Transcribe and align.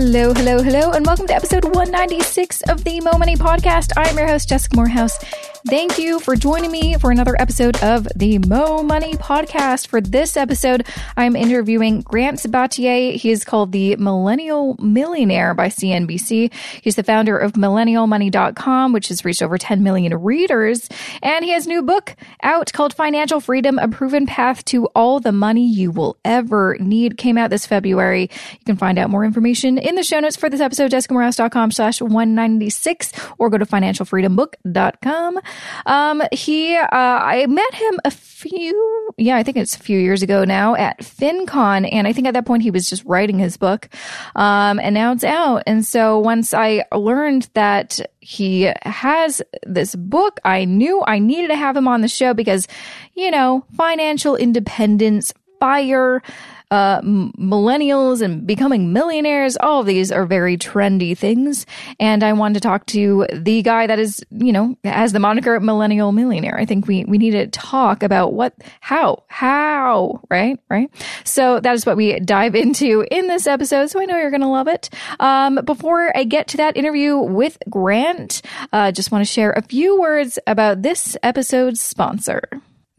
Hello, 0.00 0.32
hello, 0.32 0.62
hello, 0.62 0.92
and 0.92 1.04
welcome 1.04 1.26
to 1.26 1.34
episode 1.34 1.64
196 1.64 2.62
of 2.68 2.84
the 2.84 3.00
Mo 3.00 3.18
Money 3.18 3.34
Podcast. 3.34 3.90
I'm 3.96 4.16
your 4.16 4.28
host, 4.28 4.48
Jessica 4.48 4.76
Moorhouse. 4.76 5.18
Thank 5.66 5.98
you 5.98 6.20
for 6.20 6.36
joining 6.36 6.70
me 6.70 6.94
for 6.98 7.10
another 7.10 7.34
episode 7.40 7.82
of 7.82 8.06
the 8.14 8.38
Mo 8.38 8.82
Money 8.82 9.14
Podcast. 9.14 9.88
For 9.88 10.00
this 10.00 10.36
episode, 10.36 10.86
I'm 11.16 11.34
interviewing 11.34 12.02
Grant 12.02 12.38
Sabatier. 12.38 13.16
He 13.16 13.30
is 13.30 13.44
called 13.44 13.72
the 13.72 13.96
Millennial 13.96 14.76
Millionaire 14.78 15.54
by 15.54 15.68
CNBC. 15.68 16.52
He's 16.80 16.94
the 16.94 17.02
founder 17.02 17.36
of 17.36 17.52
MillennialMoney.com, 17.52 18.92
which 18.92 19.08
has 19.08 19.24
reached 19.24 19.42
over 19.42 19.58
10 19.58 19.82
million 19.82 20.14
readers. 20.22 20.88
And 21.22 21.44
he 21.44 21.50
has 21.50 21.66
a 21.66 21.70
new 21.70 21.82
book 21.82 22.14
out 22.42 22.72
called 22.72 22.94
Financial 22.94 23.40
Freedom, 23.40 23.78
A 23.78 23.88
Proven 23.88 24.26
Path 24.26 24.64
to 24.66 24.86
All 24.94 25.18
the 25.18 25.32
Money 25.32 25.66
You 25.66 25.90
Will 25.90 26.16
Ever 26.24 26.76
Need. 26.78 27.18
Came 27.18 27.36
out 27.36 27.50
this 27.50 27.66
February. 27.66 28.30
You 28.52 28.64
can 28.64 28.76
find 28.76 28.96
out 28.98 29.10
more 29.10 29.24
information 29.24 29.76
in 29.76 29.96
the 29.96 30.04
show 30.04 30.20
notes 30.20 30.36
for 30.36 30.48
this 30.48 30.60
episode, 30.60 30.92
jessicamoorhouse.com 30.92 31.72
slash 31.72 32.00
196, 32.00 33.12
or 33.38 33.50
go 33.50 33.58
to 33.58 33.66
financialfreedombook.com. 33.66 35.40
Um, 35.86 36.22
he, 36.32 36.76
uh, 36.76 36.86
I 36.92 37.46
met 37.46 37.74
him 37.74 37.98
a 38.04 38.10
few, 38.10 39.10
yeah, 39.16 39.36
I 39.36 39.42
think 39.42 39.56
it's 39.56 39.74
a 39.74 39.80
few 39.80 39.98
years 39.98 40.22
ago 40.22 40.44
now 40.44 40.74
at 40.74 41.00
FinCon. 41.00 41.88
And 41.92 42.06
I 42.06 42.12
think 42.12 42.26
at 42.26 42.34
that 42.34 42.46
point 42.46 42.62
he 42.62 42.70
was 42.70 42.86
just 42.86 43.04
writing 43.04 43.38
his 43.38 43.56
book. 43.56 43.88
Um, 44.36 44.78
and 44.78 44.94
now 44.94 45.12
it's 45.12 45.24
out. 45.24 45.64
And 45.66 45.84
so 45.84 46.18
once 46.18 46.54
I 46.54 46.84
learned 46.94 47.48
that 47.54 48.00
he 48.20 48.72
has 48.82 49.42
this 49.64 49.94
book, 49.94 50.40
I 50.44 50.64
knew 50.64 51.02
I 51.06 51.18
needed 51.18 51.48
to 51.48 51.56
have 51.56 51.76
him 51.76 51.88
on 51.88 52.00
the 52.00 52.08
show 52.08 52.34
because, 52.34 52.68
you 53.14 53.30
know, 53.30 53.64
financial 53.76 54.36
independence, 54.36 55.32
fire, 55.58 56.22
uh, 56.70 57.00
millennials 57.02 58.22
and 58.22 58.46
becoming 58.46 58.92
millionaires. 58.92 59.56
All 59.56 59.80
of 59.80 59.86
these 59.86 60.12
are 60.12 60.26
very 60.26 60.56
trendy 60.56 61.16
things. 61.16 61.66
And 61.98 62.22
I 62.22 62.32
wanted 62.32 62.54
to 62.54 62.60
talk 62.60 62.86
to 62.86 63.26
the 63.32 63.62
guy 63.62 63.86
that 63.86 63.98
is, 63.98 64.24
you 64.30 64.52
know, 64.52 64.76
has 64.84 65.12
the 65.12 65.20
moniker 65.20 65.58
millennial 65.60 66.12
millionaire. 66.12 66.58
I 66.58 66.64
think 66.64 66.86
we, 66.86 67.04
we 67.04 67.18
need 67.18 67.32
to 67.32 67.46
talk 67.48 68.02
about 68.02 68.34
what, 68.34 68.54
how, 68.80 69.24
how, 69.28 70.20
right? 70.30 70.58
Right. 70.68 70.90
So 71.24 71.60
that 71.60 71.74
is 71.74 71.86
what 71.86 71.96
we 71.96 72.18
dive 72.20 72.54
into 72.54 73.06
in 73.10 73.26
this 73.28 73.46
episode. 73.46 73.90
So 73.90 74.00
I 74.00 74.04
know 74.04 74.16
you're 74.16 74.30
going 74.30 74.40
to 74.42 74.48
love 74.48 74.68
it. 74.68 74.90
Um, 75.20 75.56
before 75.64 76.16
I 76.16 76.24
get 76.24 76.48
to 76.48 76.56
that 76.58 76.76
interview 76.76 77.16
with 77.16 77.58
Grant, 77.70 78.42
uh, 78.72 78.92
just 78.92 79.10
want 79.10 79.26
to 79.26 79.32
share 79.32 79.52
a 79.52 79.62
few 79.62 80.00
words 80.00 80.38
about 80.46 80.82
this 80.82 81.16
episode's 81.22 81.80
sponsor. 81.80 82.42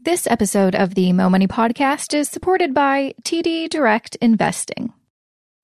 This 0.02 0.26
episode 0.26 0.74
of 0.74 0.94
the 0.94 1.12
Mo 1.12 1.28
Money 1.28 1.46
Podcast 1.46 2.14
is 2.14 2.26
supported 2.26 2.72
by 2.72 3.12
TD 3.22 3.68
Direct 3.68 4.16
Investing. 4.22 4.94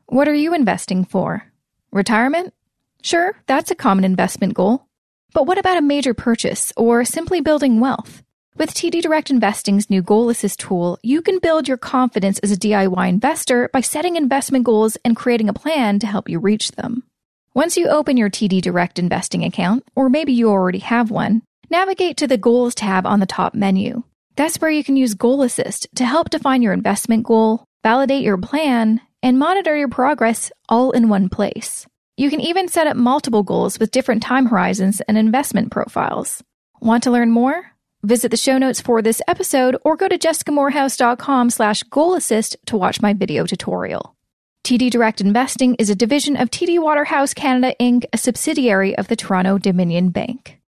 What 0.09 0.29
are 0.29 0.35
you 0.35 0.53
investing 0.53 1.07
for? 1.07 1.51
Retirement? 1.91 2.53
Sure, 3.01 3.35
that's 3.47 3.71
a 3.71 3.75
common 3.75 4.05
investment 4.05 4.53
goal. 4.53 4.85
But 5.33 5.47
what 5.47 5.57
about 5.57 5.79
a 5.79 5.81
major 5.83 6.13
purchase 6.13 6.71
or 6.77 7.03
simply 7.03 7.41
building 7.41 7.81
wealth? 7.81 8.23
With 8.59 8.75
TD 8.75 9.01
Direct 9.01 9.31
Investing's 9.31 9.89
new 9.89 10.03
Goal 10.03 10.29
Assist 10.29 10.61
tool, 10.61 10.99
you 11.03 11.23
can 11.23 11.39
build 11.39 11.67
your 11.67 11.79
confidence 11.79 12.39
as 12.41 12.53
a 12.53 12.59
DIY 12.59 13.09
investor 13.09 13.71
by 13.73 13.81
setting 13.81 14.17
investment 14.17 14.67
goals 14.67 14.99
and 15.03 15.17
creating 15.17 15.49
a 15.49 15.55
plan 15.55 15.99
to 16.01 16.07
help 16.07 16.29
you 16.29 16.39
reach 16.39 16.73
them. 16.73 17.05
Once 17.55 17.79
you 17.79 17.89
open 17.89 18.19
your 18.19 18.29
TD 18.29 18.61
Direct 18.61 18.99
Investing 18.99 19.45
account, 19.45 19.83
or 19.95 20.11
maybe 20.11 20.35
you 20.35 20.51
already 20.51 20.81
have 20.81 21.11
one, 21.11 21.41
navigate 21.71 22.19
to 22.19 22.27
the 22.27 22.37
Goals 22.37 22.75
tab 22.75 23.07
on 23.07 23.21
the 23.21 23.25
top 23.25 23.55
menu. 23.55 24.03
That's 24.37 24.59
where 24.59 24.71
you 24.71 24.85
can 24.85 24.97
use 24.97 25.15
Goal 25.15 25.43
Assist 25.43 25.89
to 25.97 26.05
help 26.05 26.31
define 26.31 26.63
your 26.63 26.75
investment 26.75 27.25
goal, 27.25 27.65
validate 27.83 28.23
your 28.23 28.37
plan, 28.37 29.01
and 29.23 29.39
monitor 29.39 29.75
your 29.75 29.89
progress 29.89 30.53
all 30.69 30.91
in 30.91 31.09
one 31.09 31.29
place. 31.29 31.87
You 32.19 32.31
can 32.31 32.41
even 32.41 32.69
set 32.69 32.87
up 32.87 32.97
multiple 32.97 33.43
goals 33.43 33.79
with 33.79 33.91
different 33.91 34.23
time 34.23 34.47
horizons 34.47 35.01
and 35.03 35.19
investment 35.19 35.71
profiles. 35.71 36.43
Want 36.81 37.03
to 37.05 37.11
learn 37.11 37.31
more? 37.31 37.73
Visit 38.03 38.31
the 38.31 38.37
show 38.37 38.59
notes 38.59 38.81
for 38.81 39.03
this 39.03 39.23
episode 39.27 39.77
or 39.85 39.97
go 39.97 40.07
to 40.07 40.19
jessicamoorhouse.com 40.19 41.51
slash 41.51 41.83
goalassist 41.85 42.57
to 42.67 42.77
watch 42.77 43.01
my 43.01 43.15
video 43.15 43.47
tutorial. 43.47 44.15
TD 44.65 44.91
Direct 44.91 45.21
Investing 45.21 45.77
is 45.77 45.91
a 45.91 45.95
division 45.95 46.37
of 46.37 46.51
TD 46.51 46.79
Waterhouse 46.81 47.33
Canada 47.33 47.75
Inc., 47.81 48.05
a 48.13 48.19
subsidiary 48.19 48.97
of 48.99 49.09
the 49.09 49.17
Toronto 49.17 49.59
Dominion 49.59 50.11
Bank. 50.11 50.61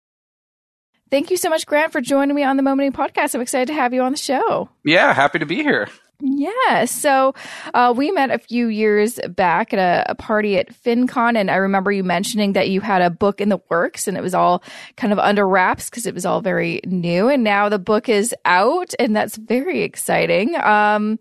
Thank 1.09 1.31
you 1.31 1.37
so 1.37 1.49
much, 1.49 1.65
Grant, 1.65 1.91
for 1.91 2.01
joining 2.01 2.35
me 2.35 2.43
on 2.43 2.57
the 2.57 2.63
Mo 2.63 2.75
Money 2.75 2.91
podcast. 2.91 3.33
I'm 3.33 3.41
excited 3.41 3.67
to 3.67 3.73
have 3.73 3.93
you 3.93 4.01
on 4.01 4.11
the 4.11 4.17
show. 4.17 4.69
Yeah, 4.83 5.13
happy 5.13 5.39
to 5.39 5.45
be 5.45 5.63
here. 5.63 5.87
Yeah. 6.19 6.85
So 6.85 7.35
uh, 7.75 7.93
we 7.95 8.11
met 8.11 8.31
a 8.31 8.39
few 8.39 8.67
years 8.67 9.19
back 9.29 9.71
at 9.71 9.79
a, 9.79 10.11
a, 10.11 10.15
party 10.15 10.57
at 10.57 10.73
FinCon, 10.73 11.37
and 11.37 11.51
I 11.51 11.57
remember 11.57 11.91
you 11.91 12.03
mentioning 12.03 12.53
that 12.53 12.69
you 12.69 12.81
had 12.81 13.03
a 13.03 13.11
book 13.11 13.39
in 13.39 13.49
the 13.49 13.59
works 13.69 14.07
and 14.07 14.17
it 14.17 14.21
was 14.21 14.33
all 14.33 14.63
kind 14.95 15.13
of 15.13 15.19
under 15.19 15.47
wraps 15.47 15.89
because 15.89 16.07
it 16.07 16.15
was 16.15 16.25
all 16.25 16.41
very 16.41 16.81
new. 16.85 17.29
And 17.29 17.43
now 17.43 17.69
the 17.69 17.77
book 17.77 18.09
is 18.09 18.33
out, 18.45 18.95
and 18.97 19.15
that's 19.15 19.37
very 19.37 19.83
exciting. 19.83 20.55
Um, 20.55 21.19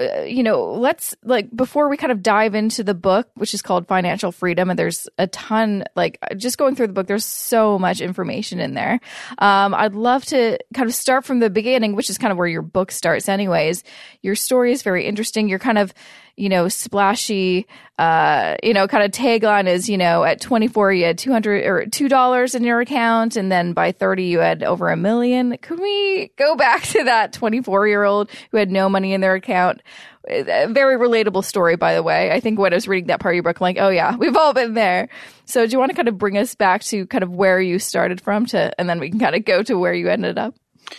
uh, 0.00 0.22
you 0.22 0.42
know, 0.42 0.72
let's 0.72 1.14
like 1.22 1.54
before 1.54 1.88
we 1.88 1.96
kind 1.96 2.12
of 2.12 2.22
dive 2.22 2.54
into 2.54 2.82
the 2.82 2.94
book, 2.94 3.28
which 3.34 3.52
is 3.52 3.60
called 3.60 3.86
Financial 3.86 4.32
Freedom, 4.32 4.70
and 4.70 4.78
there's 4.78 5.08
a 5.18 5.26
ton, 5.26 5.84
like 5.94 6.18
just 6.36 6.56
going 6.56 6.74
through 6.74 6.86
the 6.86 6.92
book, 6.92 7.06
there's 7.06 7.26
so 7.26 7.78
much 7.78 8.00
information 8.00 8.58
in 8.58 8.74
there. 8.74 9.00
Um, 9.38 9.74
I'd 9.74 9.94
love 9.94 10.24
to 10.26 10.58
kind 10.72 10.88
of 10.88 10.94
start 10.94 11.24
from 11.24 11.40
the 11.40 11.50
beginning, 11.50 11.94
which 11.94 12.08
is 12.08 12.16
kind 12.16 12.32
of 12.32 12.38
where 12.38 12.46
your 12.46 12.62
book 12.62 12.90
starts, 12.90 13.28
anyways. 13.28 13.84
Your 14.22 14.34
story 14.34 14.72
is 14.72 14.82
very 14.82 15.04
interesting. 15.06 15.48
You're 15.48 15.58
kind 15.58 15.78
of 15.78 15.92
you 16.36 16.48
know, 16.48 16.68
splashy, 16.68 17.66
uh, 17.98 18.56
you 18.62 18.72
know, 18.72 18.88
kind 18.88 19.04
of 19.04 19.10
tagline 19.10 19.66
is, 19.66 19.88
you 19.88 19.98
know, 19.98 20.24
at 20.24 20.40
24, 20.40 20.92
you 20.92 21.04
had 21.04 21.18
200 21.18 21.64
or 21.64 21.84
$2 21.84 22.54
in 22.54 22.64
your 22.64 22.80
account. 22.80 23.36
And 23.36 23.52
then 23.52 23.72
by 23.72 23.92
30, 23.92 24.24
you 24.24 24.38
had 24.38 24.62
over 24.62 24.90
a 24.90 24.96
million. 24.96 25.56
Can 25.58 25.80
we 25.80 26.30
go 26.36 26.56
back 26.56 26.82
to 26.84 27.04
that 27.04 27.32
24 27.32 27.86
year 27.86 28.04
old 28.04 28.30
who 28.50 28.56
had 28.56 28.70
no 28.70 28.88
money 28.88 29.12
in 29.12 29.20
their 29.20 29.34
account? 29.34 29.82
A 30.28 30.68
very 30.68 30.96
relatable 30.96 31.44
story, 31.44 31.76
by 31.76 31.94
the 31.94 32.02
way. 32.02 32.30
I 32.30 32.40
think 32.40 32.58
when 32.58 32.72
I 32.72 32.76
was 32.76 32.86
reading 32.86 33.08
that 33.08 33.20
part 33.20 33.34
of 33.34 33.36
your 33.36 33.42
book, 33.42 33.60
I'm 33.60 33.64
like, 33.64 33.78
oh 33.78 33.88
yeah, 33.88 34.16
we've 34.16 34.36
all 34.36 34.54
been 34.54 34.74
there. 34.74 35.08
So 35.46 35.66
do 35.66 35.72
you 35.72 35.78
want 35.78 35.90
to 35.90 35.96
kind 35.96 36.08
of 36.08 36.16
bring 36.16 36.38
us 36.38 36.54
back 36.54 36.82
to 36.84 37.06
kind 37.06 37.24
of 37.24 37.30
where 37.30 37.60
you 37.60 37.78
started 37.78 38.20
from 38.20 38.46
to, 38.46 38.72
and 38.80 38.88
then 38.88 39.00
we 39.00 39.10
can 39.10 39.18
kind 39.18 39.34
of 39.34 39.44
go 39.44 39.62
to 39.64 39.76
where 39.76 39.92
you 39.92 40.08
ended 40.08 40.38
up? 40.38 40.54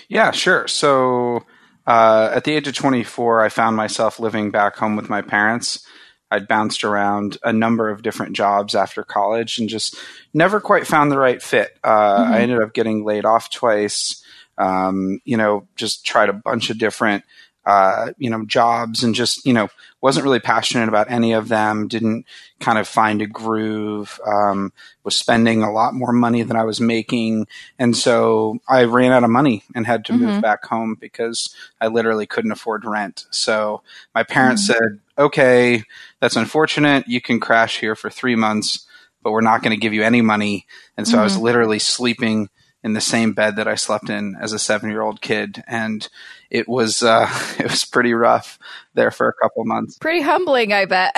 Yeah, 0.10 0.32
sure. 0.32 0.68
So, 0.68 1.46
uh, 1.86 2.32
at 2.34 2.44
the 2.44 2.54
age 2.54 2.68
of 2.68 2.76
24, 2.76 3.42
I 3.42 3.50
found 3.50 3.76
myself 3.76 4.20
living 4.20 4.52
back 4.52 4.76
home 4.76 4.96
with 4.96 5.10
my 5.10 5.22
parents. 5.22 5.86
I'd 6.32 6.48
bounced 6.48 6.84
around 6.84 7.38
a 7.44 7.54
number 7.54 7.90
of 7.90 8.02
different 8.02 8.36
jobs 8.36 8.74
after 8.74 9.04
college 9.04 9.60
and 9.60 9.70
just 9.70 9.96
never 10.34 10.60
quite 10.60 10.88
found 10.88 11.12
the 11.12 11.20
right 11.20 11.42
fit. 11.42 11.78
Uh, 11.84 12.24
mm-hmm. 12.24 12.34
I 12.34 12.40
ended 12.42 12.62
up 12.62 12.74
getting 12.74 13.06
laid 13.06 13.26
off 13.26 13.52
twice. 13.52 14.24
Um, 14.58 15.20
you 15.26 15.38
know, 15.38 15.68
just 15.76 16.06
tried 16.06 16.30
a 16.30 16.34
bunch 16.34 16.70
of 16.70 16.78
different 16.78 17.24
uh, 17.66 18.12
you 18.18 18.30
know, 18.30 18.46
jobs 18.46 19.04
and 19.04 19.16
just, 19.16 19.46
you 19.46 19.54
know, 19.54 19.70
wasn't 20.04 20.26
really 20.26 20.42
passionate 20.42 20.90
about 20.90 21.10
any 21.10 21.32
of 21.32 21.48
them, 21.48 21.88
didn't 21.88 22.26
kind 22.60 22.78
of 22.78 22.90
find 22.90 23.22
a 23.22 23.26
groove, 23.26 24.20
um, 24.28 24.74
was 25.06 25.16
spending 25.16 25.64
a 25.64 25.72
lot 25.72 25.94
more 25.94 26.12
money 26.12 26.44
than 26.44 26.58
I 26.58 26.66
was 26.66 26.82
making. 26.82 27.48
And 27.80 27.96
so 27.96 28.60
I 28.68 28.84
ran 28.84 29.14
out 29.14 29.24
of 29.24 29.30
money 29.30 29.64
and 29.74 29.88
had 29.88 30.04
to 30.06 30.14
mm-hmm. 30.14 30.26
move 30.26 30.42
back 30.42 30.66
home 30.66 30.98
because 31.00 31.56
I 31.80 31.88
literally 31.88 32.26
couldn't 32.26 32.52
afford 32.52 32.84
rent. 32.84 33.28
So 33.32 33.82
my 34.14 34.24
parents 34.24 34.64
mm-hmm. 34.64 34.74
said, 34.74 35.00
okay, 35.18 35.84
that's 36.20 36.36
unfortunate. 36.36 37.08
You 37.08 37.22
can 37.22 37.40
crash 37.40 37.80
here 37.80 37.96
for 37.96 38.10
three 38.10 38.36
months, 38.36 38.86
but 39.22 39.32
we're 39.32 39.40
not 39.40 39.64
going 39.64 39.74
to 39.74 39.82
give 39.82 39.94
you 39.94 40.04
any 40.04 40.22
money. 40.22 40.68
And 40.98 41.08
so 41.08 41.14
mm-hmm. 41.14 41.22
I 41.22 41.24
was 41.24 41.36
mm-hmm. 41.36 41.44
literally 41.44 41.80
sleeping 41.80 42.50
in 42.84 42.94
the 42.94 43.02
same 43.02 43.34
bed 43.34 43.56
that 43.56 43.68
I 43.68 43.76
slept 43.76 44.10
in 44.10 44.36
as 44.40 44.54
a 44.54 44.60
seven 44.60 44.90
year 44.90 45.02
old 45.02 45.22
kid. 45.22 45.64
And 45.68 46.08
it 46.54 46.70
was 46.70 47.02
uh, 47.04 47.28
it 47.60 47.70
was 47.70 47.84
pretty 47.84 48.14
rough 48.14 48.60
there 48.94 49.12
for 49.12 49.28
a 49.28 49.34
couple 49.34 49.66
months. 49.66 49.98
Pretty 49.98 50.22
humbling, 50.22 50.72
I 50.72 50.86
bet. 50.86 51.16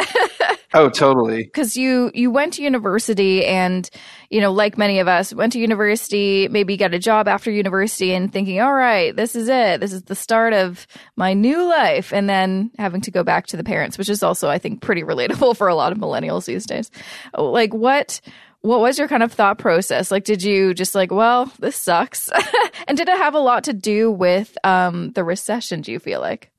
oh, 0.73 0.89
totally. 0.89 1.44
Because 1.44 1.75
you 1.75 2.09
you 2.13 2.31
went 2.31 2.53
to 2.53 2.63
university, 2.63 3.45
and 3.45 3.88
you 4.29 4.39
know, 4.39 4.51
like 4.51 4.77
many 4.77 5.00
of 5.00 5.07
us, 5.07 5.33
went 5.33 5.53
to 5.53 5.59
university, 5.59 6.47
maybe 6.47 6.77
got 6.77 6.94
a 6.94 7.00
job 7.00 7.27
after 7.27 7.51
university, 7.51 8.13
and 8.13 8.31
thinking, 8.31 8.61
all 8.61 8.73
right, 8.73 9.15
this 9.15 9.35
is 9.35 9.50
it. 9.50 9.81
This 9.81 9.91
is 9.91 10.03
the 10.03 10.15
start 10.15 10.53
of 10.53 10.88
my 11.18 11.33
new 11.33 11.68
life, 11.68 12.13
and 12.13 12.29
then 12.29 12.71
having 12.79 13.01
to 13.01 13.11
go 13.11 13.23
back 13.23 13.47
to 13.47 13.57
the 13.57 13.63
parents, 13.63 13.97
which 13.97 14.09
is 14.09 14.23
also, 14.23 14.50
I 14.50 14.57
think, 14.57 14.81
pretty 14.81 15.03
relatable 15.03 15.57
for 15.57 15.68
a 15.68 15.75
lot 15.75 15.91
of 15.91 15.97
millennials 15.97 16.45
these 16.45 16.65
days. 16.65 16.89
Like, 17.38 17.73
what 17.73 18.21
what 18.65 18.79
was 18.79 18.97
your 18.97 19.07
kind 19.07 19.21
of 19.21 19.31
thought 19.31 19.59
process? 19.59 20.09
Like, 20.09 20.23
did 20.23 20.41
you 20.41 20.73
just 20.73 20.95
like, 20.95 21.12
well, 21.12 21.51
this 21.59 21.75
sucks? 21.75 22.29
and 22.88 22.97
did 22.97 23.07
it 23.07 23.17
have 23.17 23.35
a 23.35 23.39
lot 23.39 23.65
to 23.65 23.73
do 23.73 24.12
with 24.12 24.57
um, 24.63 25.12
the 25.12 25.23
recession, 25.23 25.81
do 25.81 25.91
you 25.91 26.00
feel 26.00 26.19
like? 26.19 26.51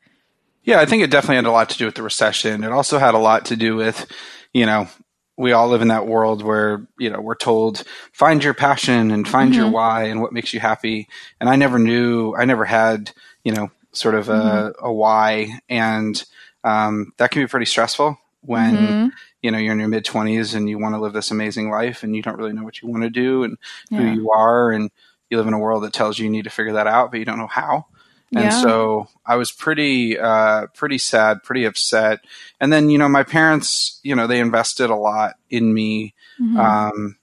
Yeah, 0.62 0.80
I 0.80 0.86
think 0.86 1.02
it 1.02 1.10
definitely 1.10 1.36
had 1.36 1.46
a 1.46 1.50
lot 1.50 1.70
to 1.70 1.78
do 1.78 1.84
with 1.84 1.96
the 1.96 2.02
recession. 2.02 2.64
It 2.64 2.72
also 2.72 2.98
had 2.98 3.14
a 3.14 3.18
lot 3.18 3.46
to 3.46 3.56
do 3.56 3.76
with, 3.76 4.06
you 4.52 4.66
know, 4.66 4.88
we 5.36 5.52
all 5.52 5.68
live 5.68 5.82
in 5.82 5.88
that 5.88 6.06
world 6.06 6.42
where, 6.42 6.86
you 6.98 7.10
know, 7.10 7.20
we're 7.20 7.34
told, 7.34 7.84
find 8.12 8.42
your 8.42 8.54
passion 8.54 9.10
and 9.10 9.28
find 9.28 9.52
mm-hmm. 9.52 9.62
your 9.62 9.70
why 9.70 10.04
and 10.04 10.22
what 10.22 10.32
makes 10.32 10.54
you 10.54 10.60
happy. 10.60 11.08
And 11.40 11.48
I 11.48 11.56
never 11.56 11.78
knew, 11.78 12.34
I 12.34 12.44
never 12.44 12.64
had, 12.64 13.12
you 13.44 13.52
know, 13.52 13.70
sort 13.92 14.14
of 14.14 14.28
a, 14.28 14.32
mm-hmm. 14.32 14.86
a 14.86 14.92
why. 14.92 15.58
And 15.68 16.24
um, 16.64 17.12
that 17.18 17.32
can 17.32 17.42
be 17.42 17.48
pretty 17.48 17.66
stressful 17.66 18.18
when 18.42 18.76
Mhm. 18.76 19.12
You 19.46 19.52
know 19.52 19.58
you're 19.58 19.72
in 19.74 19.78
your 19.78 19.86
mid 19.88 20.04
20s 20.04 20.54
and 20.56 20.68
you 20.68 20.76
want 20.76 20.96
to 20.96 21.00
live 21.00 21.12
this 21.12 21.30
amazing 21.30 21.70
life 21.70 22.02
and 22.02 22.16
you 22.16 22.20
don't 22.22 22.36
really 22.36 22.52
know 22.52 22.64
what 22.64 22.82
you 22.82 22.88
want 22.88 23.04
to 23.04 23.10
do 23.10 23.44
and 23.44 23.56
who 23.96 24.02
you 24.04 24.30
are 24.32 24.72
and 24.72 24.90
you 25.30 25.36
live 25.38 25.46
in 25.46 25.54
a 25.54 25.58
world 25.58 25.84
that 25.84 25.92
tells 25.92 26.18
you 26.18 26.24
you 26.24 26.30
need 26.32 26.42
to 26.44 26.50
figure 26.50 26.72
that 26.72 26.88
out 26.88 27.12
but 27.12 27.20
you 27.20 27.24
don't 27.24 27.38
know 27.38 27.46
how. 27.46 27.86
And 28.34 28.46
Yeah. 28.46 28.50
so 28.50 29.06
i 29.24 29.36
was 29.36 29.52
pretty 29.52 30.18
uh 30.18 30.66
pretty 30.74 30.98
sad 30.98 31.44
pretty 31.44 31.64
upset. 31.64 32.18
And 32.60 32.72
then 32.72 32.90
you 32.90 32.98
know 32.98 33.08
my 33.08 33.22
parents 33.22 34.00
you 34.02 34.16
know 34.16 34.26
they 34.26 34.40
invested 34.40 34.90
a 34.90 34.96
lot 34.96 35.36
in 35.48 35.72
me 35.72 36.12
Mhm. 36.40 36.58
um 36.58 37.16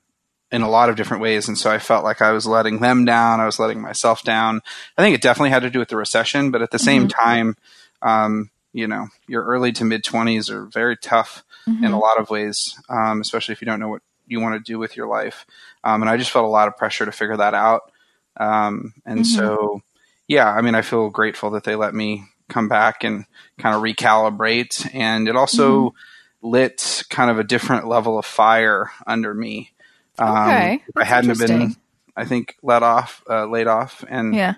in 0.50 0.62
a 0.62 0.70
lot 0.70 0.88
of 0.90 0.96
different 0.96 1.22
ways. 1.24 1.50
And 1.50 1.58
so 1.58 1.70
i 1.70 1.78
felt 1.80 2.06
like 2.06 2.22
i 2.22 2.32
was 2.32 2.46
letting 2.48 2.80
them 2.80 3.04
down. 3.04 3.42
I 3.42 3.46
was 3.46 3.60
letting 3.60 3.82
myself 3.82 4.24
down. 4.24 4.62
I 4.98 5.02
think 5.02 5.14
it 5.14 5.22
definitely 5.22 5.50
had 5.50 5.64
to 5.64 5.70
do 5.70 5.80
with 5.80 5.90
the 5.90 5.98
recession 5.98 6.52
but 6.52 6.62
at 6.62 6.72
the 6.72 6.80
same 6.80 7.08
time 7.10 7.58
um 8.02 8.50
you 8.74 8.88
know 8.88 9.08
your 9.28 9.44
early 9.46 9.72
to 9.74 9.86
mid 9.86 10.04
20s 10.04 10.50
are 10.50 10.66
very 10.66 10.98
tough 10.98 11.44
Mhm. 11.68 11.86
in 11.86 11.92
a 11.92 12.00
lot 12.00 12.20
of 12.20 12.30
ways, 12.30 12.78
um, 12.90 13.22
especially 13.22 13.54
if 13.54 13.62
you 13.62 13.66
don't 13.66 13.80
know 13.80 13.88
what 13.90 14.02
you 14.28 14.40
want 14.42 14.56
to 14.56 14.72
do 14.72 14.78
with 14.80 14.98
your 14.98 15.08
life. 15.08 15.46
Um, 15.84 16.02
and 16.02 16.10
I 16.10 16.18
just 16.18 16.32
felt 16.32 16.46
a 16.46 16.50
lot 16.50 16.68
of 16.68 16.76
pressure 16.78 17.06
to 17.06 17.12
figure 17.12 17.38
that 17.38 17.54
out. 17.54 17.92
Um, 18.38 18.94
and 19.06 19.20
Mhm. 19.22 19.26
so, 19.26 19.82
yeah, 20.28 20.50
I 20.52 20.62
mean, 20.62 20.76
I 20.76 20.82
feel 20.82 21.10
grateful 21.10 21.52
that 21.52 21.64
they 21.66 21.76
let 21.76 21.94
me 21.94 22.24
come 22.50 22.68
back 22.68 23.04
and 23.04 23.26
kind 23.60 23.76
of 23.76 23.82
recalibrate. 23.82 24.90
And 24.94 25.28
it 25.28 25.36
also 25.36 25.90
Mm-hmm. 25.90 26.48
lit 26.50 27.04
kind 27.10 27.30
of 27.32 27.40
a 27.40 27.44
different 27.44 27.88
level 27.88 28.18
of 28.18 28.26
fire 28.26 28.92
under 29.08 29.34
me. 29.34 29.72
Um, 30.20 30.38
Okay, 30.48 30.82
I 30.98 31.04
hadn't 31.06 31.38
been. 31.40 31.76
I 32.16 32.26
think, 32.26 32.56
let 32.62 32.84
off, 32.84 33.24
uh, 33.30 33.46
laid 33.48 33.68
off, 33.68 34.04
and 34.08 34.36
yeah. 34.36 34.54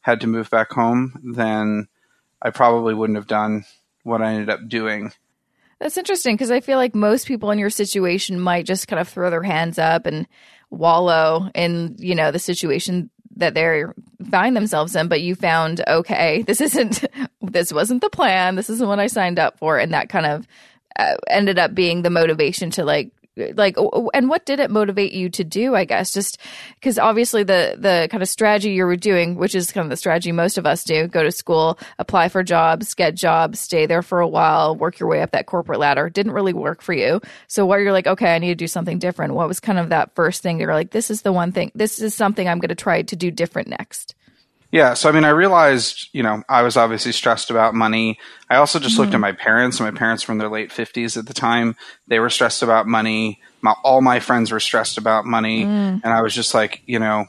had 0.00 0.20
to 0.20 0.26
move 0.28 0.48
back 0.50 0.70
home, 0.72 1.20
then 1.24 1.88
I 2.42 2.50
probably 2.50 2.94
wouldn't 2.94 3.16
have 3.16 3.26
done 3.26 3.64
what 4.02 4.22
I 4.22 4.32
ended 4.32 4.50
up 4.50 4.68
doing. 4.68 5.12
That's 5.78 5.96
interesting 5.96 6.34
because 6.34 6.50
I 6.50 6.60
feel 6.60 6.78
like 6.78 6.94
most 6.94 7.26
people 7.26 7.50
in 7.50 7.58
your 7.58 7.70
situation 7.70 8.38
might 8.38 8.66
just 8.66 8.88
kind 8.88 9.00
of 9.00 9.08
throw 9.08 9.30
their 9.30 9.42
hands 9.42 9.78
up 9.78 10.06
and 10.06 10.26
wallow 10.68 11.50
in, 11.54 11.96
you 11.98 12.14
know, 12.14 12.30
the 12.30 12.38
situation 12.38 13.10
that 13.36 13.54
they're 13.54 13.94
find 14.30 14.54
themselves 14.54 14.94
in, 14.94 15.08
but 15.08 15.22
you 15.22 15.34
found, 15.34 15.82
okay, 15.88 16.42
this 16.46 16.60
isn't, 16.60 17.04
this 17.40 17.72
wasn't 17.72 18.02
the 18.02 18.10
plan. 18.10 18.56
This 18.56 18.70
isn't 18.70 18.88
what 18.88 19.00
I 19.00 19.06
signed 19.06 19.38
up 19.38 19.58
for. 19.58 19.78
And 19.78 19.92
that 19.94 20.08
kind 20.08 20.26
of 20.26 20.46
uh, 20.98 21.16
ended 21.28 21.58
up 21.58 21.74
being 21.74 22.02
the 22.02 22.10
motivation 22.10 22.70
to 22.72 22.84
like, 22.84 23.10
like 23.56 23.76
and 24.14 24.28
what 24.28 24.44
did 24.46 24.60
it 24.60 24.70
motivate 24.70 25.12
you 25.12 25.28
to 25.28 25.44
do 25.44 25.74
i 25.74 25.84
guess? 25.84 26.12
Just 26.12 26.38
because 26.74 26.98
obviously 26.98 27.42
the 27.42 27.76
the 27.78 28.08
kind 28.10 28.22
of 28.22 28.28
strategy 28.28 28.70
you 28.70 28.84
were 28.84 28.96
doing 28.96 29.36
which 29.36 29.54
is 29.54 29.72
kind 29.72 29.84
of 29.84 29.90
the 29.90 29.96
strategy 29.96 30.32
most 30.32 30.58
of 30.58 30.66
us 30.66 30.84
do 30.84 31.06
go 31.06 31.22
to 31.22 31.32
school 31.32 31.78
apply 31.98 32.28
for 32.28 32.42
jobs 32.42 32.94
get 32.94 33.14
jobs 33.14 33.60
stay 33.60 33.86
there 33.86 34.02
for 34.02 34.20
a 34.20 34.28
while 34.28 34.76
work 34.76 34.98
your 34.98 35.08
way 35.08 35.22
up 35.22 35.30
that 35.32 35.46
corporate 35.46 35.80
ladder 35.80 36.08
didn't 36.08 36.32
really 36.32 36.52
work 36.52 36.82
for 36.82 36.92
you. 36.92 37.20
So 37.46 37.66
while 37.66 37.80
you're 37.80 37.92
like 37.92 38.06
okay 38.06 38.34
i 38.34 38.38
need 38.38 38.48
to 38.48 38.54
do 38.54 38.66
something 38.68 38.98
different. 38.98 39.34
What 39.34 39.48
was 39.48 39.60
kind 39.60 39.78
of 39.78 39.90
that 39.90 40.14
first 40.14 40.42
thing? 40.42 40.60
You're 40.60 40.74
like 40.74 40.90
this 40.90 41.10
is 41.10 41.22
the 41.22 41.32
one 41.32 41.52
thing 41.52 41.70
this 41.74 42.00
is 42.00 42.14
something 42.14 42.48
i'm 42.48 42.58
going 42.58 42.68
to 42.68 42.74
try 42.74 43.02
to 43.02 43.16
do 43.16 43.30
different 43.30 43.68
next 43.68 44.14
Yeah, 44.72 44.94
so 44.94 45.08
I 45.08 45.12
mean, 45.12 45.24
I 45.24 45.30
realized, 45.30 46.08
you 46.12 46.22
know, 46.22 46.44
I 46.48 46.62
was 46.62 46.76
obviously 46.76 47.10
stressed 47.10 47.50
about 47.50 47.74
money. 47.74 48.18
I 48.48 48.56
also 48.56 48.78
just 48.78 48.98
looked 48.98 49.08
at 49.08 49.14
mm-hmm. 49.14 49.22
my 49.22 49.32
parents. 49.32 49.80
My 49.80 49.90
parents 49.90 50.26
were 50.26 50.32
in 50.32 50.38
their 50.38 50.48
late 50.48 50.70
fifties 50.70 51.16
at 51.16 51.26
the 51.26 51.34
time. 51.34 51.74
They 52.06 52.20
were 52.20 52.30
stressed 52.30 52.62
about 52.62 52.86
money. 52.86 53.40
My, 53.62 53.74
all 53.82 54.00
my 54.00 54.20
friends 54.20 54.52
were 54.52 54.60
stressed 54.60 54.96
about 54.96 55.26
money, 55.26 55.64
mm. 55.64 56.00
and 56.02 56.04
I 56.04 56.22
was 56.22 56.34
just 56.34 56.54
like, 56.54 56.82
you 56.86 57.00
know, 57.00 57.26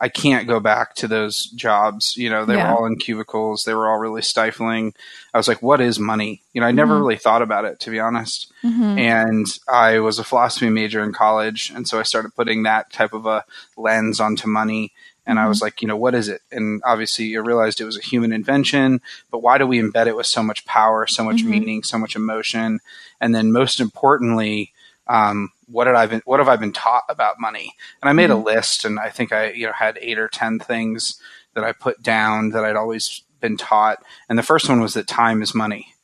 I 0.00 0.08
can't 0.08 0.46
go 0.46 0.60
back 0.60 0.94
to 0.96 1.08
those 1.08 1.46
jobs. 1.46 2.16
You 2.16 2.30
know, 2.30 2.44
they 2.44 2.54
Yeah. 2.54 2.72
were 2.72 2.78
all 2.78 2.86
in 2.86 2.96
cubicles. 2.96 3.64
They 3.64 3.74
were 3.74 3.88
all 3.88 3.98
really 3.98 4.22
stifling. 4.22 4.92
I 5.32 5.38
was 5.38 5.48
like, 5.48 5.62
what 5.62 5.80
is 5.80 5.98
money? 5.98 6.42
You 6.52 6.60
know, 6.60 6.66
I 6.66 6.72
never 6.72 6.94
mm-hmm. 6.94 7.02
really 7.02 7.16
thought 7.16 7.42
about 7.42 7.64
it 7.64 7.80
to 7.80 7.90
be 7.90 8.00
honest. 8.00 8.52
Mm-hmm. 8.64 8.98
And 8.98 9.46
I 9.68 9.98
was 9.98 10.18
a 10.18 10.24
philosophy 10.24 10.68
major 10.68 11.02
in 11.02 11.12
college, 11.12 11.70
and 11.74 11.88
so 11.88 11.98
I 11.98 12.02
started 12.02 12.34
putting 12.36 12.62
that 12.62 12.92
type 12.92 13.12
of 13.12 13.26
a 13.26 13.44
lens 13.76 14.20
onto 14.20 14.48
money. 14.48 14.92
And 15.26 15.38
I 15.38 15.48
was 15.48 15.58
mm-hmm. 15.58 15.66
like, 15.66 15.82
you 15.82 15.88
know, 15.88 15.96
what 15.96 16.14
is 16.14 16.28
it? 16.28 16.42
And 16.52 16.82
obviously, 16.84 17.36
I 17.36 17.40
realized 17.40 17.80
it 17.80 17.84
was 17.84 17.96
a 17.96 18.02
human 18.02 18.32
invention, 18.32 19.00
but 19.30 19.42
why 19.42 19.58
do 19.58 19.66
we 19.66 19.80
embed 19.80 20.06
it 20.06 20.16
with 20.16 20.26
so 20.26 20.42
much 20.42 20.64
power, 20.66 21.06
so 21.06 21.24
much 21.24 21.38
mm-hmm. 21.38 21.50
meaning, 21.50 21.82
so 21.82 21.98
much 21.98 22.16
emotion? 22.16 22.80
And 23.20 23.34
then, 23.34 23.52
most 23.52 23.80
importantly, 23.80 24.72
um, 25.06 25.50
what 25.66 25.84
did 25.84 25.94
I 25.94 26.06
been, 26.06 26.22
what 26.24 26.40
have 26.40 26.48
I 26.48 26.56
been 26.56 26.72
taught 26.72 27.04
about 27.08 27.40
money? 27.40 27.74
And 28.02 28.08
I 28.08 28.12
made 28.12 28.30
a 28.30 28.34
mm-hmm. 28.34 28.46
list, 28.46 28.84
and 28.84 28.98
I 28.98 29.10
think 29.10 29.32
I 29.32 29.50
you 29.50 29.66
know 29.66 29.72
had 29.72 29.98
eight 30.00 30.18
or 30.18 30.28
ten 30.28 30.58
things 30.58 31.20
that 31.54 31.64
I 31.64 31.72
put 31.72 32.02
down 32.02 32.50
that 32.50 32.64
I'd 32.64 32.76
always 32.76 33.22
been 33.40 33.56
taught. 33.56 34.02
And 34.28 34.38
the 34.38 34.42
first 34.42 34.68
one 34.68 34.80
was 34.80 34.94
that 34.94 35.06
time 35.06 35.42
is 35.42 35.54
money. 35.54 35.94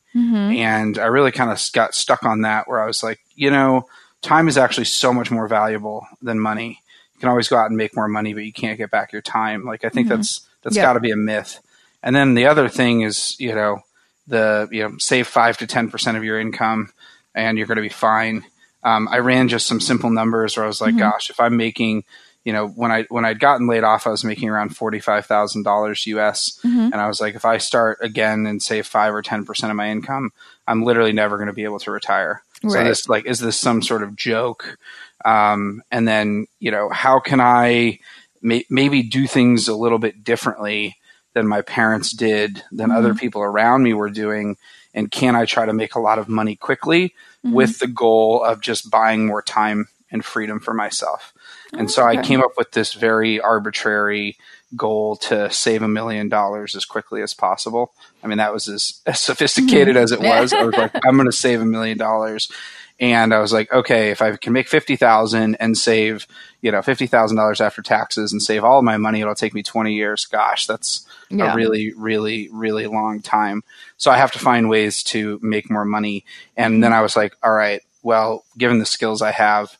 And 0.59 0.97
I 0.97 1.05
really 1.05 1.31
kind 1.31 1.51
of 1.51 1.61
got 1.73 1.95
stuck 1.95 2.23
on 2.23 2.41
that 2.41 2.67
where 2.67 2.81
I 2.81 2.85
was 2.85 3.01
like, 3.01 3.19
you 3.35 3.49
know, 3.49 3.87
time 4.21 4.47
is 4.47 4.57
actually 4.57 4.85
so 4.85 5.13
much 5.13 5.31
more 5.31 5.47
valuable 5.47 6.05
than 6.21 6.39
money. 6.39 6.80
You 7.21 7.27
can 7.27 7.29
always 7.29 7.49
go 7.49 7.57
out 7.57 7.67
and 7.67 7.77
make 7.77 7.95
more 7.95 8.07
money, 8.07 8.33
but 8.33 8.45
you 8.45 8.51
can't 8.51 8.79
get 8.79 8.89
back 8.89 9.13
your 9.13 9.21
time. 9.21 9.63
Like 9.63 9.85
I 9.85 9.89
think 9.89 10.07
mm-hmm. 10.07 10.17
that's 10.17 10.49
that's 10.63 10.75
Yeah. 10.75 10.81
got 10.81 10.93
to 10.93 10.99
be 10.99 11.11
a 11.11 11.15
myth. 11.15 11.59
And 12.01 12.15
then 12.15 12.33
the 12.33 12.47
other 12.47 12.67
thing 12.67 13.01
is, 13.01 13.35
you 13.39 13.53
know, 13.53 13.83
the 14.25 14.67
you 14.71 14.81
know 14.81 14.95
save 14.97 15.27
five 15.27 15.55
to 15.59 15.67
ten 15.67 15.91
percent 15.91 16.17
of 16.17 16.23
your 16.23 16.39
income, 16.39 16.91
and 17.35 17.59
you're 17.59 17.67
going 17.67 17.75
to 17.75 17.83
be 17.83 17.89
fine. 17.89 18.43
Um, 18.83 19.07
I 19.07 19.19
ran 19.19 19.49
just 19.49 19.67
some 19.67 19.79
simple 19.79 20.09
numbers 20.09 20.57
where 20.57 20.63
I 20.63 20.67
was 20.67 20.81
like, 20.81 20.95
mm-hmm. 20.95 21.11
gosh, 21.11 21.29
if 21.29 21.39
I'm 21.39 21.55
making, 21.57 22.03
you 22.43 22.53
know, 22.53 22.67
when 22.67 22.91
I 22.91 23.03
when 23.09 23.23
I'd 23.23 23.39
gotten 23.39 23.67
laid 23.67 23.83
off, 23.83 24.07
I 24.07 24.09
was 24.09 24.23
making 24.23 24.49
around 24.49 24.75
forty 24.75 24.99
five 24.99 25.27
thousand 25.27 25.61
dollars 25.61 26.07
US, 26.07 26.59
mm-hmm. 26.63 26.89
and 26.91 26.95
I 26.95 27.07
was 27.07 27.21
like, 27.21 27.35
if 27.35 27.45
I 27.45 27.59
start 27.59 27.99
again 28.01 28.47
and 28.47 28.63
save 28.63 28.87
five 28.87 29.13
or 29.13 29.21
ten 29.21 29.45
percent 29.45 29.69
of 29.69 29.77
my 29.77 29.91
income, 29.91 30.31
I'm 30.65 30.83
literally 30.83 31.13
never 31.13 31.37
going 31.37 31.45
to 31.47 31.53
be 31.53 31.65
able 31.65 31.79
to 31.81 31.91
retire. 31.91 32.41
So 32.69 32.77
this 32.83 33.09
like, 33.09 33.25
is 33.25 33.39
this 33.39 33.57
some 33.57 33.81
sort 33.81 34.03
of 34.03 34.15
joke? 34.15 34.77
Um, 35.25 35.83
and 35.91 36.07
then 36.07 36.47
you 36.59 36.71
know, 36.71 36.89
how 36.89 37.19
can 37.19 37.39
I 37.39 37.99
may- 38.41 38.65
maybe 38.69 39.03
do 39.03 39.27
things 39.27 39.67
a 39.67 39.75
little 39.75 39.99
bit 39.99 40.23
differently 40.23 40.97
than 41.33 41.47
my 41.47 41.61
parents 41.61 42.11
did, 42.11 42.63
than 42.71 42.91
other 42.91 43.13
people 43.15 43.41
around 43.41 43.83
me 43.83 43.93
were 43.93 44.09
doing? 44.09 44.57
And 44.93 45.09
can 45.09 45.35
I 45.35 45.45
try 45.45 45.65
to 45.65 45.73
make 45.73 45.95
a 45.95 45.99
lot 45.99 46.19
of 46.19 46.27
money 46.27 46.55
quickly 46.55 47.15
with 47.53 47.79
the 47.79 47.87
goal 47.87 48.43
of 48.43 48.59
just 48.61 48.91
buying 48.91 49.25
more 49.25 49.41
time 49.41 49.87
and 50.11 50.23
freedom 50.25 50.59
for 50.59 50.73
myself? 50.73 51.33
And 51.73 51.89
so 51.89 52.03
I 52.03 52.15
came 52.21 52.41
up 52.41 52.51
with 52.57 52.71
this 52.71 52.93
very 52.93 53.39
arbitrary 53.39 54.37
goal 54.75 55.15
to 55.17 55.51
save 55.51 55.81
a 55.81 55.87
million 55.87 56.29
dollars 56.29 56.75
as 56.75 56.85
quickly 56.85 57.21
as 57.21 57.33
possible. 57.33 57.93
I 58.23 58.27
mean, 58.27 58.37
that 58.37 58.53
was 58.53 58.67
as, 58.67 59.01
as 59.05 59.19
sophisticated 59.19 59.95
hmm. 59.95 60.01
as 60.01 60.11
it 60.11 60.19
was. 60.21 60.53
I 60.53 60.63
was 60.63 60.75
like, 60.75 60.95
I'm 61.05 61.15
going 61.15 61.25
to 61.25 61.31
save 61.31 61.61
a 61.61 61.65
million 61.65 61.97
dollars. 61.97 62.51
And 62.99 63.33
I 63.33 63.39
was 63.39 63.51
like, 63.51 63.71
okay, 63.73 64.11
if 64.11 64.21
I 64.21 64.35
can 64.35 64.53
make 64.53 64.67
50,000 64.67 65.55
and 65.55 65.75
save, 65.75 66.27
you 66.61 66.71
know, 66.71 66.81
$50,000 66.81 67.59
after 67.59 67.81
taxes 67.81 68.31
and 68.31 68.39
save 68.39 68.63
all 68.63 68.77
of 68.77 68.83
my 68.83 68.97
money, 68.97 69.21
it'll 69.21 69.33
take 69.33 69.55
me 69.55 69.63
20 69.63 69.95
years. 69.95 70.25
Gosh, 70.25 70.67
that's 70.67 71.07
Yeah. 71.31 71.51
a 71.51 71.55
really, 71.55 71.93
really, 71.97 72.47
really 72.51 72.85
long 72.85 73.19
time. 73.21 73.63
So 73.97 74.11
I 74.11 74.17
have 74.17 74.31
to 74.33 74.39
find 74.39 74.69
ways 74.69 75.01
to 75.05 75.39
make 75.41 75.71
more 75.71 75.83
money. 75.83 76.25
And 76.55 76.83
then 76.83 76.93
I 76.93 77.01
was 77.01 77.15
like, 77.15 77.35
all 77.41 77.51
right, 77.51 77.81
well, 78.03 78.45
given 78.55 78.77
the 78.77 78.85
skills 78.85 79.23
I 79.23 79.31
have, 79.31 79.75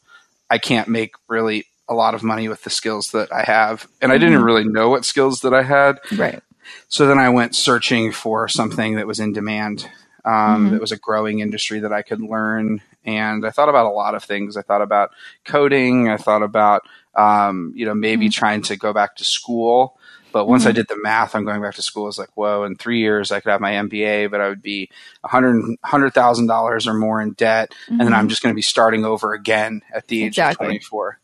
I 0.49 0.57
can't 0.57 0.87
make 0.87 1.13
really 1.27 1.67
a 1.91 1.93
lot 1.93 2.15
of 2.15 2.23
money 2.23 2.47
with 2.47 2.63
the 2.63 2.69
skills 2.69 3.11
that 3.11 3.31
I 3.33 3.43
have. 3.43 3.85
And 4.01 4.11
I 4.11 4.17
didn't 4.17 4.43
really 4.43 4.63
know 4.63 4.89
what 4.89 5.03
skills 5.05 5.41
that 5.41 5.53
I 5.53 5.61
had. 5.63 5.99
right 6.17 6.41
So 6.87 7.05
then 7.05 7.19
I 7.19 7.29
went 7.29 7.53
searching 7.53 8.11
for 8.13 8.47
something 8.47 8.95
that 8.95 9.05
was 9.07 9.19
in 9.19 9.33
demand, 9.33 9.89
um, 10.23 10.67
Mhm. 10.67 10.71
that 10.71 10.81
was 10.81 10.91
a 10.93 10.97
growing 10.97 11.39
industry 11.39 11.79
that 11.81 11.91
I 11.91 12.01
could 12.01 12.21
learn. 12.21 12.81
And 13.05 13.45
I 13.45 13.49
thought 13.51 13.67
about 13.69 13.87
a 13.87 13.89
lot 14.03 14.15
of 14.15 14.23
things. 14.23 14.55
I 14.55 14.61
thought 14.61 14.81
about 14.81 15.11
coding. 15.43 16.07
I 16.09 16.15
thought 16.17 16.43
about, 16.43 16.83
um, 17.15 17.73
you 17.75 17.85
know, 17.85 17.93
maybe 17.95 18.29
trying 18.29 18.61
to 18.63 18.77
go 18.77 18.93
back 18.93 19.17
to 19.17 19.23
school. 19.25 19.97
But 20.31 20.45
once 20.47 20.65
I 20.65 20.71
did 20.71 20.87
the 20.87 20.95
math 20.95 21.35
on 21.35 21.43
going 21.43 21.61
back 21.61 21.75
to 21.75 21.81
school, 21.81 22.03
I 22.05 22.07
was 22.07 22.17
like, 22.17 22.29
whoa, 22.35 22.63
in 22.63 22.77
three 22.77 22.99
years 22.99 23.33
I 23.33 23.41
could 23.41 23.51
have 23.51 23.59
my 23.59 23.73
MBA, 23.73 24.27
but 24.31 24.39
I 24.39 24.47
would 24.47 24.61
be 24.61 24.89
a 25.25 25.27
hundred 25.27 25.75
hundred 25.83 26.13
thousand 26.13 26.47
dollars 26.47 26.87
or 26.87 26.93
more 26.93 27.19
in 27.21 27.33
debt, 27.33 27.75
and 27.89 27.99
then 27.99 28.13
I'm 28.13 28.29
just 28.29 28.41
going 28.41 28.53
to 28.53 28.55
be 28.55 28.61
starting 28.61 29.03
over 29.03 29.33
again 29.33 29.81
at 29.93 30.07
the 30.07 30.21
age 30.23 30.27
Exactly. 30.37 30.65
of 30.65 30.69
twenty 30.69 30.79
four. 30.79 31.19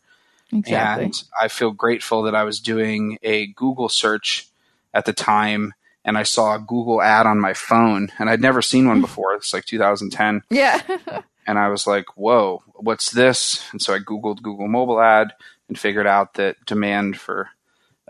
Exactly 0.52 1.04
And 1.04 1.22
I 1.40 1.48
feel 1.48 1.70
grateful 1.70 2.22
that 2.22 2.34
I 2.34 2.44
was 2.44 2.60
doing 2.60 3.18
a 3.22 3.46
Google 3.48 3.88
search 3.88 4.48
at 4.94 5.04
the 5.04 5.12
time 5.12 5.74
and 6.04 6.16
I 6.16 6.22
saw 6.22 6.54
a 6.54 6.58
Google 6.58 7.02
ad 7.02 7.26
on 7.26 7.38
my 7.38 7.54
phone 7.54 8.10
and 8.18 8.30
I'd 8.30 8.40
never 8.40 8.62
seen 8.62 8.88
one 8.88 9.00
before. 9.08 9.34
It's 9.34 9.52
like 9.52 9.64
2010. 9.64 10.42
yeah 10.50 10.80
And 11.48 11.58
I 11.58 11.68
was 11.68 11.86
like, 11.86 12.14
whoa, 12.14 12.62
what's 12.74 13.10
this? 13.10 13.64
And 13.72 13.80
so 13.80 13.94
I 13.94 14.00
Googled 14.00 14.42
Google 14.42 14.68
mobile 14.68 15.00
ad 15.00 15.32
and 15.68 15.78
figured 15.78 16.06
out 16.06 16.34
that 16.34 16.56
demand 16.66 17.18
for, 17.18 17.48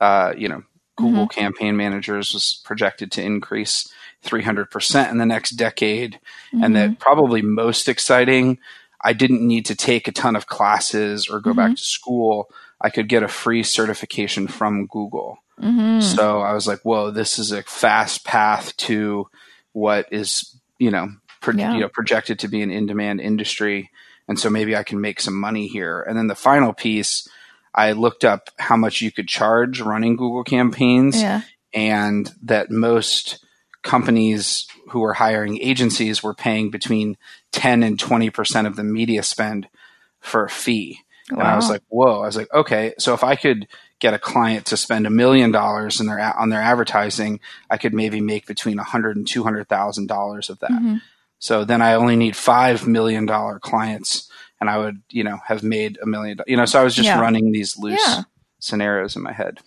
uh, 0.00 0.34
you 0.36 0.48
know, 0.48 0.64
Google 0.96 1.28
campaign 1.28 1.76
managers 1.76 2.34
was 2.34 2.60
projected 2.64 3.12
to 3.12 3.22
increase 3.22 3.92
300% 4.24 5.12
in 5.12 5.18
the 5.18 5.26
next 5.26 5.50
decade. 5.50 6.18
And 6.52 6.74
that 6.74 6.98
probably 6.98 7.40
most 7.40 7.88
exciting, 7.88 8.58
I 9.02 9.12
didn't 9.12 9.46
need 9.46 9.66
to 9.66 9.74
take 9.76 10.08
a 10.08 10.12
ton 10.12 10.36
of 10.36 10.46
classes 10.46 11.28
or 11.28 11.40
go 11.40 11.54
back 11.54 11.76
to 11.76 11.82
school. 11.82 12.50
I 12.80 12.90
could 12.90 13.08
get 13.08 13.22
a 13.22 13.28
free 13.28 13.62
certification 13.62 14.48
from 14.48 14.86
Google. 14.86 15.38
Mhm. 15.60 16.02
So 16.02 16.40
I 16.40 16.52
was 16.52 16.66
like, 16.66 16.80
whoa, 16.82 17.10
this 17.10 17.38
is 17.38 17.50
a 17.52 17.62
fast 17.62 18.24
path 18.24 18.76
to 18.78 19.28
what 19.72 20.06
is, 20.12 20.56
you 20.78 20.90
know, 20.90 21.08
pro- 21.40 21.54
Yeah. 21.54 21.74
you 21.74 21.80
know 21.80 21.88
projected 21.88 22.38
to 22.40 22.48
be 22.48 22.62
an 22.62 22.70
in 22.70 22.86
demand 22.86 23.20
industry, 23.20 23.90
and 24.28 24.38
so 24.38 24.50
maybe 24.50 24.76
I 24.76 24.82
can 24.84 25.00
make 25.00 25.20
some 25.20 25.34
money 25.38 25.66
here. 25.68 26.02
And 26.02 26.16
then 26.18 26.26
the 26.28 26.34
final 26.34 26.72
piece, 26.72 27.26
I 27.74 27.92
looked 27.92 28.24
up 28.24 28.50
how 28.58 28.76
much 28.76 29.00
you 29.00 29.10
could 29.12 29.28
charge 29.28 29.80
running 29.80 30.16
Google 30.16 30.44
campaigns, 30.44 31.20
Yeah. 31.20 31.42
and 31.74 32.32
that 32.42 32.70
most 32.70 33.44
companies 33.82 34.66
who 34.90 35.00
were 35.00 35.14
hiring 35.14 35.60
agencies 35.60 36.22
were 36.22 36.34
paying 36.34 36.70
between 36.70 37.16
10 37.52 37.82
and 37.82 37.98
20% 37.98 38.66
of 38.66 38.76
the 38.76 38.84
media 38.84 39.22
spend 39.22 39.68
for 40.20 40.44
a 40.44 40.50
fee. 40.50 41.00
And 41.30 41.42
I 41.42 41.56
was 41.56 41.68
like, 41.68 41.82
whoa. 41.88 42.22
I 42.22 42.26
was 42.26 42.36
like, 42.36 42.52
okay, 42.54 42.94
so 42.98 43.12
if 43.12 43.22
I 43.22 43.36
could 43.36 43.68
get 43.98 44.14
a 44.14 44.18
client 44.18 44.64
to 44.66 44.76
spend 44.78 45.06
a 45.06 45.10
million 45.10 45.50
dollars 45.50 46.00
in 46.00 46.06
their 46.06 46.18
on 46.38 46.48
their 46.48 46.62
advertising, 46.62 47.40
I 47.68 47.76
could 47.76 47.92
maybe 47.92 48.20
make 48.22 48.46
between 48.46 48.78
a 48.78 48.82
hundred 48.84 49.16
and 49.16 49.26
two 49.28 49.42
hundred 49.42 49.68
thousand 49.68 50.06
dollars 50.06 50.48
of 50.48 50.58
that. 50.60 50.70
Mhm. 50.70 51.02
So 51.38 51.64
then 51.64 51.82
I 51.82 51.94
only 51.94 52.16
need 52.16 52.34
five 52.34 52.86
million 52.86 53.26
dollar 53.26 53.58
clients, 53.58 54.30
and 54.58 54.70
I 54.70 54.78
would, 54.78 55.02
you 55.10 55.22
know, 55.22 55.38
have 55.46 55.62
made 55.62 55.98
a 56.02 56.06
million. 56.06 56.38
You 56.46 56.56
know, 56.56 56.64
so 56.64 56.80
I 56.80 56.82
was 56.84 56.94
just 56.94 57.06
Yeah. 57.06 57.20
running 57.20 57.52
these 57.52 57.76
loose 57.76 58.00
Yeah. 58.06 58.22
scenarios 58.58 59.14
in 59.14 59.22
my 59.22 59.32
head. 59.32 59.58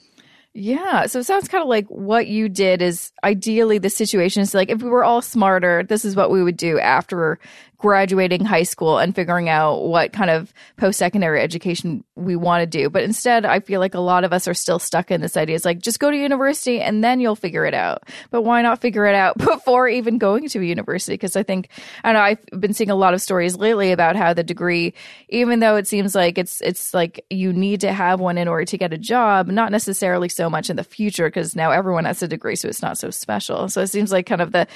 Yeah. 0.53 1.05
So 1.05 1.19
it 1.19 1.23
sounds 1.23 1.47
kind 1.47 1.61
of 1.61 1.69
like 1.69 1.87
what 1.87 2.27
you 2.27 2.49
did 2.49 2.81
is 2.81 3.13
ideally 3.23 3.77
the 3.77 3.89
situation 3.89 4.41
is 4.41 4.53
like 4.53 4.69
if 4.69 4.83
we 4.83 4.89
were 4.89 5.03
all 5.03 5.21
smarter, 5.21 5.83
this 5.83 6.03
is 6.03 6.15
what 6.15 6.29
we 6.29 6.43
would 6.43 6.57
do 6.57 6.77
after 6.77 7.39
graduating 7.81 8.45
high 8.45 8.63
school 8.63 8.99
and 8.99 9.15
figuring 9.15 9.49
out 9.49 9.81
what 9.81 10.13
kind 10.13 10.29
of 10.29 10.53
post 10.77 10.99
secondary 10.99 11.41
education 11.41 12.03
we 12.15 12.35
want 12.35 12.61
to 12.61 12.67
do. 12.67 12.91
But 12.91 13.01
instead, 13.01 13.43
I 13.43 13.59
feel 13.59 13.79
like 13.79 13.95
a 13.95 13.99
lot 13.99 14.23
of 14.23 14.31
us 14.31 14.47
are 14.47 14.53
still 14.53 14.77
stuck 14.77 15.09
in 15.09 15.19
this 15.19 15.35
idea. 15.35 15.55
It's 15.55 15.65
like 15.65 15.79
just 15.79 15.99
go 15.99 16.11
to 16.11 16.17
university 16.17 16.79
and 16.79 17.03
then 17.03 17.19
you'll 17.19 17.35
figure 17.35 17.65
it 17.65 17.73
out. 17.73 18.03
But 18.29 18.43
why 18.43 18.61
not 18.61 18.81
figure 18.81 19.07
it 19.07 19.15
out 19.15 19.37
before 19.39 19.87
even 19.87 20.19
going 20.19 20.47
to 20.49 20.59
a 20.59 20.63
university? 20.63 21.15
Because 21.15 21.35
I 21.35 21.41
think 21.41 21.69
I 22.03 22.13
know 22.13 22.19
I've 22.19 22.45
been 22.59 22.73
seeing 22.73 22.91
a 22.91 22.95
lot 22.95 23.15
of 23.15 23.21
stories 23.21 23.57
lately 23.57 23.91
about 23.91 24.15
how 24.15 24.33
the 24.33 24.43
degree, 24.43 24.93
even 25.29 25.59
though 25.59 25.75
it 25.75 25.87
seems 25.87 26.13
like 26.13 26.37
it's 26.37 26.61
it's 26.61 26.93
like 26.93 27.25
you 27.31 27.51
need 27.51 27.81
to 27.81 27.91
have 27.91 28.19
one 28.19 28.37
in 28.37 28.47
order 28.47 28.65
to 28.65 28.77
get 28.77 28.93
a 28.93 28.97
job, 28.97 29.47
not 29.47 29.71
necessarily 29.71 30.29
so 30.29 30.40
much 30.49 30.69
in 30.69 30.75
the 30.75 30.83
future 30.83 31.27
because 31.27 31.55
now 31.55 31.71
everyone 31.71 32.05
has 32.05 32.21
a 32.21 32.27
degree, 32.27 32.55
so 32.55 32.67
it's 32.67 32.81
not 32.81 32.97
so 32.97 33.09
special. 33.09 33.69
So 33.69 33.81
it 33.81 33.87
seems 33.87 34.11
like 34.11 34.25
kind 34.25 34.41
of 34.41 34.51
the 34.51 34.67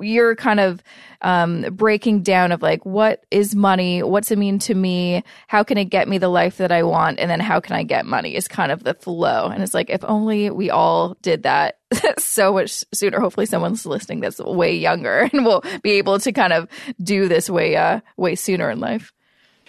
you're 0.00 0.36
kind 0.36 0.60
of 0.60 0.82
um, 1.22 1.62
breaking 1.72 2.22
down 2.22 2.52
of 2.52 2.62
like 2.62 2.84
what 2.84 3.24
is 3.30 3.54
money, 3.54 4.02
what's 4.02 4.30
it 4.30 4.38
mean 4.38 4.58
to 4.60 4.74
me, 4.74 5.22
how 5.48 5.62
can 5.62 5.78
it 5.78 5.86
get 5.86 6.08
me 6.08 6.18
the 6.18 6.28
life 6.28 6.56
that 6.58 6.72
I 6.72 6.82
want, 6.82 7.18
and 7.18 7.30
then 7.30 7.40
how 7.40 7.60
can 7.60 7.76
I 7.76 7.82
get 7.82 8.06
money 8.06 8.34
is 8.34 8.48
kind 8.48 8.72
of 8.72 8.84
the 8.84 8.94
flow. 8.94 9.46
And 9.46 9.62
it's 9.62 9.74
like 9.74 9.90
if 9.90 10.04
only 10.04 10.50
we 10.50 10.70
all 10.70 11.16
did 11.22 11.42
that 11.44 11.78
so 12.18 12.52
much 12.52 12.84
sooner. 12.92 13.20
Hopefully, 13.20 13.46
someone's 13.46 13.86
listening 13.86 14.20
that's 14.20 14.38
way 14.38 14.74
younger 14.74 15.28
and 15.32 15.44
will 15.44 15.64
be 15.82 15.92
able 15.92 16.18
to 16.20 16.32
kind 16.32 16.52
of 16.52 16.68
do 17.02 17.28
this 17.28 17.50
way 17.50 17.76
uh, 17.76 18.00
way 18.16 18.34
sooner 18.34 18.70
in 18.70 18.80
life. 18.80 19.12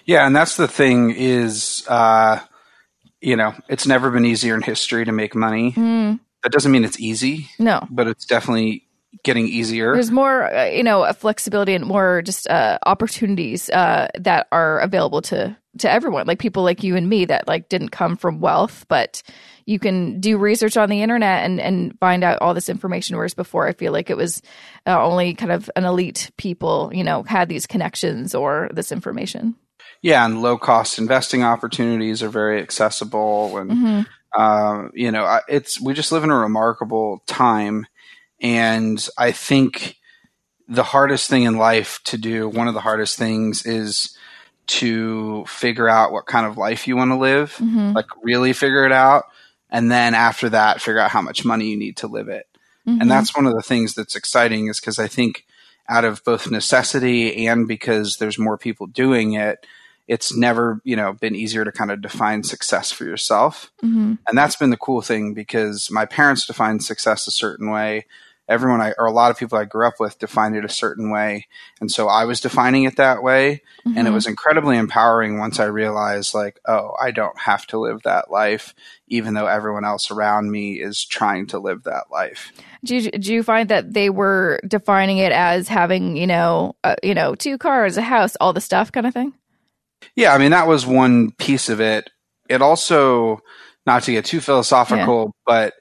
Yeah, 0.06 0.26
and 0.26 0.36
that's 0.36 0.58
the 0.58 0.68
thing 0.68 1.12
is, 1.12 1.86
uh, 1.88 2.40
you 3.22 3.36
know, 3.36 3.54
it's 3.70 3.88
never 3.88 4.10
been 4.12 4.26
easier 4.26 4.56
in 4.56 4.62
history 4.62 5.06
to 5.06 5.12
make 5.12 5.36
money. 5.36 5.72
Mm, 5.74 6.20
That 6.44 6.52
doesn't 6.52 6.72
mean 6.72 6.84
it's 6.84 7.00
easy, 7.00 7.48
no. 7.60 7.86
but 7.90 8.08
it's 8.08 8.26
definitely 8.26 8.88
getting 9.24 9.48
easier. 9.48 9.94
There's 9.94 10.12
more, 10.12 10.52
uh, 10.54 10.66
you 10.66 10.84
know, 10.84 11.12
flexibility 11.14 11.74
and 11.76 11.86
more 11.86 12.22
just 12.22 12.48
uh, 12.50 12.80
opportunities 12.86 13.70
uh, 13.70 14.08
that 14.20 14.48
are 14.52 14.80
available 14.80 15.22
to 15.24 15.56
to 15.78 15.90
everyone, 15.90 16.28
like 16.28 16.40
people 16.40 16.64
like 16.64 16.84
you 16.84 16.98
and 16.98 17.08
me 17.08 17.24
that 17.26 17.48
like 17.48 17.70
didn't 17.70 17.90
come 17.90 18.18
from 18.18 18.42
wealth, 18.42 18.86
but 18.90 19.24
you 19.66 19.80
can 19.80 20.20
do 20.20 20.38
research 20.38 20.76
on 20.76 20.90
the 20.90 21.02
internet 21.02 21.46
and 21.46 21.62
and 21.62 21.98
find 22.00 22.24
out 22.24 22.40
all 22.42 22.54
this 22.54 22.68
information. 22.70 23.16
Whereas 23.16 23.34
before, 23.34 23.68
I 23.68 23.74
feel 23.74 23.94
like 23.94 24.10
it 24.10 24.18
was 24.18 24.42
uh, 24.86 25.02
only 25.02 25.34
kind 25.34 25.52
of 25.52 25.70
an 25.76 25.86
elite 25.86 26.32
people, 26.38 26.92
you 26.94 27.04
know, 27.04 27.24
had 27.24 27.48
these 27.48 27.68
connections 27.68 28.36
or 28.36 28.70
this 28.74 28.92
information. 28.92 29.56
Yeah, 30.02 30.26
and 30.26 30.42
low 30.42 30.58
cost 30.58 30.98
investing 31.00 31.44
opportunities 31.44 32.22
are 32.24 32.30
very 32.30 32.62
accessible, 32.62 33.58
and 33.58 33.72
Mhm. 33.72 34.06
uh, 34.38 34.88
you 34.94 35.12
know, 35.12 35.40
it's 35.48 35.80
we 35.82 35.94
just 35.94 36.12
live 36.12 36.24
in 36.24 36.32
a 36.32 36.38
remarkable 36.38 37.22
time, 37.28 37.86
and 38.42 39.08
I 39.18 39.32
think 39.32 39.98
the 40.68 40.84
hardest 40.84 41.30
thing 41.30 41.44
in 41.44 41.58
life 41.58 42.00
to 42.06 42.18
do, 42.18 42.48
one 42.48 42.68
of 42.68 42.74
the 42.74 42.82
hardest 42.82 43.18
things, 43.18 43.66
is 43.66 44.18
to 44.68 45.44
figure 45.48 45.90
out 45.90 46.12
what 46.14 46.28
kind 46.28 46.46
of 46.46 46.58
life 46.58 46.88
you 46.88 46.96
want 46.96 47.12
to 47.12 47.18
live, 47.18 47.58
Mhm. 47.60 47.94
like 47.94 48.06
really 48.24 48.54
figure 48.54 48.86
it 48.86 48.92
out, 48.94 49.26
and 49.70 49.92
then 49.92 50.14
after 50.14 50.50
that, 50.50 50.82
figure 50.82 51.00
out 51.02 51.12
how 51.12 51.22
much 51.22 51.44
money 51.44 51.66
you 51.68 51.78
need 51.78 51.98
to 51.98 52.08
live 52.08 52.28
it. 52.30 52.46
Mhm. 52.88 53.00
and 53.02 53.12
that's 53.12 53.36
one 53.36 53.46
of 53.46 53.54
the 53.54 53.62
things 53.62 53.94
that's 53.94 54.16
exciting 54.16 54.68
is 54.68 54.80
because 54.80 54.98
i 54.98 55.08
think 55.08 55.46
out 55.88 56.04
of 56.04 56.24
both 56.24 56.50
necessity 56.50 57.46
and 57.46 57.68
because 57.68 58.18
there's 58.18 58.40
more 58.40 58.58
people 58.58 58.88
doing 58.88 59.34
it 59.34 59.68
it's 60.14 60.36
never 60.36 60.82
you 60.84 60.96
know 60.96 61.14
been 61.14 61.36
easier 61.36 61.64
to 61.66 61.72
kind 61.72 61.92
of 61.92 62.02
define 62.02 62.44
success 62.44 62.92
for 62.92 63.06
yourself 63.06 63.72
Mhm. 63.84 64.18
and 64.28 64.38
that's 64.38 64.58
been 64.58 64.70
the 64.72 64.78
cool 64.88 65.02
thing 65.02 65.34
because 65.34 65.90
my 65.90 66.06
parents 66.06 66.46
defined 66.46 66.84
success 66.84 67.28
a 67.28 67.32
certain 67.32 67.70
way 67.72 68.06
everyone 68.50 68.82
I, 68.82 68.92
or 68.98 69.06
a 69.06 69.12
lot 69.22 69.32
of 69.32 69.38
people 69.38 69.58
i 69.58 69.64
grew 69.66 69.88
up 69.88 70.00
with 70.00 70.20
defined 70.20 70.56
it 70.58 70.66
a 70.66 70.70
certain 70.84 71.10
way 71.12 71.48
and 71.80 71.90
so 71.90 72.08
i 72.10 72.26
was 72.26 72.42
defining 72.42 72.84
it 72.84 72.98
that 72.98 73.24
way 73.24 73.62
and 73.86 74.06
it 74.08 74.12
Mhm. 74.12 74.14
was 74.14 74.28
incredibly 74.28 74.78
empowering 74.78 75.38
once 75.38 75.60
i 75.60 75.66
realized 75.66 76.34
like 76.34 76.60
oh 76.68 76.92
i 77.02 77.12
don't 77.12 77.40
have 77.40 77.66
to 77.68 77.80
live 77.80 78.02
that 78.04 78.30
life 78.32 78.74
even 79.08 79.34
though 79.36 79.48
everyone 79.48 79.86
else 79.86 80.12
around 80.12 80.52
me 80.52 80.82
is 80.82 81.06
trying 81.06 81.46
to 81.48 81.60
live 81.60 81.84
that 81.84 82.06
life 82.12 82.52
Do 82.84 82.96
you, 82.98 83.12
do 83.12 83.34
you 83.34 83.44
find 83.44 83.70
that 83.70 83.94
they 83.94 84.10
were 84.10 84.60
defining 84.68 85.20
it 85.20 85.32
as 85.32 85.68
having, 85.68 86.18
you 86.18 86.26
know, 86.26 86.76
uh, 86.84 86.96
you 87.04 87.14
know, 87.14 87.36
two 87.36 87.60
cars, 87.60 87.96
a 87.96 88.02
house, 88.02 88.36
all 88.42 88.54
the 88.54 88.60
stuff, 88.70 88.92
kind 88.92 89.06
of 89.06 89.14
thing? 89.14 89.34
Yeah, 90.16 90.34
I 90.34 90.38
mean 90.38 90.52
that 90.52 90.68
was 90.68 90.86
one 90.86 91.32
piece 91.32 91.70
of 91.70 91.80
it. 91.80 92.10
It 92.50 92.62
also, 92.62 93.40
not 93.86 94.04
to 94.04 94.12
get 94.12 94.26
too 94.26 94.42
philosophical, 94.42 95.34
but 95.46 95.74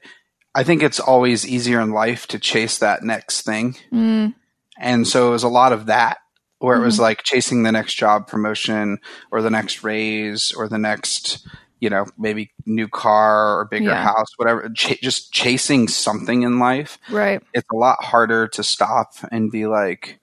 I 0.54 0.62
think 0.64 0.82
it's 0.82 1.00
always 1.00 1.46
easier 1.46 1.80
in 1.80 1.90
life 1.90 2.26
to 2.28 2.38
chase 2.38 2.78
that 2.78 3.02
next 3.02 3.42
thing, 3.42 3.76
Mm, 3.92 4.34
and 4.78 5.06
so 5.06 5.28
it 5.28 5.30
was 5.32 5.42
a 5.42 5.48
lot 5.48 5.72
of 5.72 5.86
that, 5.86 6.18
where 6.58 6.76
it 6.76 6.84
was 6.84 6.98
like 6.98 7.22
chasing 7.24 7.62
the 7.62 7.72
next 7.72 7.94
job 7.94 8.26
promotion 8.26 8.98
or 9.30 9.42
the 9.42 9.50
next 9.50 9.82
raise 9.84 10.52
or 10.52 10.68
the 10.68 10.78
next, 10.78 11.46
you 11.80 11.88
know, 11.90 12.04
maybe 12.18 12.50
new 12.66 12.88
car 12.88 13.58
or 13.60 13.64
bigger 13.66 13.90
Yeah. 13.90 14.02
house, 14.02 14.28
whatever. 14.36 14.68
Ch- 14.74 15.00
just 15.02 15.32
chasing 15.32 15.88
something 15.88 16.42
in 16.42 16.58
life. 16.58 16.98
right. 17.10 17.42
It's 17.54 17.68
a 17.72 17.76
lot 17.76 18.02
harder 18.04 18.46
to 18.48 18.62
stop 18.62 19.12
and 19.32 19.50
be 19.50 19.66
like, 19.66 20.18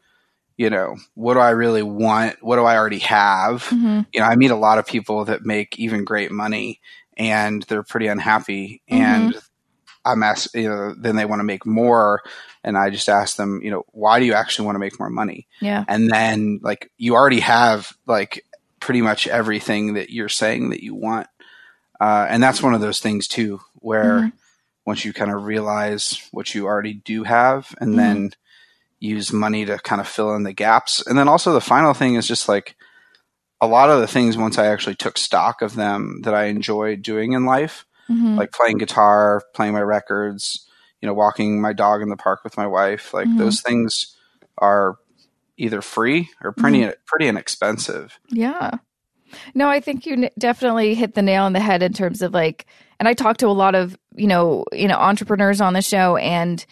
you 0.58 0.70
know, 0.70 0.98
what 1.14 1.36
do 1.36 1.40
I 1.40 1.52
really 1.52 1.84
want? 1.84 2.38
What 2.42 2.58
do 2.58 2.66
I 2.66 2.76
already 2.78 3.00
have? 3.00 3.64
hmm 3.64 4.02
you 4.14 4.22
know, 4.22 4.26
I 4.28 4.36
meet 4.36 4.52
a 4.52 4.56
lot 4.56 4.80
of 4.80 4.88
people 4.88 5.26
that 5.26 5.46
make 5.46 5.78
even 5.78 6.04
great 6.06 6.32
money 6.32 6.80
and 7.18 7.64
they're 7.64 7.84
pretty 7.84 8.08
unhappy. 8.08 8.82
And 8.88 9.36
I'm 10.06 10.24
asked, 10.24 10.56
you 10.56 10.70
know, 10.70 10.96
then 10.98 11.18
they 11.18 11.26
want 11.26 11.42
to 11.42 11.44
make 11.44 11.66
more. 11.66 12.22
And 12.64 12.78
I 12.78 12.90
just 12.90 13.10
ask 13.10 13.36
them, 13.36 13.62
you 13.62 13.70
know, 13.70 13.84
why 13.92 14.20
do 14.20 14.26
you 14.26 14.34
actually 14.34 14.66
want 14.66 14.76
to 14.76 14.80
make 14.80 15.00
more 15.00 15.10
money? 15.10 15.48
Yeah. 15.62 15.84
And 15.88 16.10
then, 16.10 16.60
like, 16.64 16.90
you 16.98 17.16
already 17.16 17.42
have, 17.42 17.92
like, 18.06 18.46
pretty 18.80 19.02
much 19.02 19.28
everything 19.28 19.96
that 19.96 20.10
you're 20.10 20.30
saying 20.30 20.70
that 20.70 20.82
you 20.84 20.96
want. 20.96 21.28
Uh, 22.00 22.26
and 22.30 22.42
that's 22.42 22.64
one 22.64 22.74
of 22.74 22.82
those 22.82 23.00
things, 23.02 23.28
too, 23.28 23.60
where 23.76 24.22
Mhm. 24.22 24.32
once 24.86 25.04
you 25.04 25.12
kind 25.14 25.32
of 25.32 25.44
realize 25.44 26.28
what 26.32 26.56
you 26.56 26.66
already 26.66 26.94
do 26.94 27.24
have 27.24 27.76
and 27.82 27.94
Mhm. 27.94 27.98
then 27.98 28.32
use 29.00 29.32
money 29.32 29.66
to 29.66 29.78
kind 29.80 30.02
of 30.02 30.08
fill 30.08 30.34
in 30.36 30.44
the 30.44 30.54
gaps. 30.54 31.06
And 31.06 31.18
then 31.18 31.28
also 31.28 31.54
the 31.54 31.62
final 31.62 31.94
thing 31.94 32.16
is 32.16 32.28
just 32.28 32.48
like, 32.50 32.76
a 33.60 33.68
lot 33.68 33.90
of 33.90 34.00
the 34.02 34.08
things 34.08 34.38
once 34.38 34.58
I 34.60 34.68
actually 34.68 34.96
took 34.96 35.18
stock 35.18 35.62
of 35.64 35.76
them 35.76 36.22
that 36.24 36.36
I 36.36 36.46
enjoyed 36.46 37.02
doing 37.02 37.34
in 37.34 37.46
life, 37.46 37.86
Mhm. 38.10 38.38
like 38.38 38.52
playing 38.52 38.78
guitar, 38.78 39.42
playing 39.56 39.74
my 39.74 39.82
records, 39.82 40.68
you 41.02 41.08
know, 41.08 41.14
walking 41.16 41.60
my 41.60 41.74
dog 41.74 42.02
in 42.04 42.10
the 42.10 42.18
park 42.18 42.44
with 42.44 42.56
my 42.56 42.68
wife, 42.68 43.14
like 43.16 43.28
Mhm. 43.28 43.40
those 43.40 43.62
things 43.62 44.16
are 44.60 44.98
either 45.58 45.82
free 45.82 46.30
or 46.44 46.52
pretty 46.52 46.88
pretty 47.08 47.28
inexpensive. 47.28 48.20
Yeah. 48.30 48.72
No, 49.56 49.68
I 49.70 49.80
think 49.80 50.06
you 50.06 50.30
definitely 50.38 50.94
hit 50.94 51.16
the 51.16 51.22
nail 51.24 51.44
on 51.44 51.54
the 51.54 51.60
head 51.60 51.82
in 51.82 51.94
terms 51.94 52.22
of 52.22 52.34
like, 52.34 52.68
and 53.00 53.08
I 53.08 53.14
talk 53.14 53.38
to 53.38 53.48
a 53.48 53.50
lot 53.58 53.74
of 53.74 53.98
you 54.16 54.28
know 54.28 54.66
you 54.72 54.88
know 54.88 54.98
entrepreneurs 54.98 55.62
on 55.62 55.74
the 55.74 55.82
show, 55.82 56.16
and 56.18 56.64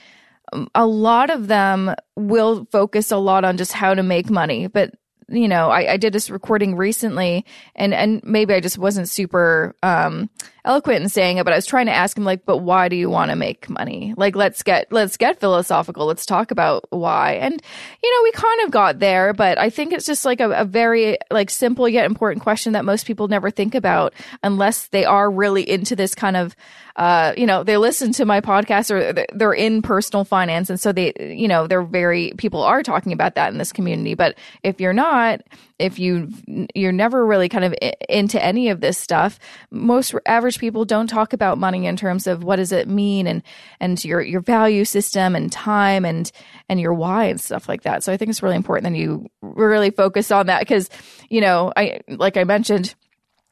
a 0.73 0.85
lot 0.85 1.29
of 1.29 1.47
them 1.47 1.93
will 2.15 2.67
focus 2.71 3.11
a 3.11 3.17
lot 3.17 3.43
on 3.43 3.57
just 3.57 3.73
how 3.73 3.93
to 3.93 4.03
make 4.03 4.29
money, 4.29 4.67
but 4.67 4.93
you 5.27 5.47
know, 5.47 5.69
I, 5.69 5.93
I 5.93 5.97
did 5.97 6.13
this 6.13 6.29
recording 6.29 6.75
recently 6.75 7.45
and, 7.75 7.93
and 7.93 8.21
maybe 8.23 8.53
I 8.53 8.59
just 8.59 8.77
wasn't 8.77 9.09
super, 9.09 9.75
um, 9.81 10.29
eloquent 10.65 11.03
in 11.03 11.09
saying 11.09 11.37
it, 11.37 11.45
but 11.45 11.53
I 11.53 11.55
was 11.55 11.65
trying 11.65 11.85
to 11.85 11.93
ask 11.93 12.17
him 12.17 12.25
like, 12.25 12.45
but 12.45 12.57
why 12.57 12.89
do 12.89 12.95
you 12.95 13.09
want 13.09 13.29
to 13.31 13.35
make 13.35 13.69
money? 13.69 14.13
Like, 14.17 14.35
let's 14.35 14.63
get, 14.63 14.91
let's 14.91 15.15
get 15.15 15.39
philosophical. 15.39 16.05
Let's 16.07 16.25
talk 16.25 16.51
about 16.51 16.85
why. 16.89 17.33
And, 17.33 17.61
you 18.03 18.15
know, 18.15 18.23
we 18.23 18.31
kind 18.31 18.61
of 18.63 18.71
got 18.71 18.99
there, 18.99 19.33
but 19.33 19.57
I 19.57 19.69
think 19.69 19.93
it's 19.93 20.05
just 20.05 20.25
like 20.25 20.41
a, 20.41 20.49
a 20.51 20.65
very 20.65 21.17
like 21.31 21.49
simple 21.49 21.87
yet 21.87 22.05
important 22.05 22.43
question 22.43 22.73
that 22.73 22.83
most 22.83 23.05
people 23.05 23.27
never 23.27 23.51
think 23.51 23.75
about 23.75 24.13
unless 24.43 24.87
they 24.87 25.05
are 25.05 25.29
really 25.29 25.69
into 25.69 25.95
this 25.95 26.15
kind 26.15 26.35
of, 26.35 26.55
uh, 26.95 27.33
you 27.35 27.45
know, 27.45 27.63
they 27.63 27.77
listen 27.77 28.13
to 28.13 28.25
my 28.25 28.39
podcast 28.39 28.89
or 28.89 29.25
they're 29.33 29.53
in 29.53 29.81
personal 29.81 30.23
finance. 30.23 30.69
And 30.69 30.79
so 30.79 30.93
they, 30.93 31.13
you 31.19 31.47
know, 31.47 31.67
they're 31.67 31.83
very, 31.83 32.33
people 32.37 32.63
are 32.63 32.83
talking 32.83 33.11
about 33.11 33.35
that 33.35 33.51
in 33.51 33.57
this 33.57 33.73
community. 33.73 34.15
But 34.15 34.37
if 34.63 34.79
you're 34.79 34.93
not, 34.93 35.41
if 35.77 35.99
you, 35.99 36.29
you're 36.73 36.93
never 36.93 37.25
really 37.25 37.49
kind 37.49 37.65
of 37.65 37.75
into 38.07 38.41
any 38.41 38.69
of 38.69 38.79
this 38.79 38.97
stuff, 38.97 39.39
most 39.71 40.15
average 40.25 40.54
people 40.59 40.85
don't 40.85 41.07
talk 41.07 41.33
about 41.33 41.57
money 41.57 41.85
in 41.85 41.95
terms 41.95 42.27
of 42.27 42.43
what 42.43 42.57
does 42.57 42.71
it 42.71 42.87
mean 42.87 43.27
and, 43.27 43.43
and 43.79 44.03
your, 44.03 44.21
your 44.21 44.41
value 44.41 44.85
system 44.85 45.35
and 45.35 45.51
time 45.51 46.05
and, 46.05 46.31
and 46.69 46.79
your 46.79 46.93
why 46.93 47.25
and 47.25 47.39
stuff 47.39 47.69
like 47.69 47.83
that. 47.83 48.03
So 48.03 48.11
I 48.11 48.17
think 48.17 48.29
it's 48.29 48.43
really 48.43 48.55
important 48.55 48.91
that 48.93 48.99
you 48.99 49.27
really 49.41 49.91
focus 49.91 50.31
on 50.31 50.47
that 50.47 50.59
because, 50.59 50.89
you 51.29 51.41
know, 51.41 51.71
I, 51.75 51.99
like 52.07 52.37
I 52.37 52.43
mentioned, 52.43 52.95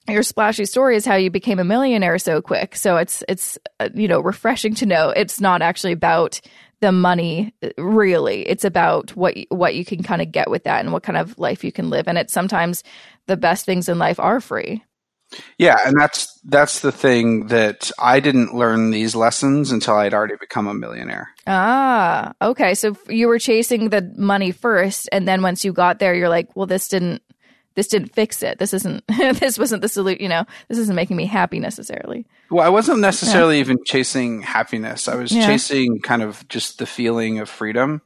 your 0.08 0.24
splashy 0.24 0.66
story 0.66 0.96
is 0.96 1.06
how 1.06 1.16
you 1.16 1.30
became 1.30 1.60
a 1.60 1.64
millionaire 1.64 2.18
so 2.18 2.42
quick. 2.42 2.76
So 2.76 2.98
it's 2.98 3.24
it's 3.30 3.58
uh, 3.80 3.90
you 3.94 4.08
know 4.08 4.20
refreshing 4.20 4.76
to 4.76 4.86
know 4.86 5.10
it's 5.10 5.40
not 5.40 5.62
actually 5.62 5.94
about 5.94 6.42
the 6.82 6.92
money 6.92 7.54
really. 7.78 8.42
It's 8.48 8.66
about 8.66 9.16
what 9.16 9.38
what 9.50 9.76
you 9.76 9.86
can 9.86 10.04
kind 10.04 10.22
of 10.22 10.32
get 10.32 10.50
with 10.50 10.66
that 10.66 10.82
and 10.82 10.92
what 10.92 11.04
kind 11.04 11.18
of 11.18 11.40
life 11.40 11.64
you 11.64 11.72
can 11.72 11.90
live 11.90 12.08
and 12.08 12.18
it's 12.18 12.34
sometimes 12.34 12.84
the 13.28 13.38
best 13.38 13.66
things 13.66 13.88
in 13.88 13.98
life 13.98 14.20
are 14.20 14.42
free. 14.42 14.84
Yeah, 15.58 15.78
and 15.86 16.00
that's 16.00 16.40
that's 16.44 16.82
the 16.82 16.92
thing 16.92 17.48
that 17.48 17.92
I 18.00 18.20
didn't 18.20 18.54
learn 18.54 18.92
these 18.92 19.16
lessons 19.16 19.72
until 19.72 19.96
I'd 19.96 20.14
already 20.14 20.36
become 20.40 20.68
a 20.68 20.74
millionaire. 20.74 21.30
Ah, 21.48 22.34
okay. 22.42 22.74
So 22.76 22.96
you 23.08 23.28
were 23.28 23.40
chasing 23.40 23.90
the 23.90 24.14
money 24.18 24.52
first 24.52 25.10
and 25.12 25.28
then 25.28 25.42
once 25.42 25.64
you 25.64 25.74
got 25.74 26.00
there 26.00 26.14
you're 26.16 26.30
like, 26.30 26.56
well 26.56 26.66
this 26.66 26.88
didn't 26.88 27.22
this 27.76 27.88
didn't 27.88 28.14
fix 28.14 28.44
it. 28.44 28.60
This 28.60 28.74
isn't, 28.74 29.04
this 29.08 29.58
wasn't 29.58 29.82
the 29.82 29.90
solution, 29.90 30.22
you 30.22 30.30
know, 30.30 30.46
this 30.68 30.78
isn't 30.78 30.96
making 30.96 31.18
me 31.18 31.26
happy 31.26 31.60
necessarily. 31.60 32.26
Well, 32.50 32.66
I 32.66 32.70
wasn't 32.70 33.00
necessarily 33.00 33.56
yeah. 33.56 33.62
even 33.62 33.78
chasing 33.86 34.42
happiness. 34.42 35.08
I 35.08 35.16
was 35.16 35.32
yeah. 35.32 35.46
chasing 35.46 36.00
kind 36.00 36.22
of 36.22 36.48
just 36.48 36.80
the 36.80 36.86
feeling 36.86 37.40
of 37.40 37.50
freedom. 37.50 38.02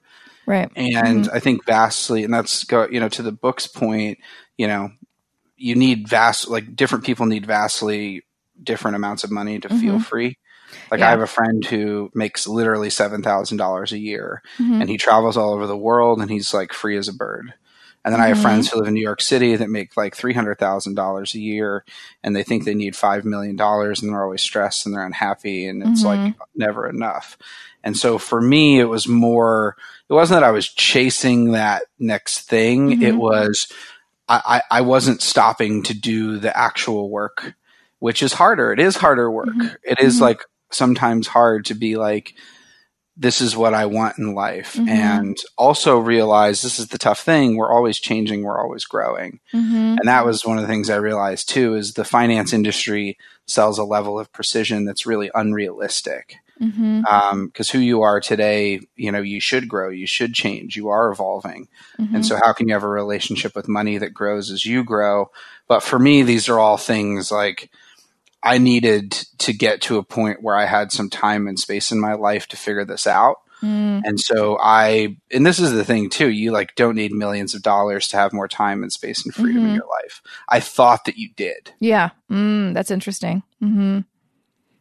Right. 0.46 0.72
And 0.76 1.26
mm-hmm. 1.26 1.36
I 1.36 1.40
think 1.40 1.66
vastly, 1.66 2.24
and 2.24 2.34
that's 2.34 2.64
go, 2.64 2.88
you 2.90 3.02
know, 3.02 3.10
to 3.10 3.22
the 3.22 3.34
book's 3.34 3.68
point, 3.68 4.20
you 4.58 4.68
know, 4.68 4.92
you 5.58 5.76
need 5.76 6.08
vast, 6.08 6.48
like 6.48 6.76
different 6.76 7.06
people 7.06 7.26
need 7.26 7.46
vastly 7.46 8.24
different 8.62 8.96
amounts 8.96 9.24
of 9.24 9.32
money 9.32 9.60
to 9.60 9.68
mm-hmm. 9.68 9.80
feel 9.80 10.00
free. 10.00 10.38
Like 10.92 11.00
yeah. 11.00 11.08
I 11.08 11.12
have 11.12 11.22
a 11.22 11.28
friend 11.28 11.64
who 11.66 12.12
makes 12.14 12.48
literally 12.48 12.90
seven 12.90 13.22
thousand 13.22 13.58
dollars 13.58 13.92
a 13.92 13.98
year, 13.98 14.42
mm-hmm. 14.58 14.82
and 14.82 14.90
he 14.90 14.98
travels 14.98 15.38
all 15.38 15.54
over 15.54 15.68
the 15.68 15.78
world, 15.78 16.20
and 16.20 16.30
he's 16.30 16.54
like 16.54 16.74
free 16.74 16.98
as 16.98 17.08
a 17.08 17.14
bird. 17.14 17.54
And 18.06 18.14
then 18.14 18.22
I 18.22 18.28
have 18.28 18.38
mm-hmm. 18.38 18.44
friends 18.44 18.70
who 18.70 18.80
live 18.80 18.88
in 18.88 18.94
New 18.94 19.02
York 19.02 19.22
City 19.22 19.56
that 19.58 19.70
make 19.70 19.98
like 19.98 20.16
three 20.16 20.34
hundred 20.34 20.60
thousand 20.60 20.96
dollars 20.96 21.36
a 21.36 21.40
year, 21.40 21.84
and 22.24 22.36
they 22.36 22.44
think 22.44 22.64
they 22.64 22.76
need 22.76 22.96
five 22.96 23.26
million 23.26 23.56
dollars, 23.56 24.02
and 24.02 24.12
they're 24.12 24.24
always 24.24 24.42
stressed 24.42 24.86
and 24.86 24.96
they're 24.96 25.06
unhappy, 25.06 25.68
and 25.68 25.82
it's 25.84 26.04
mm-hmm. 26.04 26.26
like 26.26 26.36
never 26.56 26.88
enough. 26.88 27.38
And 27.84 27.98
so 27.98 28.18
for 28.18 28.42
me, 28.42 28.80
it 28.80 28.86
was 28.86 29.08
more. 29.08 29.76
It 30.10 30.14
wasn't 30.14 30.42
that 30.42 30.48
I 30.48 30.52
was 30.52 30.68
chasing 30.68 31.52
that 31.52 31.84
next 32.00 32.42
thing. 32.42 32.90
Mm-hmm. 32.92 33.04
It 33.04 33.16
was 33.16 33.68
I, 34.30 34.62
I, 34.70 34.82
wasn't 34.82 35.22
stopping 35.22 35.84
to 35.84 35.94
do 35.94 36.38
the 36.38 36.56
actual 36.56 37.10
work, 37.10 37.54
which 38.00 38.22
is 38.22 38.34
harder. 38.34 38.74
It 38.74 38.80
is 38.80 38.98
harder 38.98 39.32
work. 39.32 39.48
Mm-hmm. 39.48 39.76
It 39.84 40.00
is 40.02 40.16
mm-hmm. 40.16 40.24
like 40.24 40.42
sometimes 40.70 41.28
hard 41.28 41.66
to 41.66 41.74
be 41.74 41.96
like 41.96 42.34
this 43.20 43.42
is 43.42 43.58
what 43.58 43.74
I 43.74 43.88
want 43.88 44.20
in 44.20 44.36
life. 44.36 44.74
Mm-hmm. 44.74 44.90
And 44.90 45.38
also 45.58 45.98
realize 45.98 46.62
this 46.62 46.78
is 46.78 46.90
the 46.90 47.00
tough 47.00 47.20
thing. 47.20 47.58
We're 47.58 47.74
always 47.74 48.00
changing. 48.00 48.44
We're 48.44 48.62
always 48.62 48.86
growing. 48.86 49.40
Mm-hmm. 49.54 49.96
And 49.98 50.08
that 50.08 50.26
was 50.26 50.46
one 50.46 50.58
of 50.58 50.62
the 50.62 50.68
things 50.68 50.90
I 50.90 50.98
realized 50.98 51.50
too, 51.50 51.76
is 51.76 51.94
the 51.94 52.06
finance 52.06 52.54
industry 52.54 53.18
sells 53.48 53.80
a 53.80 53.84
level 53.84 54.20
of 54.20 54.32
precision 54.32 54.86
that's 54.86 55.08
really 55.08 55.32
unrealistic. 55.34 56.36
Mm-hmm. 56.62 57.06
Um, 57.06 57.52
who 57.72 57.80
you 57.80 58.02
are 58.02 58.20
today, 58.20 58.82
you 58.96 59.12
know, 59.12 59.22
you 59.22 59.40
should 59.40 59.68
grow, 59.68 59.90
you 59.90 60.08
should 60.08 60.34
change, 60.34 60.76
you 60.76 60.90
are 60.90 61.12
evolving. 61.12 61.68
And 61.98 62.08
mm-hmm. 62.08 62.22
so 62.24 62.40
how 62.44 62.54
can 62.54 62.68
you 62.68 62.74
have 62.74 62.84
a 62.84 62.90
relationship 62.90 63.56
with 63.56 63.68
money 63.68 63.98
that 64.00 64.14
grows 64.14 64.50
as 64.50 64.66
you 64.66 64.84
grow? 64.84 65.30
But 65.68 65.84
for 65.84 66.00
me, 66.00 66.24
these 66.24 66.50
are 66.50 66.60
all 66.60 66.78
things 66.78 67.32
like, 67.32 67.70
I 68.44 68.60
needed 68.60 69.12
to 69.40 69.52
get 69.52 69.82
to 69.82 69.98
a 69.98 70.04
point 70.04 70.42
where 70.42 70.56
I 70.56 70.66
had 70.66 70.92
some 70.92 71.10
time 71.10 71.48
and 71.48 71.60
space 71.60 71.92
in 71.92 72.00
my 72.00 72.14
life 72.14 72.48
to 72.48 72.58
figure 72.58 72.86
this 72.86 73.06
out. 73.06 73.38
Mm. 73.62 74.04
And 74.06 74.20
so 74.20 74.58
I, 74.62 75.18
and 75.32 75.46
this 75.46 75.58
is 75.58 75.72
the 75.72 75.84
thing 75.84 76.10
too, 76.10 76.30
you 76.30 76.52
like 76.52 76.76
don't 76.76 76.96
need 76.96 77.12
millions 77.12 77.56
of 77.56 77.64
dollars 77.64 78.08
to 78.10 78.18
have 78.18 78.32
more 78.34 78.48
time 78.48 78.84
and 78.84 78.92
space 78.94 79.26
and 79.26 79.34
freedom 79.34 79.64
mm-hmm. 79.64 79.70
in 79.70 79.76
your 79.76 79.88
life. 80.04 80.22
I 80.48 80.60
thought 80.60 81.06
that 81.06 81.18
you 81.18 81.30
did. 81.36 81.72
Yeah. 81.80 82.12
Mm, 82.32 82.76
that's 82.76 82.92
interesting. 82.92 83.42
Mm-hmm. 83.62 84.02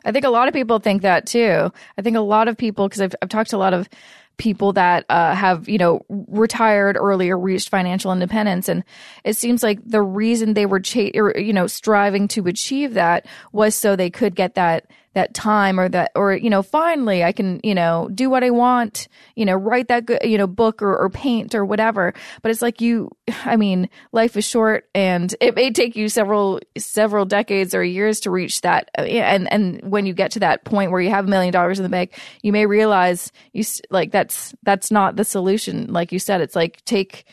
I 0.06 0.12
think 0.12 0.24
a 0.24 0.30
lot 0.30 0.48
of 0.48 0.54
people 0.54 0.78
think 0.78 1.02
that 1.02 1.26
too. 1.26 1.70
I 1.98 2.02
think 2.02 2.16
a 2.16 2.20
lot 2.20 2.48
of 2.48 2.56
people, 2.56 2.88
because 2.88 3.02
I've, 3.02 3.14
I've 3.20 3.28
talked 3.28 3.50
to 3.50 3.56
a 3.56 3.58
lot 3.58 3.74
of 3.74 3.88
people 4.38 4.72
that 4.74 5.04
uh, 5.08 5.34
have 5.34 5.68
you 5.68 5.78
know 5.78 6.04
retired 6.08 6.96
early 6.96 7.30
or 7.30 7.38
reached 7.38 7.68
financial 7.68 8.12
independence 8.12 8.68
and 8.68 8.84
it 9.24 9.34
seems 9.34 9.62
like 9.62 9.78
the 9.84 10.02
reason 10.02 10.52
they 10.52 10.66
were 10.66 10.80
cha- 10.80 11.10
or, 11.14 11.36
you 11.38 11.52
know 11.52 11.66
striving 11.66 12.28
to 12.28 12.46
achieve 12.46 12.94
that 12.94 13.26
was 13.52 13.74
so 13.74 13.96
they 13.96 14.10
could 14.10 14.34
get 14.34 14.54
that 14.54 14.90
that 15.16 15.34
time 15.34 15.80
or 15.80 15.88
that 15.88 16.12
or 16.14 16.34
you 16.34 16.50
know 16.50 16.62
finally 16.62 17.24
i 17.24 17.32
can 17.32 17.58
you 17.64 17.74
know 17.74 18.08
do 18.14 18.28
what 18.28 18.44
i 18.44 18.50
want 18.50 19.08
you 19.34 19.44
know 19.44 19.54
write 19.54 19.88
that 19.88 20.06
good 20.06 20.20
you 20.22 20.36
know 20.38 20.46
book 20.46 20.82
or, 20.82 20.96
or 20.96 21.08
paint 21.10 21.54
or 21.54 21.64
whatever. 21.64 22.14
But 22.42 22.50
it's 22.50 22.62
like 22.62 22.80
you 22.80 23.10
i 23.44 23.56
mean 23.56 23.88
life 24.12 24.36
is 24.36 24.44
short 24.44 24.88
and 24.94 25.34
it 25.40 25.54
may 25.54 25.70
take 25.70 25.96
you 25.96 26.08
several 26.08 26.60
several 26.76 27.24
decades 27.24 27.74
or 27.74 27.84
years 27.84 28.20
to 28.20 28.30
reach 28.30 28.60
that. 28.62 28.90
Uh, 28.98 29.02
and 29.02 29.52
and 29.52 29.80
when 29.82 30.06
you 30.06 30.14
get 30.14 30.32
to 30.32 30.40
that 30.40 30.64
point 30.64 30.90
where 30.90 31.00
you 31.00 31.10
have 31.10 31.26
a 31.26 31.28
million 31.28 31.52
dollars 31.52 31.78
in 31.78 31.82
the 31.82 31.88
bank 31.88 32.18
you 32.42 32.52
may 32.52 32.66
realize 32.66 33.32
you 33.52 33.64
like 33.90 34.10
that's 34.12 34.54
that's 34.62 34.90
not 34.90 35.16
the 35.16 35.24
solution. 35.24 35.92
Like 35.92 36.12
you 36.12 36.18
said 36.18 36.40
it's 36.40 36.56
like 36.56 36.84
take 36.84 37.24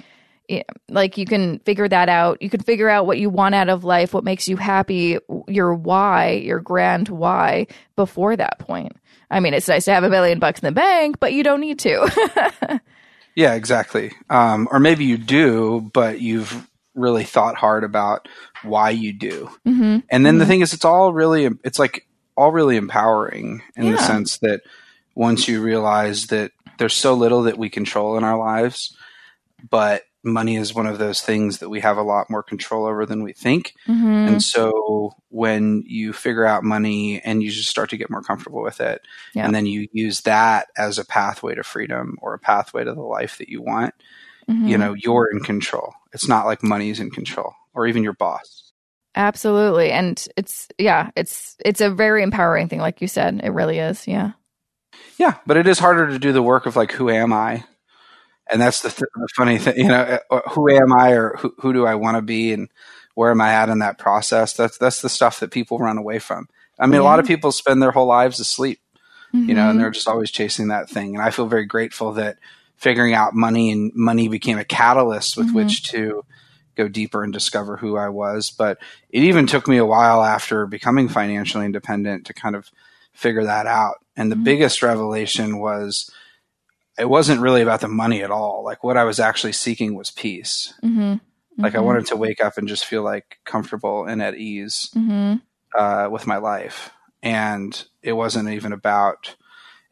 like 0.90 1.18
you 1.18 1.26
can 1.26 1.60
figure 1.60 1.88
that 1.88 2.10
out. 2.10 2.42
You 2.42 2.50
can 2.50 2.62
figure 2.62 2.90
out 2.90 3.06
what 3.06 3.18
you 3.18 3.30
want 3.30 3.56
out 3.56 3.70
of 3.70 3.84
life, 3.84 4.14
what 4.14 4.24
makes 4.24 4.48
you 4.48 4.58
happy, 4.58 5.18
your 5.48 5.74
why, 5.74 6.32
your 6.32 6.60
grand 6.60 7.10
why 7.10 7.68
before 7.96 8.36
that 8.36 8.60
point. 8.60 8.94
I 9.30 9.40
mean, 9.40 9.54
it's 9.54 9.68
nice 9.68 9.86
to 9.86 9.94
have 9.94 10.04
a 10.04 10.10
million 10.10 10.40
bucks 10.40 10.60
in 10.60 10.68
the 10.68 10.72
bank, 10.72 11.20
but 11.20 11.34
you 11.34 11.44
don't 11.44 11.62
need 11.62 11.80
to. 11.80 12.82
yeah, 13.36 13.54
exactly. 13.54 14.12
Um, 14.30 14.68
or 14.72 14.80
maybe 14.80 15.06
you 15.06 15.18
do, 15.18 15.90
but 15.94 16.22
you've 16.22 16.68
really 16.94 17.24
thought 17.24 17.56
hard 17.56 17.84
about 17.84 18.28
why 18.64 18.92
you 18.92 19.14
do. 19.14 19.50
Mm-hmm. 19.66 20.00
And 20.10 20.26
then 20.26 20.34
mm-hmm. 20.34 20.38
the 20.40 20.46
thing 20.46 20.62
is, 20.62 20.74
it's 20.74 20.86
all 20.86 21.14
really, 21.14 21.50
it's 21.64 21.80
like 21.80 22.06
all 22.38 22.52
really 22.52 22.76
empowering 22.76 23.64
in 23.76 23.86
yeah. 23.86 23.92
the 23.94 23.98
sense 24.00 24.38
that 24.40 24.62
once 25.16 25.48
you 25.48 25.62
realize 25.62 26.28
that 26.28 26.52
there's 26.78 26.94
so 26.94 27.14
little 27.14 27.44
that 27.44 27.58
we 27.58 27.70
control 27.70 28.18
in 28.18 28.24
our 28.24 28.38
lives, 28.38 28.96
but 29.70 30.04
money 30.24 30.56
is 30.56 30.74
one 30.74 30.88
of 30.88 30.98
those 30.98 31.22
things 31.22 31.60
that 31.60 31.70
we 31.70 31.82
have 31.82 31.98
a 31.98 32.04
lot 32.04 32.30
more 32.30 32.44
control 32.44 32.86
over 32.86 33.06
than 33.06 33.24
we 33.24 33.34
think. 33.34 33.74
Mm-hmm. 33.88 34.06
And 34.06 34.44
so 34.44 35.16
when 35.30 35.84
you 35.86 36.14
figure 36.14 36.46
out 36.46 36.64
money 36.64 37.22
and 37.22 37.44
you 37.44 37.52
just 37.52 37.70
start 37.70 37.90
to 37.90 37.98
get 37.98 38.10
more 38.10 38.22
comfortable 38.22 38.62
with 38.62 38.80
it, 38.80 39.02
yeah. 39.34 39.46
and 39.46 39.54
then 39.54 39.66
you 39.66 39.88
use 39.92 40.22
that 40.22 40.68
as 40.78 40.98
a 40.98 41.06
pathway 41.06 41.56
to 41.56 41.64
freedom 41.64 42.18
or 42.22 42.34
a 42.34 42.40
pathway 42.40 42.84
to 42.86 42.94
the 42.94 43.02
life 43.02 43.38
that 43.38 43.50
you 43.50 43.62
want, 43.62 43.94
mm-hmm. 44.50 44.68
you 44.68 44.78
know, 44.78 44.94
you're 44.94 45.30
in 45.32 45.42
control. 45.42 45.94
It's 46.14 46.28
not 46.28 46.46
like 46.46 46.64
money's 46.64 47.00
in 47.00 47.12
control 47.12 47.54
or 47.74 47.86
even 47.86 48.04
your 48.04 48.14
boss. 48.14 48.72
Absolutely. 49.16 49.92
And 49.92 50.26
it's 50.38 50.68
yeah, 50.80 51.12
it's 51.16 51.56
it's 51.64 51.82
a 51.82 51.90
very 51.90 52.24
empowering 52.24 52.68
thing 52.68 52.80
like 52.80 53.02
you 53.02 53.08
said. 53.08 53.42
It 53.44 53.52
really 53.52 53.78
is. 53.78 54.08
Yeah. 54.08 54.32
Yeah, 55.20 55.36
but 55.46 55.58
it 55.58 55.68
is 55.68 55.80
harder 55.80 56.08
to 56.08 56.18
do 56.18 56.32
the 56.32 56.42
work 56.42 56.66
of 56.66 56.76
like 56.76 56.92
who 56.92 57.10
am 57.10 57.32
I 57.32 57.64
and 58.52 58.62
that's 58.62 58.82
the, 58.82 58.90
th- 58.90 59.10
the, 59.16 59.28
funny 59.36 59.58
thing 59.58 59.78
you 59.78 59.88
know 59.88 60.20
uh, 60.30 60.42
who 60.52 60.70
am 60.70 60.94
i 60.94 61.12
or 61.12 61.36
who, 61.38 61.54
who 61.60 61.74
do 61.74 61.86
i 61.86 61.96
want 61.96 62.18
to 62.18 62.22
be 62.22 62.54
and 62.54 62.70
where 63.16 63.32
am 63.32 63.42
i 63.42 63.54
at 63.54 63.70
in 63.70 63.80
that 63.80 63.98
process 63.98 64.54
that's 64.54 64.78
that's 64.78 65.02
the 65.02 65.10
stuff 65.10 65.40
that 65.40 65.52
people 65.52 65.78
run 65.80 65.98
away 65.98 66.20
from 66.20 66.48
i 66.80 66.86
mean 66.86 66.96
yeah. 66.96 67.02
a 67.02 67.04
lot 67.04 67.20
of 67.20 67.26
people 67.26 67.52
spend 67.52 67.82
their 67.82 67.92
whole 67.92 68.08
lives 68.08 68.40
asleep 68.40 68.80
mm-hmm. 69.34 69.50
you 69.50 69.56
know 69.56 69.64
and 69.64 69.72
mm-hmm. 69.72 69.80
they're 69.80 69.92
just 69.92 70.08
always 70.08 70.32
chasing 70.32 70.68
that 70.68 70.90
thing 70.90 71.16
and 71.16 71.24
i 71.24 71.30
feel 71.30 71.48
very 71.48 71.66
grateful 71.66 72.14
that 72.14 72.38
figuring 72.78 73.14
out 73.14 73.34
money 73.34 73.72
and 73.72 73.92
money 73.96 74.28
became 74.28 74.58
a 74.58 74.66
catalyst 74.66 75.38
with 75.38 75.48
mm-hmm. 75.48 75.58
which 75.58 75.84
to 75.84 76.24
go 76.76 76.88
deeper 76.88 77.24
and 77.24 77.34
discover 77.34 77.78
who 77.78 77.96
i 77.96 78.10
was 78.10 78.50
but 78.50 78.78
it 79.10 79.24
even 79.24 79.48
took 79.48 79.68
me 79.68 79.78
a 79.78 79.86
while 79.86 80.24
after 80.24 80.66
becoming 80.66 81.08
financially 81.08 81.66
independent 81.66 82.26
to 82.26 82.34
kind 82.34 82.56
of 82.56 82.72
figure 83.14 83.44
that 83.44 83.68
out 83.68 84.04
and 84.18 84.32
the 84.32 84.36
mm-hmm. 84.36 84.44
biggest 84.44 84.82
revelation 84.82 85.60
was 85.60 86.12
it 86.98 87.10
wasn't 87.10 87.42
really 87.42 87.62
about 87.62 87.82
the 87.82 87.88
money 87.88 88.22
at 88.24 88.32
all. 88.32 88.64
Like 88.64 88.84
what 88.84 88.98
I 88.98 89.04
was 89.04 89.20
actually 89.20 89.54
seeking 89.54 89.96
was 89.96 90.12
peace. 90.12 90.74
Mm-hmm. 90.84 91.16
Like 91.62 91.76
I 91.76 91.80
Mhm. 91.80 91.84
wanted 91.86 92.06
to 92.08 92.16
wake 92.16 92.44
up 92.44 92.58
and 92.58 92.68
just 92.68 92.86
feel 92.86 93.04
like 93.04 93.38
comfortable 93.46 94.06
and 94.06 94.22
at 94.22 94.36
ease 94.36 94.90
Mhm. 94.96 95.42
uh, 95.78 96.08
with 96.12 96.26
my 96.28 96.38
life, 96.38 96.92
and 97.22 97.86
it 98.02 98.14
wasn't 98.14 98.50
even 98.50 98.74
about. 98.74 99.36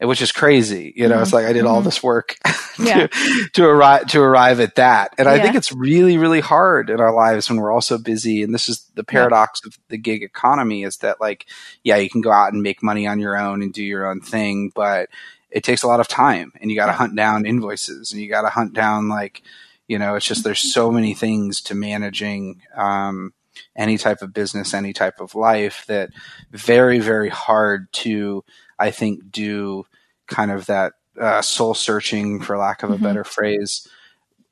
It 0.00 0.06
was 0.06 0.18
just 0.18 0.34
crazy, 0.34 0.92
you 0.96 1.06
know. 1.06 1.22
It's 1.22 1.32
like 1.32 1.46
I 1.46 1.52
did 1.52 1.64
all 1.64 1.80
Mhm. 1.80 1.84
this 1.84 2.02
work 2.02 2.36
Yeah. 2.78 3.06
to 3.06 3.48
to 3.52 3.64
arrive 3.64 4.06
to 4.08 4.20
arrive 4.20 4.58
at 4.58 4.74
that, 4.74 5.14
and 5.16 5.28
I 5.28 5.38
think 5.40 5.54
it's 5.54 5.70
really 5.70 6.18
really 6.18 6.40
hard 6.40 6.90
in 6.90 6.98
our 7.00 7.14
lives 7.14 7.48
when 7.48 7.60
we're 7.60 7.70
all 7.70 7.80
so 7.80 7.98
busy. 7.98 8.42
And 8.42 8.52
this 8.52 8.68
is 8.68 8.84
the 8.96 9.04
paradox 9.04 9.64
of 9.64 9.78
the 9.90 9.98
gig 9.98 10.24
economy: 10.24 10.82
is 10.82 10.96
that 10.98 11.20
like, 11.20 11.46
yeah, 11.84 11.96
you 11.98 12.10
can 12.10 12.20
go 12.20 12.32
out 12.32 12.52
and 12.52 12.64
make 12.64 12.82
money 12.82 13.06
on 13.06 13.20
your 13.20 13.36
own 13.38 13.62
and 13.62 13.72
do 13.72 13.84
your 13.84 14.04
own 14.10 14.20
thing, 14.20 14.72
but 14.74 15.08
it 15.52 15.64
takes 15.64 15.82
a 15.82 15.86
lot 15.88 16.00
of 16.00 16.08
time, 16.08 16.52
and 16.60 16.70
you 16.70 16.76
got 16.76 16.86
to 16.86 16.92
hunt 16.92 17.14
down 17.16 17.46
invoices, 17.46 18.12
and 18.12 18.20
you 18.20 18.28
got 18.28 18.42
to 18.42 18.48
hunt 18.48 18.72
down 18.72 19.08
like, 19.08 19.42
you 19.88 19.98
know, 19.98 20.14
it's 20.14 20.26
just 20.26 20.44
there's 20.44 20.72
so 20.72 20.90
many 20.90 21.14
things 21.14 21.60
to 21.62 21.74
managing. 21.74 22.62
Um, 22.76 23.32
any 23.76 23.98
type 23.98 24.22
of 24.22 24.32
business, 24.32 24.72
any 24.72 24.94
type 24.94 25.20
of 25.20 25.34
life 25.34 25.84
that 25.86 26.08
very, 26.52 26.98
very 27.00 27.28
hard 27.28 27.92
to, 27.92 28.42
I 28.78 28.90
think, 28.90 29.30
do 29.30 29.84
kind 30.26 30.50
of 30.50 30.64
that 30.66 30.94
uh, 31.20 31.42
soul 31.42 31.74
searching, 31.74 32.40
for 32.40 32.56
lack 32.56 32.82
of 32.82 32.90
a 32.90 32.96
Mhm. 32.96 33.02
better 33.02 33.24
phrase, 33.24 33.86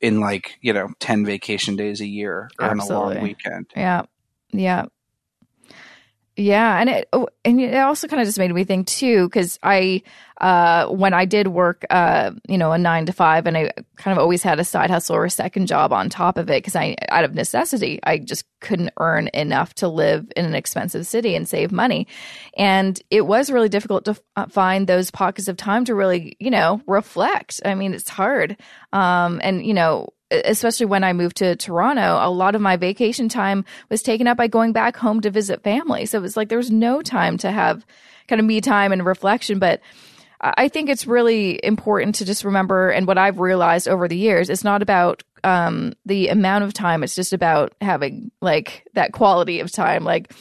in 0.02 0.20
like, 0.20 0.58
you 0.60 0.74
know, 0.74 0.90
10 1.00 1.24
vacation 1.24 1.76
days 1.76 2.02
a 2.02 2.06
year 2.06 2.50
or 2.60 2.66
in 2.72 2.78
a 2.78 2.84
long 2.86 3.14
weekend. 3.22 3.66
Yeah. 3.74 4.02
Yeah. 4.52 4.84
Yeah, 6.40 6.80
and 6.80 6.88
it 6.88 7.08
oh, 7.12 7.28
and 7.44 7.60
it 7.60 7.76
also 7.76 8.08
kind 8.08 8.22
of 8.22 8.26
just 8.26 8.38
made 8.38 8.50
me 8.50 8.64
think 8.64 8.86
too 8.86 9.28
because 9.28 9.58
I 9.62 10.02
uh 10.40 10.86
when 10.86 11.12
I 11.12 11.26
did 11.26 11.48
work 11.48 11.84
uh 11.90 12.30
you 12.48 12.56
know 12.56 12.72
a 12.72 12.78
9 12.78 13.04
to 13.06 13.12
5 13.12 13.46
and 13.46 13.58
I 13.58 13.70
kind 13.96 14.16
of 14.16 14.22
always 14.22 14.42
had 14.42 14.58
a 14.58 14.64
side 14.64 14.88
hustle 14.88 15.16
or 15.16 15.26
a 15.26 15.30
second 15.30 15.66
job 15.66 15.92
on 15.92 16.08
top 16.08 16.38
of 16.38 16.48
it 16.48 16.64
cuz 16.64 16.74
I 16.74 16.96
out 17.10 17.24
of 17.26 17.34
necessity 17.34 18.00
I 18.04 18.16
just 18.16 18.46
couldn't 18.62 18.92
earn 18.98 19.28
enough 19.34 19.74
to 19.74 19.88
live 19.88 20.32
in 20.34 20.46
an 20.46 20.54
expensive 20.54 21.06
city 21.06 21.34
and 21.34 21.46
save 21.46 21.72
money. 21.72 22.06
And 22.56 22.98
it 23.10 23.26
was 23.26 23.50
really 23.50 23.68
difficult 23.68 24.06
to 24.06 24.16
f- 24.38 24.50
find 24.50 24.86
those 24.86 25.10
pockets 25.10 25.46
of 25.46 25.58
time 25.58 25.84
to 25.84 25.94
really, 25.94 26.36
you 26.40 26.50
know, 26.50 26.80
reflect. 26.86 27.60
I 27.66 27.74
mean, 27.74 27.92
it's 27.92 28.08
hard. 28.08 28.56
Um 28.94 29.40
and 29.44 29.66
you 29.66 29.74
know, 29.74 30.08
especially 30.30 30.86
when 30.86 31.04
I 31.04 31.12
moved 31.12 31.36
to 31.38 31.56
Toronto, 31.56 32.18
a 32.20 32.30
lot 32.30 32.54
of 32.54 32.60
my 32.60 32.76
vacation 32.76 33.28
time 33.28 33.64
was 33.88 34.02
taken 34.02 34.26
up 34.26 34.36
by 34.36 34.46
going 34.46 34.72
back 34.72 34.96
home 34.96 35.20
to 35.22 35.30
visit 35.30 35.62
family. 35.62 36.06
So 36.06 36.18
it 36.18 36.22
was 36.22 36.36
like 36.36 36.48
there 36.48 36.58
was 36.58 36.70
no 36.70 37.02
time 37.02 37.36
to 37.38 37.50
have 37.50 37.84
kind 38.28 38.40
of 38.40 38.46
me 38.46 38.60
time 38.60 38.92
and 38.92 39.04
reflection. 39.04 39.58
But 39.58 39.80
I 40.40 40.68
think 40.68 40.88
it's 40.88 41.06
really 41.06 41.60
important 41.62 42.14
to 42.16 42.24
just 42.24 42.44
remember, 42.44 42.90
and 42.90 43.06
what 43.06 43.18
I've 43.18 43.40
realized 43.40 43.88
over 43.88 44.08
the 44.08 44.16
years, 44.16 44.48
it's 44.48 44.64
not 44.64 44.80
about 44.80 45.22
um, 45.44 45.92
the 46.06 46.28
amount 46.28 46.64
of 46.64 46.72
time. 46.72 47.02
It's 47.02 47.14
just 47.14 47.32
about 47.32 47.74
having 47.80 48.30
like 48.40 48.86
that 48.94 49.12
quality 49.12 49.60
of 49.60 49.70
time. 49.70 50.04
Like 50.04 50.32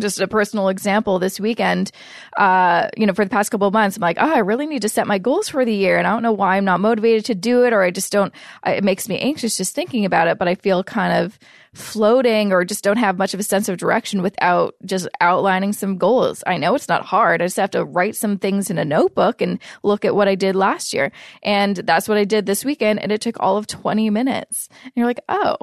just 0.00 0.20
a 0.20 0.28
personal 0.28 0.68
example 0.68 1.18
this 1.18 1.40
weekend 1.40 1.90
uh 2.36 2.88
you 2.96 3.06
know 3.06 3.12
for 3.12 3.24
the 3.24 3.30
past 3.30 3.50
couple 3.50 3.66
of 3.66 3.72
months 3.72 3.96
i'm 3.96 4.00
like 4.00 4.18
oh 4.20 4.34
i 4.34 4.38
really 4.38 4.66
need 4.66 4.82
to 4.82 4.88
set 4.88 5.06
my 5.06 5.18
goals 5.18 5.48
for 5.48 5.64
the 5.64 5.74
year. 5.74 5.98
And 5.98 6.06
i 6.06 6.12
don't 6.12 6.22
know 6.22 6.32
why 6.32 6.56
i'm 6.56 6.64
not 6.64 6.80
motivated 6.80 7.24
to 7.26 7.34
do 7.34 7.64
it 7.64 7.72
or 7.72 7.82
i 7.82 7.90
just 7.90 8.12
don't 8.12 8.32
it 8.66 8.84
makes 8.84 9.08
me 9.08 9.18
anxious 9.18 9.56
just 9.56 9.74
thinking 9.74 10.04
about 10.04 10.28
it 10.28 10.38
but 10.38 10.48
i 10.48 10.54
feel 10.54 10.82
kind 10.84 11.12
of 11.12 11.38
floating 11.76 12.52
or 12.52 12.64
just 12.64 12.82
don't 12.82 12.96
have 12.96 13.18
much 13.18 13.34
of 13.34 13.40
a 13.40 13.44
sense 13.44 13.68
of 13.68 13.76
direction 13.76 14.22
without 14.22 14.74
just 14.84 15.08
outlining 15.20 15.72
some 15.72 15.98
goals. 15.98 16.42
I 16.46 16.56
know 16.56 16.74
it's 16.74 16.88
not 16.88 17.04
hard. 17.04 17.42
I 17.42 17.46
just 17.46 17.58
have 17.58 17.70
to 17.72 17.84
write 17.84 18.16
some 18.16 18.38
things 18.38 18.70
in 18.70 18.78
a 18.78 18.84
notebook 18.84 19.42
and 19.42 19.60
look 19.82 20.04
at 20.04 20.14
what 20.14 20.28
i 20.28 20.34
did 20.34 20.56
last 20.56 20.92
year. 20.92 21.12
And 21.42 21.76
that's 21.76 22.08
what 22.08 22.18
i 22.18 22.24
did 22.24 22.46
this 22.46 22.64
weekend 22.64 23.00
and 23.00 23.12
it 23.12 23.20
took 23.20 23.36
all 23.40 23.56
of 23.56 23.66
20 23.66 24.10
minutes. 24.10 24.68
And 24.84 24.92
you're 24.96 25.06
like 25.06 25.20
oh 25.28 25.56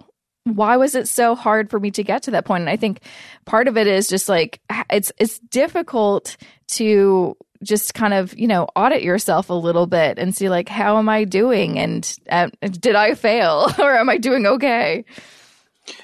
why 0.46 0.78
was 0.78 0.96
it 0.96 1.08
so 1.08 1.36
hard 1.36 1.70
for 1.70 1.80
me 1.80 1.92
to 1.92 2.04
get 2.04 2.24
to 2.24 2.32
that 2.32 2.46
point? 2.46 2.62
And 2.62 2.70
I 2.70 2.76
think 2.78 3.00
part 3.46 3.68
of 3.68 3.78
it 3.78 3.88
is 3.88 4.08
just 4.08 4.28
like 4.30 4.60
it's 4.90 5.12
it's 5.18 5.40
difficult 5.40 6.38
to 6.74 7.38
just 7.64 7.94
kind 7.94 8.14
of 8.14 8.38
you 8.38 8.48
know 8.48 8.68
audit 8.76 9.04
yourself 9.04 9.50
a 9.50 9.54
little 9.54 9.88
bit 9.88 10.20
and 10.20 10.36
see 10.36 10.50
like 10.50 10.68
how 10.68 10.98
am 10.98 11.08
I 11.08 11.24
doing 11.24 11.80
and 11.80 12.18
uh, 12.30 12.50
did 12.62 12.96
I 12.96 13.16
fail 13.16 13.68
or 13.80 13.94
am 13.96 14.10
I 14.10 14.18
doing 14.18 14.46
okay? 14.46 15.06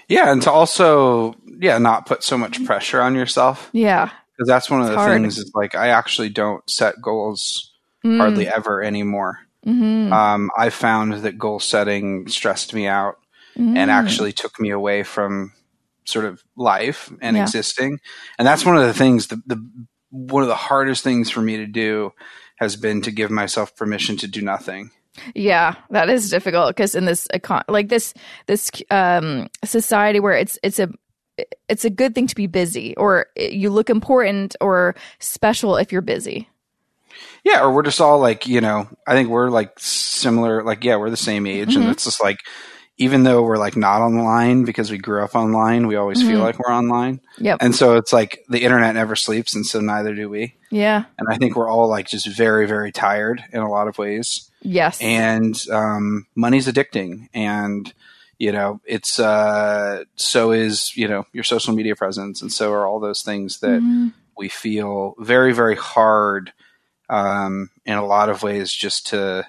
Yeah. 0.08 0.32
And 0.32 0.42
to 0.44 0.52
also, 0.52 1.36
yeah, 1.60 1.78
not 1.78 2.06
put 2.06 2.24
so 2.24 2.38
much 2.38 2.64
pressure 2.66 3.02
on 3.02 3.16
yourself. 3.16 3.70
Yeah, 3.72 4.10
Because 4.36 4.48
that's 4.48 4.70
one 4.70 4.82
of 4.82 4.88
It's 4.88 4.96
the 4.96 5.00
hard. 5.00 5.14
things 5.22 5.38
is 5.38 5.52
like, 5.56 5.74
I 5.76 5.90
actually 5.90 6.30
don't 6.30 6.68
set 6.70 6.96
goals 7.02 7.66
Mm. 8.06 8.18
hardly 8.18 8.48
ever 8.48 8.82
anymore. 8.82 9.40
Mhm. 9.68 10.10
Um, 10.14 10.50
I 10.58 10.70
found 10.70 11.14
that 11.16 11.38
goal 11.38 11.60
setting 11.60 12.30
stressed 12.30 12.74
me 12.74 12.88
out. 12.88 13.19
Mhm. 13.60 13.78
and 13.78 13.92
actually 13.92 14.32
took 14.32 14.60
me 14.60 14.70
away 14.70 15.04
from 15.04 15.52
sort 16.06 16.26
of 16.26 16.42
life 16.56 17.12
and 17.22 17.36
Yeah. 17.38 17.44
existing. 17.44 18.00
And 18.38 18.48
that's 18.48 18.66
one 18.66 18.78
of 18.78 18.84
the 18.84 18.94
things 18.94 19.28
the, 19.28 19.42
the 19.46 19.64
one 20.12 20.42
of 20.42 20.50
the 20.50 20.56
hardest 20.56 21.04
things 21.04 21.30
for 21.30 21.42
me 21.42 21.58
to 21.58 21.68
do 21.68 22.12
has 22.58 22.76
been 22.76 23.02
to 23.04 23.12
give 23.12 23.30
myself 23.30 23.76
permission 23.76 24.18
to 24.18 24.28
do 24.28 24.42
nothing. 24.42 24.90
Yeah, 25.36 25.76
that 25.92 26.10
is 26.10 26.30
difficult 26.30 26.70
because 26.76 26.96
in 26.96 27.06
this 27.06 27.28
like 27.68 27.90
this 27.90 28.14
this 28.48 28.72
um 28.90 29.48
society 29.66 30.20
where 30.20 30.34
it's 30.34 30.58
it's 30.64 30.80
a 30.80 30.90
it's 31.68 31.86
a 31.86 31.90
good 31.90 32.16
thing 32.16 32.28
to 32.28 32.36
be 32.36 32.48
busy 32.48 32.96
or 32.98 33.28
you 33.38 33.70
look 33.70 33.90
important 33.90 34.56
or 34.62 34.96
special 35.20 35.78
if 35.78 35.92
you're 35.92 36.02
busy. 36.02 36.50
Yeah, 37.44 37.62
or 37.64 37.72
we're 37.72 37.84
just 37.84 38.02
all 38.02 38.20
like, 38.20 38.48
you 38.48 38.62
know, 38.62 38.88
I 39.08 39.14
think 39.14 39.30
we're 39.30 39.50
like 39.50 39.74
similar 39.80 40.64
like 40.64 40.84
yeah, 40.84 40.96
we're 40.98 41.10
the 41.10 41.18
same 41.18 41.46
age 41.48 41.76
Mhm. 41.76 41.82
and 41.82 41.90
it's 41.90 42.06
just 42.06 42.22
like 42.24 42.40
even 43.00 43.24
though 43.24 43.42
we're 43.42 43.58
like 43.58 43.76
not 43.78 44.02
online 44.02 44.66
because 44.66 44.92
we 44.92 44.98
grew 45.00 45.24
up 45.24 45.34
online, 45.34 45.88
we 45.88 45.96
always 45.96 46.22
feel 46.22 46.40
Mhm. 46.40 46.44
like 46.44 46.60
we're 46.60 46.72
online. 46.74 47.22
Yep. 47.40 47.58
And 47.62 47.74
so 47.74 47.96
it's 47.96 48.14
like 48.14 48.44
the 48.50 48.62
internet 48.64 48.94
never 48.94 49.16
sleeps 49.16 49.56
and 49.56 49.66
so 49.66 49.80
neither 49.80 50.14
do 50.14 50.30
we. 50.30 50.54
Yeah. 50.70 51.06
And 51.18 51.28
I 51.32 51.38
think 51.38 51.56
we're 51.56 51.70
all 51.70 51.88
like 51.88 52.08
just 52.08 52.28
very 52.28 52.68
very 52.68 52.92
tired 52.92 53.44
in 53.52 53.62
a 53.62 53.70
lot 53.70 53.88
of 53.88 53.98
ways. 53.98 54.52
Yes. 54.62 55.00
and 55.02 55.56
um, 55.72 56.28
money's 56.36 56.68
addicting 56.68 57.30
and 57.34 57.92
you 58.38 58.52
know 58.52 58.82
it's 58.86 59.18
uh, 59.20 60.04
so 60.18 60.52
is 60.52 60.92
you 60.98 61.08
know 61.08 61.26
your 61.32 61.46
social 61.46 61.74
media 61.74 61.96
presence 61.96 62.42
and 62.42 62.52
so 62.52 62.72
are 62.74 62.86
all 62.86 63.00
those 63.00 63.22
things 63.22 63.60
that 63.62 63.82
Mhm. 63.82 64.12
we 64.38 64.50
feel 64.50 65.16
very 65.20 65.54
very 65.54 65.76
hard 65.78 66.52
um, 67.10 67.70
in 67.86 67.98
a 67.98 68.06
lot 68.06 68.28
of 68.30 68.44
ways 68.44 68.72
just 68.74 69.08
to 69.08 69.46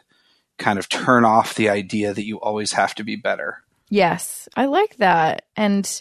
kind 0.61 0.79
of 0.79 0.89
turn 0.89 1.25
off 1.25 1.57
the 1.57 1.69
idea 1.69 2.15
that 2.15 2.25
you 2.25 2.39
always 2.39 2.73
have 2.73 2.95
to 2.95 3.03
be 3.03 3.17
better 3.17 3.65
Yes, 3.91 4.49
I 4.57 4.67
like 4.67 4.97
that. 4.99 5.45
And 5.57 6.01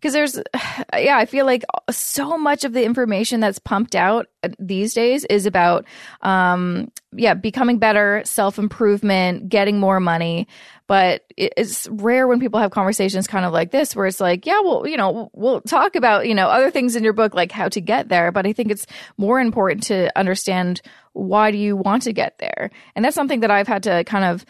because 0.00 0.14
there's, 0.14 0.36
yeah, 0.96 1.18
I 1.18 1.26
feel 1.26 1.44
like 1.44 1.64
so 1.90 2.36
much 2.36 2.64
of 2.64 2.72
the 2.72 2.82
information 2.82 3.40
that's 3.40 3.58
pumped 3.58 3.94
out 3.94 4.26
these 4.58 4.94
days 4.94 5.24
is 5.26 5.44
about, 5.44 5.84
um, 6.22 6.90
yeah, 7.12 7.34
becoming 7.34 7.78
better, 7.78 8.22
self 8.24 8.58
improvement, 8.58 9.50
getting 9.50 9.78
more 9.78 10.00
money. 10.00 10.48
But 10.88 11.24
it's 11.36 11.88
rare 11.88 12.28
when 12.28 12.38
people 12.38 12.60
have 12.60 12.70
conversations 12.70 13.26
kind 13.26 13.44
of 13.44 13.52
like 13.52 13.72
this, 13.72 13.94
where 13.94 14.06
it's 14.06 14.20
like, 14.20 14.46
yeah, 14.46 14.60
well, 14.60 14.86
you 14.86 14.96
know, 14.96 15.30
we'll 15.34 15.60
talk 15.60 15.96
about, 15.96 16.28
you 16.28 16.34
know, 16.34 16.46
other 16.46 16.70
things 16.70 16.94
in 16.94 17.02
your 17.02 17.12
book, 17.12 17.34
like 17.34 17.50
how 17.50 17.68
to 17.68 17.80
get 17.80 18.08
there. 18.08 18.30
But 18.30 18.46
I 18.46 18.52
think 18.52 18.70
it's 18.70 18.86
more 19.18 19.40
important 19.40 19.82
to 19.84 20.16
understand 20.16 20.80
why 21.16 21.50
do 21.50 21.58
you 21.58 21.76
want 21.76 22.02
to 22.02 22.12
get 22.12 22.38
there? 22.38 22.70
And 22.94 23.04
that's 23.04 23.14
something 23.14 23.40
that 23.40 23.50
I've 23.50 23.68
had 23.68 23.82
to 23.84 24.04
kind 24.04 24.24
of, 24.24 24.44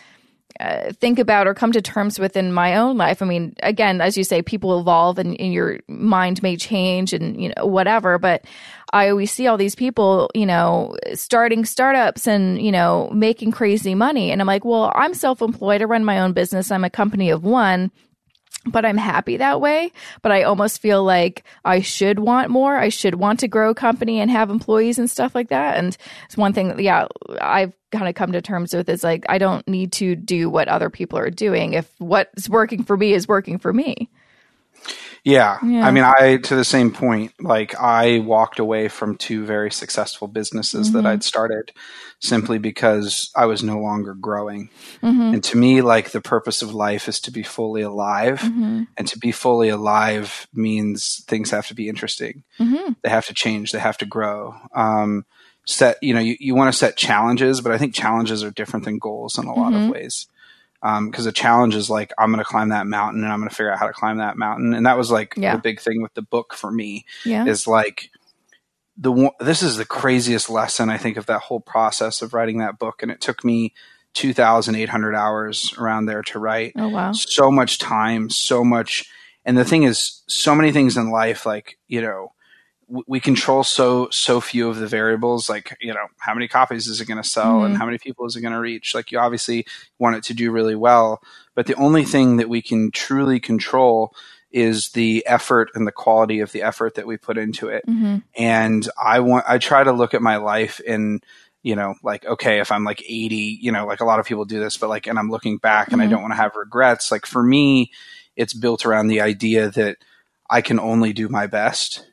uh, 0.59 0.92
think 0.92 1.18
about 1.18 1.46
or 1.46 1.55
come 1.55 1.72
to 1.72 1.83
terms 1.83 2.18
with 2.18 2.37
in 2.37 2.52
my 2.52 2.76
own 2.76 2.96
life. 2.96 3.20
I 3.20 3.26
mean, 3.26 3.55
again, 3.62 4.00
as 4.00 4.16
you 4.16 4.24
say, 4.24 4.40
people 4.40 4.81
evolve 4.81 5.18
and, 5.18 5.38
and 5.38 5.52
your 5.52 5.81
mind 5.87 6.42
may 6.42 6.57
change 6.57 7.12
and, 7.12 7.40
you 7.40 7.52
know, 7.55 7.66
whatever. 7.66 8.18
But 8.18 8.44
I 8.92 9.11
always 9.11 9.31
see 9.31 9.46
all 9.46 9.59
these 9.59 9.74
people, 9.74 10.31
you 10.35 10.46
know, 10.46 10.96
starting 11.14 11.66
startups 11.66 12.26
and, 12.26 12.61
you 12.61 12.72
know, 12.72 13.11
making 13.12 13.52
crazy 13.52 13.94
money. 13.94 14.31
And 14.31 14.40
I'm 14.40 14.46
like, 14.46 14.64
well, 14.64 14.92
I'm 14.94 15.12
self 15.12 15.42
employed. 15.42 15.83
I 15.83 15.85
run 15.85 16.05
my 16.05 16.20
own 16.20 16.33
business. 16.33 16.70
I'm 16.70 16.85
a 16.85 16.90
company 16.90 17.29
of 17.31 17.44
one 17.44 17.90
but 18.66 18.85
I'm 18.85 18.96
happy 18.96 19.37
that 19.37 19.61
way. 19.61 19.92
But 20.22 20.33
I 20.33 20.42
almost 20.42 20.81
feel 20.81 21.05
like 21.05 21.44
I 21.64 21.81
should 21.81 22.18
want 22.18 22.50
more. 22.50 22.76
I 22.76 22.88
should 22.88 23.16
want 23.16 23.40
to 23.40 23.48
grow 23.48 23.70
a 23.70 23.74
company 23.74 24.20
and 24.20 24.31
have 24.31 24.50
employees 24.50 24.98
and 24.98 25.11
stuff 25.11 25.35
like 25.35 25.48
that. 25.48 25.79
And 25.79 25.96
it's 26.26 26.37
one 26.37 26.52
thing, 26.52 26.68
that, 26.68 26.81
yeah, 26.81 27.07
I've 27.40 27.72
kind 27.92 28.09
of 28.09 28.14
come 28.14 28.33
to 28.33 28.42
terms 28.42 28.74
with 28.74 28.88
is 28.88 29.05
like, 29.05 29.24
I 29.29 29.38
don't 29.38 29.66
need 29.68 29.92
to 29.92 30.16
do 30.16 30.50
what 30.50 30.68
other 30.68 30.90
people 30.90 31.18
are 31.18 31.31
doing 31.31 31.74
if 31.74 31.90
what's 31.98 32.48
working 32.48 32.83
for 32.83 32.96
me 32.96 33.12
is 33.12 33.29
working 33.29 33.59
for 33.59 33.72
me. 33.72 34.11
Yeah. 35.27 35.59
Yeah. 35.62 35.87
i 35.87 35.91
mean 35.91 36.05
i 36.05 36.37
to 36.39 36.55
the 36.55 36.65
same 36.65 36.91
point 36.93 37.33
like 37.41 37.75
i 37.81 38.21
walked 38.21 38.59
away 38.59 38.89
from 38.89 39.17
two 39.17 39.45
very 39.45 39.71
successful 39.71 40.29
businesses 40.29 40.93
that 40.93 41.05
Mhm. 41.05 41.09
i'd 41.09 41.25
started 41.25 41.73
simply 42.21 42.59
because 42.59 43.31
i 43.37 43.45
was 43.45 43.62
no 43.62 43.79
longer 43.79 44.15
growing 44.15 44.71
Mm-hmm. 45.03 45.35
And 45.35 45.45
to 45.45 45.57
me, 45.57 45.83
like 45.83 46.11
the 46.11 46.21
purpose 46.21 46.62
of 46.62 46.75
life 46.75 47.07
is 47.09 47.21
to 47.21 47.31
be 47.31 47.43
fully 47.43 47.83
alive. 47.83 48.41
Mm-hmm. 48.41 48.85
And 48.97 49.07
to 49.09 49.19
be 49.19 49.31
fully 49.31 49.69
alive 49.69 50.49
means 50.53 51.23
things 51.29 51.51
have 51.51 51.67
to 51.69 51.75
be 51.75 51.89
interesting. 51.89 52.43
Mm-hmm. 52.59 52.93
They 53.03 53.11
have 53.11 53.27
to 53.27 53.35
change. 53.35 53.71
They 53.73 53.79
have 53.79 53.99
to 53.99 54.07
grow. 54.07 54.55
Um, 54.75 55.25
set, 55.67 55.99
you 56.03 56.15
know, 56.15 56.21
you, 56.21 56.37
you 56.41 56.55
want 56.55 56.73
to 56.73 56.79
set 56.79 56.97
challenges, 56.97 57.61
but 57.61 57.73
I 57.73 57.79
think 57.79 57.95
challenges 57.95 58.43
are 58.43 58.51
different 58.51 58.85
than 58.85 58.99
goals 58.99 59.39
in 59.39 59.45
a 59.47 59.55
lot 59.55 59.75
of 59.75 59.91
ways. 59.91 60.27
Because 60.83 61.27
um, 61.27 61.29
a 61.29 61.33
challenge 61.33 61.75
is 61.75 61.89
like 61.91 62.12
I'm 62.19 62.31
going 62.31 62.39
to 62.45 62.45
climb 62.45 62.69
that 62.71 62.87
mountain 62.87 63.25
and 63.25 63.33
I'm 63.33 63.39
going 63.41 63.49
to 63.49 63.55
figure 63.55 63.73
out 63.73 63.79
how 63.79 63.87
to 63.87 63.93
climb 63.93 64.19
that 64.19 64.37
mountain. 64.37 64.75
And 64.75 64.87
that 64.87 64.97
was 64.99 65.11
like 65.11 65.35
Yeah. 65.37 65.57
the 65.57 65.62
big 65.62 65.81
thing 65.81 66.03
with 66.03 66.15
the 66.15 66.23
book 66.23 66.55
for 66.55 66.71
me 66.71 67.05
Yeah. 67.25 67.47
is 67.47 67.67
like 67.67 68.11
the 68.97 69.31
this 69.41 69.62
is 69.62 69.77
the 69.77 69.85
craziest 69.85 70.49
lesson 70.49 70.89
I 70.89 70.97
think 70.99 71.17
of 71.17 71.27
that 71.27 71.41
whole 71.41 71.61
process 71.61 72.23
of 72.23 72.35
writing 72.35 72.59
that 72.59 72.79
book. 72.79 73.03
And 73.03 73.11
it 73.11 73.21
took 73.21 73.45
me 73.45 73.75
2,800 74.15 75.15
hours 75.15 75.75
around 75.79 76.07
there 76.07 76.23
to 76.23 76.39
write 76.39 76.73
Oh 76.77 76.89
wow. 76.89 77.12
so 77.12 77.51
much 77.51 77.79
time, 77.79 78.31
so 78.31 78.65
much. 78.65 79.05
And 79.45 79.57
the 79.57 79.65
thing 79.65 79.83
is, 79.85 80.23
so 80.27 80.55
many 80.55 80.73
things 80.73 80.97
in 80.97 81.11
life, 81.11 81.47
like, 81.47 81.79
you 81.87 82.01
know, 82.01 82.33
we 82.88 83.18
control 83.20 83.64
so, 83.64 84.09
so 84.11 84.40
few 84.40 84.68
of 84.68 84.77
the 84.77 84.87
variables, 84.87 85.49
like, 85.49 85.77
you 85.81 85.92
know, 85.92 86.07
how 86.18 86.35
many 86.35 86.46
copies 86.46 86.87
is 86.87 87.01
it 87.01 87.07
going 87.09 87.20
to 87.22 87.29
sell 87.29 87.64
and 87.64 87.75
Mhm. 87.75 87.79
how 87.79 87.85
many 87.87 87.99
people 87.99 88.27
is 88.27 88.37
it 88.37 88.42
going 88.42 88.53
to 88.55 88.61
reach? 88.61 88.94
Like, 88.94 89.11
you 89.11 89.18
obviously 89.18 89.66
want 89.99 90.16
it 90.16 90.22
to 90.25 90.35
do 90.35 90.53
really 90.53 90.77
well. 90.77 91.20
But 91.57 91.66
the 91.66 91.75
only 91.75 92.05
thing 92.05 92.37
that 92.37 92.49
we 92.49 92.62
can 92.62 92.90
truly 92.92 93.40
control 93.40 94.14
is 94.53 94.90
the 94.90 95.27
effort 95.27 95.70
and 95.75 95.87
the 95.87 95.92
quality 95.92 96.38
of 96.40 96.53
the 96.53 96.62
effort 96.62 96.94
that 96.94 97.07
we 97.07 97.16
put 97.16 97.37
into 97.37 97.68
it 97.68 97.85
hmm 97.85 98.18
and 98.38 98.88
i 99.03 99.18
want 99.18 99.44
i 99.49 99.59
try 99.59 99.83
to 99.83 99.92
look 99.92 100.14
at 100.14 100.22
my 100.22 100.37
life 100.37 100.79
in 100.81 101.20
you 101.64 101.75
know 101.75 101.94
like 102.05 102.25
okay 102.27 102.61
if 102.61 102.70
i'm 102.70 102.85
like 102.85 103.03
80 103.03 103.59
you 103.61 103.72
know 103.72 103.85
like 103.87 104.01
a 104.01 104.05
lot 104.05 104.20
of 104.20 104.25
people 104.27 104.44
do 104.44 104.61
this 104.61 104.77
but 104.77 104.88
like 104.88 105.07
and 105.09 105.18
i'm 105.18 105.31
looking 105.31 105.59
back 105.59 105.92
and 105.92 106.01
i 106.01 106.07
Mhm. 106.07 106.11
don't 106.11 106.22
want 106.22 106.33
to 106.33 106.37
have 106.37 106.55
regrets 106.55 107.11
like 107.11 107.27
for 107.27 107.42
me 107.42 107.90
it's 108.37 108.55
built 108.55 108.87
around 108.87 109.09
the 109.09 109.20
idea 109.20 109.68
that 109.70 109.96
i 110.49 110.61
can 110.61 110.79
only 110.79 111.12
do 111.12 111.29
my 111.29 111.46
best 111.49 112.07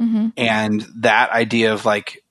hmm 0.00 0.28
and 0.36 0.86
that 0.96 1.30
idea 1.30 1.72
of 1.74 1.84
like 1.84 2.24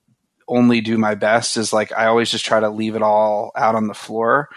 only 0.48 0.82
do 0.82 0.98
my 0.98 1.14
best 1.16 1.56
is 1.58 1.72
like 1.72 1.92
i 1.98 2.08
always 2.08 2.32
just 2.32 2.44
try 2.46 2.60
to 2.60 2.70
leave 2.70 2.96
it 2.96 3.02
all 3.04 3.52
out 3.56 3.76
on 3.76 3.88
the 3.88 3.94
floor 3.94 4.50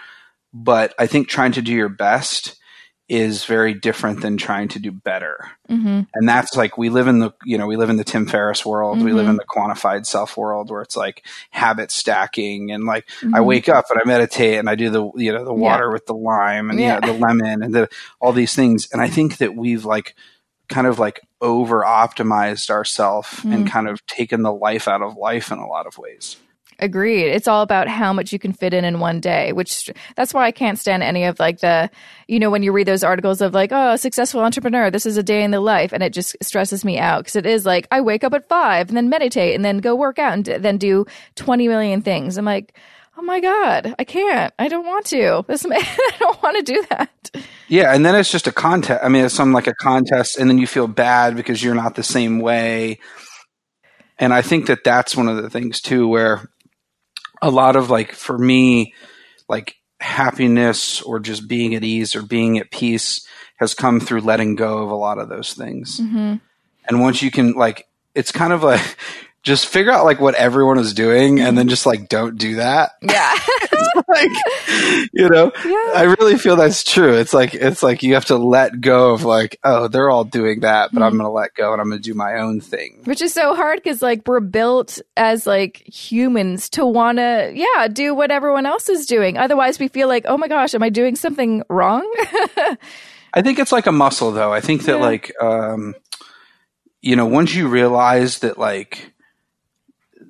but 0.53 0.93
i 0.99 1.05
think 1.07 1.27
trying 1.27 1.51
to 1.51 1.61
do 1.61 1.71
your 1.73 1.89
best 1.89 2.57
is 3.09 3.43
very 3.45 3.73
different 3.73 4.21
than 4.21 4.37
trying 4.37 4.67
to 4.69 4.79
do 4.79 4.91
better 4.91 5.49
hmm 5.69 6.01
and 6.15 6.27
that's 6.29 6.55
like 6.55 6.77
we 6.77 6.89
live 6.89 7.07
in 7.07 7.19
the 7.19 7.31
you 7.43 7.57
know 7.57 7.67
we 7.67 7.75
live 7.75 7.89
in 7.89 7.97
the 7.97 8.03
tim 8.03 8.25
ferriss 8.25 8.65
world 8.65 9.01
we 9.03 9.13
live 9.13 9.25
Mhm. 9.27 9.31
in 9.31 9.35
the 9.37 9.45
quantified 9.45 10.05
self 10.05 10.35
world 10.37 10.71
where 10.71 10.81
it's 10.81 10.95
like 10.97 11.25
habit 11.51 11.91
stacking 11.91 12.71
and 12.71 12.85
like 12.85 13.05
i 13.33 13.39
Mhm. 13.39 13.45
wake 13.45 13.69
up 13.69 13.85
and 13.91 13.99
i 13.99 14.07
meditate 14.07 14.57
and 14.57 14.69
i 14.69 14.75
do 14.75 14.89
the 14.89 15.11
you 15.15 15.31
know 15.33 15.43
the 15.45 15.53
Yeah. 15.53 15.59
water 15.59 15.91
with 15.91 16.05
the 16.07 16.13
lime 16.15 16.69
and 16.71 16.79
Yeah. 16.79 16.95
you 16.95 17.01
know, 17.01 17.13
the 17.13 17.19
lemon 17.19 17.61
and 17.61 17.73
the, 17.75 17.89
all 18.21 18.31
these 18.31 18.55
things 18.55 18.87
and 18.91 19.01
i 19.01 19.07
think 19.07 19.37
that 19.37 19.53
we've 19.55 19.85
like 19.85 20.15
kind 20.69 20.87
of 20.87 20.97
like 20.97 21.19
over 21.43 21.83
optimized 21.83 22.71
ourselves 22.71 23.43
and 23.43 23.67
Mhm. 23.67 23.69
kind 23.69 23.87
of 23.87 24.03
taken 24.07 24.41
the 24.41 24.53
life 24.53 24.87
out 24.87 25.01
of 25.03 25.15
life 25.17 25.51
in 25.51 25.59
a 25.59 25.67
lot 25.67 25.85
of 25.85 25.97
ways 25.99 26.37
Agreed. 26.79 27.27
It's 27.29 27.47
all 27.47 27.61
about 27.61 27.87
how 27.87 28.11
much 28.13 28.33
you 28.33 28.39
can 28.39 28.51
fit 28.51 28.73
in 28.73 28.83
in 28.83 28.99
one 28.99 29.19
day, 29.19 29.53
which 29.53 29.91
that's 30.15 30.33
why 30.33 30.45
I 30.47 30.51
can't 30.51 30.77
stand 30.79 31.03
any 31.03 31.23
of 31.23 31.39
like 31.39 31.59
the, 31.59 31.87
you 32.27 32.39
know, 32.39 32.49
when 32.49 32.63
you 32.63 32.71
read 32.71 32.87
those 32.87 33.03
articles 33.03 33.41
of 33.41 33.53
like, 33.53 33.69
oh, 33.71 33.95
successful 33.95 34.41
entrepreneur, 34.41 34.89
this 34.89 35.05
is 35.05 35.15
a 35.15 35.21
day 35.23 35.43
in 35.43 35.51
the 35.51 35.59
life. 35.59 35.93
And 35.93 36.01
it 36.01 36.13
just 36.13 36.35
stresses 36.41 36.83
me 36.83 36.97
out 36.97 37.19
because 37.19 37.35
it 37.35 37.45
is 37.45 37.63
like, 37.63 37.87
I 37.91 38.01
wake 38.01 38.23
up 38.23 38.33
at 38.33 38.49
five 38.49 38.87
and 38.89 38.97
then 38.97 39.07
meditate 39.07 39.53
and 39.55 39.63
then 39.63 39.77
go 39.77 39.93
work 39.95 40.17
out 40.17 40.33
and 40.33 40.45
then 40.45 40.77
do 40.77 41.05
20 41.35 41.67
million 41.67 42.01
things. 42.01 42.37
I'm 42.37 42.45
like, 42.45 42.75
oh 43.17 43.21
my 43.21 43.39
God, 43.39 43.95
I 43.97 44.03
can't. 44.03 44.53
I 44.57 44.67
don't 44.67 44.85
want 44.85 45.05
to. 45.07 45.45
This, 45.47 45.65
I 45.69 46.11
don't 46.19 46.41
want 46.41 46.57
to 46.57 46.73
do 46.73 46.83
that. 46.89 47.31
Yeah, 47.67 47.93
and 47.93 48.05
then 48.05 48.15
it's 48.15 48.31
just 48.31 48.47
a 48.47 48.51
contest. 48.51 49.03
I 49.03 49.09
mean, 49.09 49.25
it's 49.25 49.33
some 49.33 49.53
like 49.53 49.67
a 49.67 49.73
contest, 49.73 50.37
and 50.37 50.49
then 50.49 50.57
you 50.57 50.67
feel 50.67 50.87
bad 50.87 51.35
because 51.35 51.63
you're 51.63 51.75
not 51.75 51.95
the 51.95 52.03
same 52.03 52.39
way. 52.39 52.99
And 54.19 54.33
I 54.33 54.41
think 54.41 54.67
that 54.67 54.83
that's 54.83 55.15
one 55.15 55.27
of 55.27 55.41
the 55.41 55.49
things 55.49 55.81
too, 55.81 56.07
where 56.07 56.49
a 57.41 57.49
lot 57.49 57.75
of 57.75 57.89
like 57.89 58.11
for 58.13 58.37
me, 58.37 58.93
like 59.49 59.75
happiness 59.99 61.01
or 61.01 61.19
just 61.19 61.47
being 61.47 61.75
at 61.75 61.83
ease 61.83 62.15
or 62.15 62.21
being 62.21 62.57
at 62.57 62.71
peace 62.71 63.25
has 63.57 63.73
come 63.73 63.99
through 63.99 64.21
letting 64.21 64.55
go 64.55 64.83
of 64.83 64.89
a 64.89 64.95
lot 64.95 65.17
of 65.17 65.29
those 65.29 65.53
things. 65.53 65.99
hmm 65.99 66.35
And 66.87 67.01
once 67.01 67.21
you 67.21 67.31
can 67.31 67.53
like, 67.53 67.87
it's 68.13 68.31
kind 68.31 68.53
of 68.53 68.63
like 68.63 68.97
just 69.43 69.67
figure 69.67 69.91
out 69.91 70.05
like 70.05 70.19
what 70.21 70.35
everyone 70.35 70.79
is 70.79 70.93
doing, 70.93 71.39
and 71.41 71.57
then 71.57 71.67
just 71.67 71.85
like 71.85 72.09
don't 72.09 72.37
do 72.37 72.55
that. 72.55 72.91
Yeah. 73.03 73.33
like, 74.07 74.31
you 75.13 75.29
know, 75.29 75.51
yeah. 75.65 75.91
I 75.95 76.15
really 76.19 76.37
feel 76.37 76.55
that's 76.55 76.83
true. 76.83 77.13
It's 77.15 77.33
like 77.33 77.53
it's 77.53 77.83
like 77.83 78.01
you 78.01 78.15
have 78.15 78.25
to 78.25 78.37
let 78.37 78.81
go 78.81 79.11
of 79.13 79.23
like, 79.23 79.59
oh, 79.63 79.87
they're 79.87 80.09
all 80.09 80.23
doing 80.23 80.61
that, 80.61 80.91
but 80.91 81.03
I'm 81.03 81.11
Mhm. 81.13 81.17
going 81.17 81.25
to 81.25 81.29
let 81.31 81.53
go 81.53 81.73
and 81.73 81.81
I'm 81.81 81.89
going 81.89 82.01
to 82.01 82.03
do 82.09 82.15
my 82.15 82.39
own 82.39 82.59
thing. 82.59 83.01
Which 83.03 83.21
is 83.21 83.33
so 83.33 83.53
hard 83.55 83.79
because 83.83 84.01
like 84.01 84.27
we're 84.27 84.39
built 84.39 84.99
as 85.15 85.45
like 85.45 85.77
humans 85.85 86.69
to 86.71 86.85
want 86.85 87.17
to, 87.19 87.51
yeah, 87.53 87.87
do 87.87 88.15
what 88.15 88.31
everyone 88.31 88.65
else 88.65 88.89
is 88.89 89.05
doing. 89.05 89.37
Otherwise, 89.37 89.77
we 89.79 89.87
feel 89.89 90.07
like, 90.07 90.25
oh 90.27 90.37
my 90.37 90.47
gosh, 90.47 90.73
am 90.73 90.81
I 90.81 90.89
doing 90.89 91.15
something 91.15 91.61
wrong? 91.69 92.01
I 93.33 93.41
think 93.41 93.59
it's 93.59 93.71
like 93.71 93.85
a 93.87 93.91
muscle 93.91 94.31
though. 94.31 94.51
I 94.53 94.61
think 94.61 94.83
that 94.85 94.97
Yeah. 94.97 95.05
like 95.05 95.33
um 95.41 95.93
you 97.01 97.15
know, 97.15 97.25
once 97.25 97.53
you 97.53 97.67
realize 97.67 98.39
that 98.39 98.57
like 98.57 99.12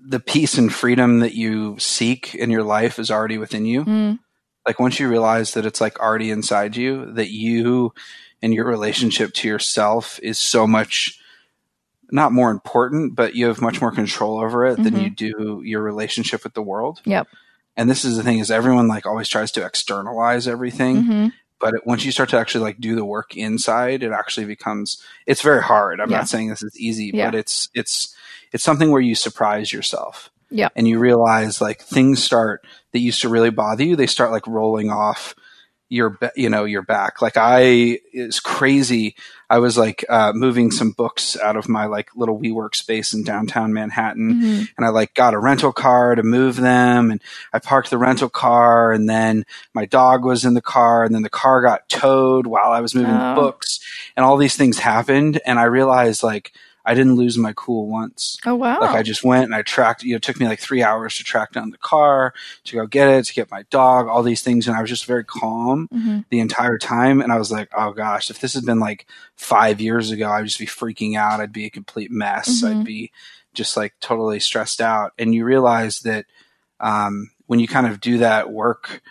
the 0.05 0.19
peace 0.19 0.57
and 0.57 0.73
freedom 0.73 1.19
that 1.19 1.33
you 1.33 1.77
seek 1.79 2.35
in 2.35 2.49
your 2.49 2.63
life 2.63 2.99
is 2.99 3.09
already 3.09 3.37
within 3.37 3.65
you. 3.65 3.85
Mm, 3.85 4.19
Like 4.67 4.79
once 4.79 4.99
you 4.99 5.09
realize 5.09 5.53
that 5.53 5.65
it's 5.65 5.81
like 5.81 5.99
already 5.99 6.29
inside 6.31 6.75
you, 6.77 7.11
that 7.13 7.31
you 7.31 7.93
and 8.41 8.53
your 8.53 8.65
relationship 8.65 9.33
to 9.35 9.47
yourself 9.47 10.19
is 10.23 10.37
so 10.37 10.65
much 10.67 11.19
not 12.11 12.31
more 12.31 12.51
important, 12.51 13.15
but 13.15 13.35
you 13.35 13.47
have 13.47 13.61
much 13.61 13.81
more 13.81 13.91
control 13.91 14.39
over 14.39 14.65
it 14.65 14.81
than 14.83 14.93
Mhm. 14.93 15.03
you 15.03 15.09
do 15.09 15.61
your 15.65 15.81
relationship 15.81 16.43
with 16.43 16.53
the 16.53 16.61
world. 16.61 17.01
Yep. 17.05 17.27
And 17.75 17.89
this 17.89 18.05
is 18.05 18.17
the 18.17 18.23
thing 18.23 18.39
is 18.39 18.51
everyone 18.51 18.87
like 18.87 19.05
always 19.05 19.27
tries 19.27 19.51
to 19.53 19.65
externalize 19.65 20.47
everything, 20.47 21.03
mhm. 21.03 21.33
But 21.63 21.75
it, 21.75 21.87
once 21.87 22.03
you 22.03 22.11
start 22.11 22.27
to 22.29 22.37
actually 22.37 22.63
like 22.65 22.79
do 22.79 22.93
the 22.95 23.05
work 23.05 23.37
inside, 23.37 24.03
it 24.03 24.11
actually 24.11 24.45
becomes 24.45 25.01
it's 25.25 25.41
very 25.41 25.63
hard. 25.63 26.01
I'm 26.01 26.11
Yeah. 26.11 26.17
not 26.17 26.27
saying 26.29 26.49
this 26.49 26.61
is 26.61 26.77
easy, 26.77 27.11
Yeah. 27.13 27.27
but 27.27 27.35
it's 27.35 27.69
it's 27.73 28.13
it's 28.51 28.63
something 28.63 28.91
where 28.91 29.01
you 29.01 29.15
surprise 29.15 29.71
yourself 29.71 30.29
Yeah. 30.51 30.69
and 30.75 30.87
you 30.87 30.99
realize 30.99 31.61
like 31.61 31.81
things 31.81 32.21
start 32.21 32.65
that 32.91 32.99
used 32.99 33.21
to 33.21 33.29
really 33.29 33.49
bother 33.49 33.83
you 33.83 33.95
they 33.95 34.07
start 34.07 34.31
like 34.31 34.45
rolling 34.45 34.89
off 34.91 35.35
your 35.93 36.17
you 36.35 36.49
know 36.49 36.65
your 36.65 36.81
back 36.81 37.21
like 37.21 37.37
i 37.37 37.99
it's 38.11 38.39
crazy 38.39 39.15
i 39.49 39.59
was 39.59 39.77
like 39.77 40.03
uh, 40.09 40.31
moving 40.33 40.71
some 40.71 40.91
books 40.91 41.37
out 41.37 41.55
of 41.55 41.69
my 41.69 41.85
like 41.85 42.09
little 42.15 42.39
WeWork 42.39 42.73
space 42.75 43.13
in 43.13 43.23
downtown 43.23 43.73
manhattan 43.73 44.33
Mhm. 44.33 44.67
and 44.75 44.85
i 44.85 44.89
like 44.89 45.13
got 45.13 45.33
a 45.35 45.39
rental 45.39 45.71
car 45.71 46.15
to 46.15 46.23
move 46.23 46.55
them 46.55 47.11
and 47.11 47.21
i 47.53 47.59
parked 47.59 47.89
the 47.91 47.97
rental 47.99 48.29
car 48.29 48.91
and 48.91 49.07
then 49.07 49.45
my 49.75 49.85
dog 49.85 50.25
was 50.25 50.43
in 50.45 50.55
the 50.55 50.61
car 50.61 51.03
and 51.03 51.13
then 51.13 51.21
the 51.21 51.29
car 51.29 51.61
got 51.61 51.87
towed 51.89 52.47
while 52.47 52.71
i 52.71 52.79
was 52.81 52.95
moving 52.95 53.11
Oh. 53.15 53.35
the 53.35 53.41
books 53.41 53.79
and 54.17 54.25
all 54.25 54.37
these 54.37 54.55
things 54.55 54.79
happened 54.79 55.39
and 55.45 55.59
i 55.59 55.63
realized 55.65 56.23
like 56.23 56.51
i 56.85 56.93
didn't 56.93 57.15
lose 57.15 57.37
my 57.37 57.53
cool 57.55 57.87
once 57.87 58.37
Oh 58.45 58.55
wow. 58.55 58.79
like 58.81 58.91
I 58.95 59.03
just 59.03 59.23
went 59.23 59.45
and 59.45 59.55
I 59.55 59.61
tracked, 59.61 60.03
you 60.03 60.11
know, 60.11 60.17
it 60.17 60.21
took 60.21 60.39
me 60.39 60.47
like 60.47 60.59
three 60.59 60.83
hours 60.83 61.15
to 61.17 61.23
track 61.23 61.53
down 61.53 61.69
the 61.71 61.77
car, 61.77 62.33
to 62.65 62.75
go 62.75 62.85
get 62.87 63.07
it, 63.07 63.25
to 63.25 63.33
get 63.33 63.49
my 63.51 63.63
dog, 63.69 64.07
all 64.07 64.21
these 64.23 64.41
things. 64.41 64.67
And 64.67 64.75
I 64.75 64.81
was 64.81 64.89
just 64.89 65.05
very 65.05 65.23
calm 65.23 65.87
Mhm. 65.93 66.25
the 66.29 66.39
entire 66.41 66.77
time. 66.77 67.21
And 67.21 67.31
I 67.31 67.37
was 67.37 67.51
like, 67.51 67.69
oh 67.77 67.91
gosh, 67.93 68.29
if 68.29 68.39
this 68.39 68.53
had 68.53 68.65
been 68.65 68.79
like 68.79 69.05
five 69.37 69.79
years 69.79 70.11
ago, 70.11 70.29
I'd 70.29 70.45
just 70.45 70.59
be 70.59 70.65
freaking 70.65 71.15
out. 71.15 71.39
I'd 71.39 71.53
be 71.53 71.65
a 71.65 71.69
complete 71.69 72.11
mess. 72.11 72.61
Mhm. 72.63 72.79
I'd 72.79 72.85
be 72.85 73.11
just 73.53 73.77
like 73.77 73.93
totally 74.01 74.39
stressed 74.41 74.81
out. 74.81 75.13
And 75.17 75.33
you 75.33 75.45
realize 75.45 76.01
that 76.01 76.25
um, 76.81 77.29
when 77.47 77.59
you 77.61 77.67
kind 77.67 77.87
of 77.87 78.01
do 78.01 78.17
that 78.17 78.51
work 78.51 79.01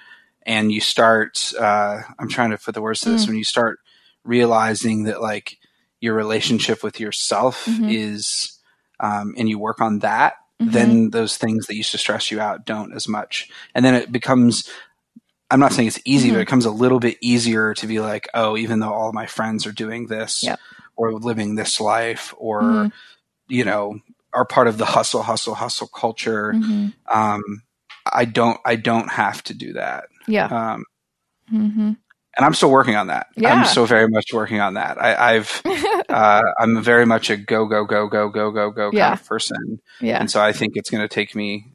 and 0.44 0.70
you 0.70 0.80
start, 0.82 1.52
uh, 1.58 2.00
I'm 2.18 2.28
trying 2.28 2.50
to 2.50 2.58
put 2.58 2.74
the 2.74 2.82
words 2.82 3.00
to 3.02 3.10
this, 3.10 3.24
Mm. 3.24 3.28
when 3.28 3.36
you 3.38 3.44
start 3.44 3.78
realizing 4.24 5.04
that 5.04 5.20
like 5.22 5.58
your 6.02 6.14
relationship 6.14 6.82
with 6.82 6.98
yourself 7.00 7.64
Mhm. 7.66 7.90
is, 7.90 8.58
um, 9.00 9.34
and 9.38 9.48
you 9.48 9.58
work 9.58 9.80
on 9.80 10.00
that, 10.00 10.34
Mhm. 10.60 10.72
then 10.72 11.10
those 11.10 11.36
things 11.38 11.66
that 11.68 11.76
used 11.76 11.92
to 11.92 11.98
stress 11.98 12.30
you 12.30 12.40
out 12.40 12.66
don't 12.66 12.92
as 12.92 13.06
much. 13.08 13.48
And 13.74 13.84
then 13.84 13.94
it 13.94 14.10
becomes, 14.10 14.68
I'm 15.48 15.60
not 15.60 15.72
saying 15.72 15.88
it's 15.88 16.00
easy, 16.04 16.28
Mhm. 16.28 16.32
but 16.32 16.38
it 16.40 16.46
becomes 16.46 16.66
a 16.66 16.70
little 16.72 16.98
bit 16.98 17.18
easier 17.20 17.72
to 17.74 17.86
be 17.86 18.00
like, 18.00 18.28
oh, 18.34 18.56
even 18.56 18.80
though 18.80 18.92
all 18.92 19.12
my 19.12 19.26
friends 19.26 19.64
are 19.64 19.72
doing 19.72 20.08
this 20.08 20.42
Yep. 20.42 20.58
or 20.96 21.12
living 21.12 21.54
this 21.54 21.80
life 21.80 22.34
or, 22.36 22.62
Mhm. 22.62 22.92
you 23.48 23.64
know, 23.64 24.00
are 24.32 24.44
part 24.44 24.66
of 24.66 24.78
the 24.78 24.86
hustle, 24.86 25.22
hustle, 25.22 25.54
hustle 25.54 25.86
culture. 25.88 26.52
Mhm. 26.54 26.94
Um, 27.12 27.62
I 28.10 28.24
don't, 28.24 28.58
I 28.64 28.74
don't 28.74 29.10
have 29.10 29.44
to 29.44 29.54
do 29.54 29.74
that. 29.74 30.06
Yeah. 30.26 30.46
Um, 30.46 30.84
hmm 31.48 31.92
and 32.36 32.46
I'm 32.46 32.54
still 32.54 32.70
working 32.70 32.96
on 32.96 33.08
that. 33.08 33.26
Yeah. 33.36 33.52
I'm 33.52 33.64
still 33.64 33.86
very 33.86 34.08
much 34.08 34.32
working 34.32 34.60
on 34.60 34.74
that. 34.74 35.00
I, 35.00 35.36
I've, 35.36 35.62
uh, 36.08 36.42
I'm 36.58 36.82
very 36.82 37.04
much 37.04 37.30
a 37.30 37.36
go, 37.36 37.66
go, 37.66 37.84
go, 37.84 38.08
go, 38.08 38.28
go, 38.28 38.50
go, 38.50 38.70
go 38.70 38.90
kind 38.92 39.14
of 39.14 39.26
person. 39.26 39.80
yeah. 40.00 40.18
And 40.18 40.30
so 40.30 40.40
I 40.40 40.52
think 40.52 40.72
it's 40.76 40.90
going 40.90 41.02
to 41.02 41.14
take 41.14 41.34
me 41.34 41.72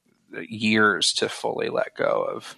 years 0.48 1.14
to 1.14 1.30
fully 1.30 1.70
let 1.70 1.96
go 1.96 2.28
of 2.36 2.56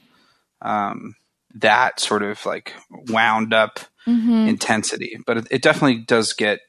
um, 0.62 1.15
that 1.55 1.99
sort 1.99 2.23
of 2.23 2.45
like 2.45 2.73
wound 2.89 3.53
up 3.53 3.79
hmm 4.05 4.47
intensity. 4.47 5.17
But 5.25 5.38
it, 5.38 5.47
it 5.51 5.62
definitely 5.62 5.99
does 5.99 6.33
get 6.33 6.59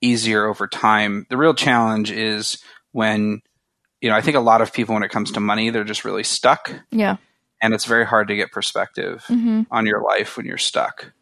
easier 0.00 0.46
over 0.46 0.66
time. 0.66 1.26
The 1.28 1.36
real 1.36 1.54
challenge 1.54 2.10
is 2.10 2.62
when, 2.92 3.42
you 4.00 4.08
know, 4.08 4.16
I 4.16 4.20
think 4.20 4.36
a 4.36 4.40
lot 4.40 4.62
of 4.62 4.72
people, 4.72 4.94
when 4.94 5.02
it 5.02 5.10
comes 5.10 5.32
to 5.32 5.40
money, 5.40 5.70
they're 5.70 5.84
just 5.84 6.04
really 6.04 6.22
stuck. 6.22 6.72
Yeah. 6.90 7.16
And 7.60 7.74
it's 7.74 7.84
very 7.84 8.06
hard 8.06 8.28
to 8.28 8.36
get 8.36 8.52
perspective 8.52 9.24
hmm 9.26 9.62
on 9.70 9.86
your 9.86 10.02
life 10.02 10.36
when 10.36 10.46
you're 10.46 10.56
stuck. 10.58 11.12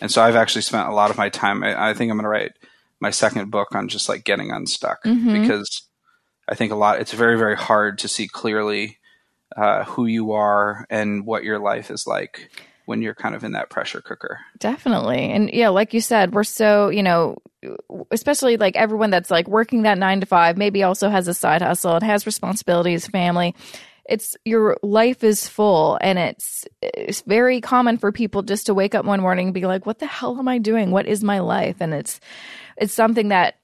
And 0.00 0.10
so 0.10 0.22
I've 0.22 0.36
actually 0.36 0.62
spent 0.62 0.88
a 0.88 0.94
lot 0.94 1.10
of 1.10 1.16
my 1.16 1.28
time. 1.30 1.62
I, 1.64 1.90
I 1.90 1.94
think 1.94 2.10
I'm 2.10 2.18
going 2.18 2.24
to 2.24 2.28
write 2.28 2.52
my 3.00 3.10
second 3.10 3.50
book 3.50 3.74
on 3.74 3.88
just 3.88 4.08
like 4.08 4.24
getting 4.24 4.50
unstuck 4.50 5.02
Mhm. 5.04 5.32
because 5.32 5.82
I 6.48 6.54
think 6.54 6.72
a 6.72 6.76
lot. 6.76 7.00
It's 7.00 7.12
very 7.12 7.38
very 7.38 7.56
hard 7.56 7.98
to 7.98 8.08
see 8.08 8.28
clearly 8.28 8.98
uh, 9.56 9.84
who 9.84 10.06
you 10.06 10.32
are 10.32 10.84
and 10.90 11.24
what 11.24 11.44
your 11.44 11.58
life 11.58 11.90
is 11.90 12.06
like 12.06 12.50
when 12.86 13.00
you're 13.00 13.14
kind 13.14 13.34
of 13.34 13.44
in 13.44 13.52
that 13.52 13.70
pressure 13.70 14.02
cooker. 14.02 14.40
Definitely. 14.58 15.30
And 15.30 15.48
yeah, 15.50 15.68
like 15.70 15.94
you 15.94 16.00
said, 16.02 16.34
we're 16.34 16.44
so, 16.44 16.90
you 16.90 17.02
know, 17.02 17.38
especially 18.10 18.56
like 18.58 18.76
everyone 18.76 19.08
that's 19.10 19.30
like 19.30 19.48
working 19.48 19.82
that 19.82 19.96
nine 19.96 20.20
to 20.20 20.26
five, 20.26 20.58
maybe 20.58 20.82
also 20.82 21.08
has 21.08 21.28
a 21.28 21.34
side 21.34 21.62
hustle 21.62 21.94
and 21.94 22.04
has 22.04 22.26
responsibilities, 22.26 23.06
family. 23.06 23.54
It's 24.08 24.36
your 24.44 24.76
life 24.82 25.24
is 25.24 25.48
full 25.48 25.98
and 26.00 26.18
it's 26.18 26.66
it's 26.82 27.22
very 27.22 27.60
common 27.60 27.96
for 27.96 28.12
people 28.12 28.42
just 28.42 28.66
to 28.66 28.74
wake 28.74 28.94
up 28.94 29.04
one 29.04 29.20
morning 29.20 29.48
and 29.48 29.54
be 29.54 29.62
like, 29.62 29.86
what 29.86 29.98
the 29.98 30.06
hell 30.06 30.38
am 30.38 30.48
I 30.48 30.58
doing? 30.58 30.90
What 30.90 31.06
is 31.06 31.24
my 31.24 31.40
life? 31.40 31.76
And 31.80 31.94
it's 31.94 32.20
it's 32.76 32.92
something 32.92 33.28
that 33.28 33.56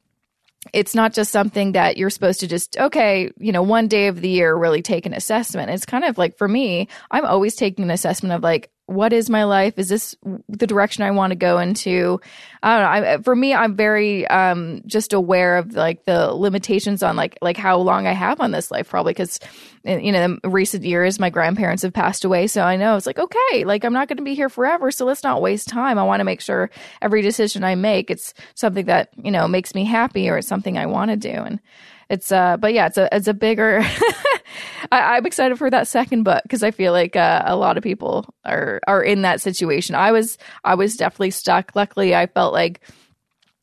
it's 0.72 0.94
not 0.94 1.14
just 1.14 1.32
something 1.32 1.72
that 1.72 1.96
you're 1.96 2.10
supposed 2.10 2.40
to 2.40 2.46
just 2.46 2.78
okay 2.78 3.30
you 3.38 3.50
know 3.50 3.62
one 3.62 3.88
day 3.88 4.08
of 4.08 4.20
the 4.20 4.28
year 4.28 4.54
really 4.54 4.82
take 4.82 5.06
an 5.06 5.14
assessment 5.14 5.70
it's 5.70 5.86
kind 5.86 6.04
of 6.04 6.18
like 6.18 6.36
for 6.36 6.46
me 6.46 6.86
i'm 7.10 7.24
always 7.24 7.56
taking 7.56 7.84
an 7.84 7.90
assessment 7.90 8.34
of 8.34 8.42
like 8.42 8.70
what 8.90 9.12
is 9.12 9.30
my 9.30 9.44
life? 9.44 9.78
Is 9.78 9.88
this 9.88 10.16
the 10.48 10.66
direction 10.66 11.04
i 11.04 11.12
want 11.12 11.30
to 11.30 11.36
go 11.36 11.58
into? 11.58 12.20
I 12.60 12.78
don't 12.78 13.04
know. 13.04 13.10
I, 13.10 13.22
for 13.22 13.36
me 13.36 13.54
i'm 13.54 13.76
very 13.76 14.26
um 14.26 14.82
just 14.84 15.12
aware 15.12 15.58
of 15.58 15.74
like 15.74 16.04
the 16.06 16.32
limitations 16.34 17.02
on 17.02 17.14
like 17.14 17.38
like 17.40 17.56
how 17.56 17.78
long 17.78 18.08
i 18.08 18.12
have 18.12 18.40
on 18.40 18.50
this 18.50 18.70
life 18.70 18.88
probably 18.88 19.12
because 19.12 19.38
you 19.84 20.10
know 20.10 20.24
in 20.42 20.50
recent 20.50 20.84
years 20.84 21.20
my 21.20 21.30
grandparents 21.30 21.84
have 21.84 21.92
passed 21.92 22.24
away. 22.24 22.48
So 22.48 22.62
i 22.62 22.74
know 22.76 22.96
it's 22.96 23.06
like 23.06 23.20
okay 23.20 23.64
like 23.64 23.84
i'm 23.84 23.92
not 23.92 24.08
going 24.08 24.16
to 24.16 24.24
be 24.24 24.34
here 24.34 24.48
forever. 24.48 24.90
So 24.90 25.04
let's 25.04 25.22
not 25.22 25.40
waste 25.40 25.68
time. 25.68 25.96
I 25.96 26.02
want 26.02 26.18
to 26.18 26.24
make 26.24 26.40
sure 26.40 26.68
every 27.00 27.22
decision 27.22 27.62
i 27.62 27.76
make 27.76 28.10
it's 28.10 28.34
something 28.54 28.86
that 28.86 29.10
you 29.22 29.30
know 29.30 29.46
makes 29.46 29.72
me 29.72 29.84
happy 29.84 30.28
or 30.28 30.38
it's 30.38 30.48
something 30.48 30.76
i 30.76 30.86
want 30.86 31.12
to 31.12 31.16
do. 31.16 31.30
And 31.30 31.60
it's 32.10 32.32
uh 32.32 32.56
but 32.58 32.74
yeah 32.74 32.86
it's 32.86 32.98
a 32.98 33.08
it's 33.14 33.28
a 33.28 33.34
bigger 33.34 33.80
I, 34.92 35.16
i'm 35.16 35.24
excited 35.24 35.56
for 35.56 35.70
that 35.70 35.88
second 35.88 36.24
book 36.24 36.42
because 36.42 36.62
i 36.62 36.72
feel 36.72 36.92
like 36.92 37.16
uh, 37.16 37.42
a 37.46 37.56
lot 37.56 37.78
of 37.78 37.82
people 37.82 38.34
are 38.44 38.80
are 38.86 39.02
in 39.02 39.22
that 39.22 39.40
situation. 39.40 39.94
I 39.94 40.12
was 40.12 40.36
i 40.64 40.74
was 40.74 40.96
definitely 40.96 41.30
stuck. 41.30 41.72
Luckily 41.74 42.14
i 42.14 42.26
felt 42.26 42.52
like 42.52 42.80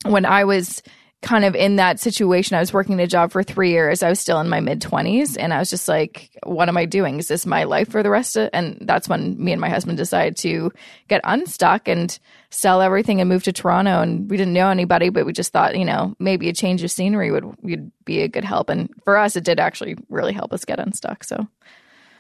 when 0.06 0.26
i 0.26 0.44
was 0.46 0.82
kind 1.24 1.46
of 1.46 1.56
in 1.56 1.78
that 1.78 2.00
situation 2.00 2.56
i 2.56 2.60
was 2.60 2.72
working 2.72 3.00
a 3.00 3.08
job 3.08 3.32
for 3.32 3.42
three 3.42 3.72
years. 3.72 4.04
I 4.04 4.10
was 4.10 4.20
still 4.20 4.40
in 4.40 4.50
my 4.50 4.60
mid 4.60 4.82
20s 4.82 5.36
and 5.40 5.54
i 5.54 5.60
was 5.60 5.70
just 5.70 5.88
like 5.88 6.30
what 6.44 6.70
am 6.70 6.78
i 6.78 6.86
doing? 6.86 7.18
Is 7.18 7.28
this 7.28 7.46
my 7.46 7.64
life 7.64 7.90
for 7.90 8.04
the 8.04 8.10
rest 8.10 8.36
of 8.36 8.50
and 8.54 8.78
that's 8.82 9.10
when 9.10 9.44
me 9.44 9.52
and 9.52 9.62
my 9.62 9.70
husband 9.70 9.98
decided 9.98 10.38
to 10.38 10.72
get 11.08 11.22
unstuck 11.24 11.88
and 11.88 12.18
sell 12.52 12.82
everything 12.82 13.20
and 13.20 13.30
move 13.30 13.44
to 13.44 13.52
toronto 13.52 14.02
and 14.02 14.30
we 14.30 14.38
didn't 14.38 14.54
know 14.54 14.70
anybody 14.70 15.10
but 15.10 15.26
we 15.26 15.34
just 15.34 15.52
thought 15.52 15.78
you 15.78 15.86
know 15.86 16.16
maybe 16.20 16.50
a 16.50 16.54
change 16.54 16.84
of 16.84 16.92
scenery 16.92 17.32
would 17.32 17.46
would 17.64 17.92
be 18.06 18.22
a 18.22 18.28
good 18.28 18.46
help. 18.46 18.70
And 18.70 18.90
for 19.04 19.18
us 19.18 19.36
it 19.36 19.44
did 19.44 19.60
actually 19.60 19.98
really 20.10 20.34
help 20.34 20.54
us 20.54 20.66
get 20.66 20.80
unstuck 20.80 21.24
so 21.24 21.48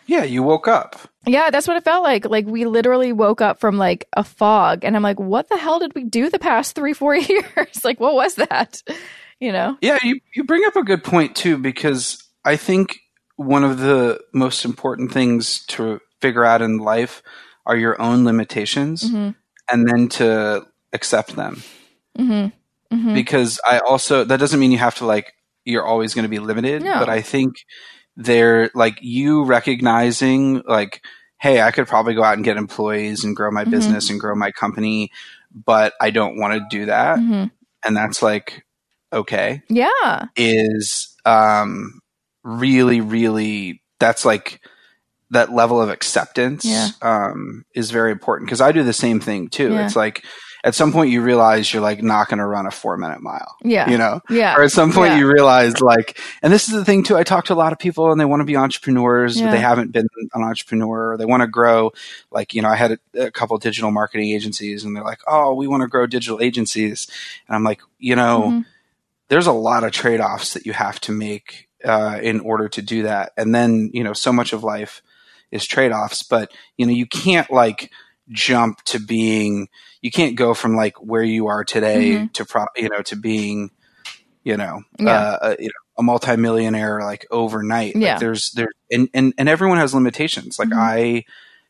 Yeah, 0.07 0.23
you 0.23 0.41
woke 0.43 0.67
up. 0.67 0.95
yeah, 1.25 1.49
that's 1.49 1.67
what 1.67 1.77
it 1.77 1.83
felt 1.83 2.03
like. 2.03 2.25
Like 2.25 2.45
we 2.45 2.65
literally 2.65 3.11
woke 3.13 3.41
up 3.41 3.59
from 3.59 3.77
like 3.77 4.07
a 4.13 4.23
fog 4.23 4.83
and 4.85 4.95
I'm 4.95 5.03
like, 5.03 5.19
what 5.19 5.49
the 5.49 5.57
hell 5.57 5.79
did 5.79 5.93
we 5.95 6.03
do 6.05 6.29
the 6.29 6.39
past 6.39 6.75
three, 6.75 6.93
four 6.93 7.15
years? 7.15 7.83
like, 7.83 7.99
what 7.99 8.13
was 8.15 8.35
that? 8.35 8.81
You 9.39 9.51
know? 9.51 9.77
Yeah, 9.81 9.99
you, 10.03 10.19
you 10.33 10.43
bring 10.45 10.63
up 10.65 10.75
a 10.75 10.83
good 10.83 11.03
point 11.03 11.35
too, 11.35 11.57
because 11.57 12.23
I 12.45 12.55
think 12.55 12.97
one 13.35 13.63
of 13.63 13.79
the 13.79 14.19
most 14.33 14.65
important 14.65 15.11
things 15.11 15.65
to 15.67 15.99
figure 16.21 16.43
out 16.45 16.61
in 16.61 16.77
life 16.79 17.21
are 17.65 17.75
your 17.77 18.01
own 18.01 18.23
limitations 18.25 19.03
Mhm. 19.03 19.35
and 19.71 19.87
then 19.87 20.07
to 20.09 20.65
accept 20.93 21.35
them. 21.35 21.61
Mm-hmm. 22.17 22.95
Mm-hmm. 22.95 23.13
Because 23.13 23.59
I 23.67 23.79
also, 23.79 24.23
that 24.23 24.39
doesn't 24.39 24.59
mean 24.59 24.71
you 24.71 24.77
have 24.77 24.95
to 24.95 25.05
like, 25.05 25.33
you're 25.65 25.85
always 25.85 26.13
going 26.13 26.23
to 26.23 26.29
be 26.29 26.39
limited, 26.39 26.81
No. 26.81 26.97
but 26.97 27.09
I 27.09 27.21
think 27.21 27.55
they're 28.17 28.69
like 28.75 28.97
you 29.01 29.43
recognizing, 29.45 30.63
like, 30.67 31.01
hey, 31.39 31.61
I 31.61 31.71
could 31.71 31.87
probably 31.87 32.15
go 32.15 32.23
out 32.23 32.33
and 32.35 32.43
get 32.43 32.57
employees 32.57 33.23
and 33.23 33.35
grow 33.35 33.51
my 33.51 33.63
Mhm. 33.63 33.71
business 33.71 34.09
and 34.09 34.19
grow 34.19 34.35
my 34.35 34.51
company, 34.51 35.11
but 35.53 35.93
I 36.01 36.09
don't 36.09 36.37
want 36.37 36.53
to 36.55 36.65
do 36.69 36.87
that. 36.87 37.19
hmm 37.19 37.45
And 37.85 37.95
that's 37.95 38.21
like, 38.21 38.65
okay. 39.13 39.61
Yeah. 39.69 40.25
is 40.35 41.15
um 41.25 41.99
really 42.43 43.01
really 43.01 43.81
that's 43.99 44.23
like 44.25 44.61
that 45.31 45.51
level 45.51 45.81
of 45.81 45.89
acceptance 45.89 46.63
Yeah. 46.65 46.89
um 47.01 47.65
is 47.75 47.91
very 47.91 48.11
important 48.11 48.47
because 48.47 48.61
I 48.61 48.71
do 48.71 48.83
the 48.83 48.93
same 48.93 49.19
thing 49.19 49.49
too. 49.49 49.73
Yeah. 49.73 49.85
It's 49.85 49.95
like 49.95 50.23
at 50.67 50.75
some 50.75 50.91
point 50.91 51.09
you 51.09 51.21
realize 51.21 51.71
you're 51.73 51.81
like 51.81 52.03
not 52.03 52.27
going 52.27 52.37
to 52.37 52.45
run 52.45 52.65
a 52.67 52.71
4 52.71 52.97
minute 52.97 53.21
mile, 53.21 53.55
Yeah. 53.63 53.89
you 53.89 53.97
know? 53.97 54.21
Yeah. 54.29 54.55
Or 54.55 54.63
at 54.63 54.71
some 54.71 54.91
point 54.91 55.13
Yeah. 55.13 55.19
you 55.19 55.31
realize 55.31 55.81
like 55.81 56.19
and 56.43 56.51
this 56.53 56.67
is 56.67 56.73
the 56.75 56.85
thing 56.85 57.03
too 57.03 57.17
I 57.17 57.23
talk 57.23 57.45
to 57.45 57.53
a 57.53 57.55
lot 57.55 57.71
of 57.73 57.79
people 57.79 58.11
and 58.11 58.19
they 58.19 58.25
want 58.25 58.41
to 58.41 58.45
be 58.45 58.55
entrepreneurs 58.57 59.39
Yeah. 59.39 59.45
but 59.47 59.51
they 59.51 59.59
haven't 59.59 59.91
been 59.91 60.07
an 60.33 60.43
entrepreneur 60.43 61.13
or 61.13 61.17
they 61.17 61.25
want 61.25 61.41
to 61.41 61.47
grow 61.47 61.91
like 62.31 62.53
you 62.53 62.61
know 62.61 62.69
I 62.69 62.75
had 62.75 62.91
a, 63.15 63.27
a 63.27 63.31
couple 63.31 63.57
digital 63.57 63.91
marketing 63.91 64.29
agencies 64.29 64.83
and 64.83 64.95
they're 64.95 65.03
like, 65.03 65.21
"Oh, 65.27 65.53
we 65.53 65.67
want 65.67 65.81
to 65.81 65.87
grow 65.87 66.05
digital 66.05 66.41
agencies." 66.41 67.07
And 67.47 67.55
I'm 67.55 67.63
like, 67.63 67.81
"You 67.99 68.15
know, 68.15 68.41
Mhm. 68.51 68.65
there's 69.29 69.47
a 69.47 69.51
lot 69.51 69.83
of 69.83 69.91
trade 69.91 70.19
offs 70.19 70.53
that 70.53 70.65
you 70.65 70.73
have 70.73 70.99
to 71.01 71.11
make 71.11 71.67
uh, 71.85 72.19
in 72.21 72.39
order 72.39 72.67
to 72.67 72.81
do 72.81 73.03
that. 73.03 73.31
And 73.37 73.53
then, 73.53 73.91
you 73.93 74.03
know, 74.03 74.13
so 74.13 74.33
much 74.33 74.51
of 74.51 74.63
life 74.63 75.01
is 75.51 75.65
trade 75.65 75.91
offs, 75.91 76.23
but, 76.23 76.51
you 76.75 76.85
know, 76.85 76.91
you 76.91 77.05
can't 77.05 77.49
like 77.51 77.91
jump 78.29 78.81
to 78.83 78.99
being, 78.99 79.67
you 80.01 80.11
can't 80.11 80.35
go 80.35 80.53
from 80.53 80.75
like 80.75 80.95
where 81.01 81.23
you 81.23 81.47
are 81.47 81.63
today 81.63 82.11
Mhm. 82.11 82.33
to, 82.33 82.45
pro, 82.45 82.65
you 82.75 82.89
know, 82.89 83.01
to 83.03 83.15
being, 83.15 83.71
you 84.43 84.57
know, 84.57 84.81
Yeah. 84.99 85.11
uh, 85.11 85.37
a, 85.41 85.61
you 85.61 85.67
know, 85.67 85.81
a 85.99 86.03
multimillionaire 86.03 87.01
like 87.01 87.25
overnight. 87.31 87.95
Like, 87.95 88.03
Yeah. 88.03 88.17
there's, 88.19 88.51
there, 88.51 88.69
and, 88.91 89.09
and, 89.13 89.33
and 89.37 89.49
everyone 89.49 89.77
has 89.77 89.93
limitations. 89.93 90.59
Like 90.59 90.69
Mhm. 90.69 90.77
I, 90.77 91.23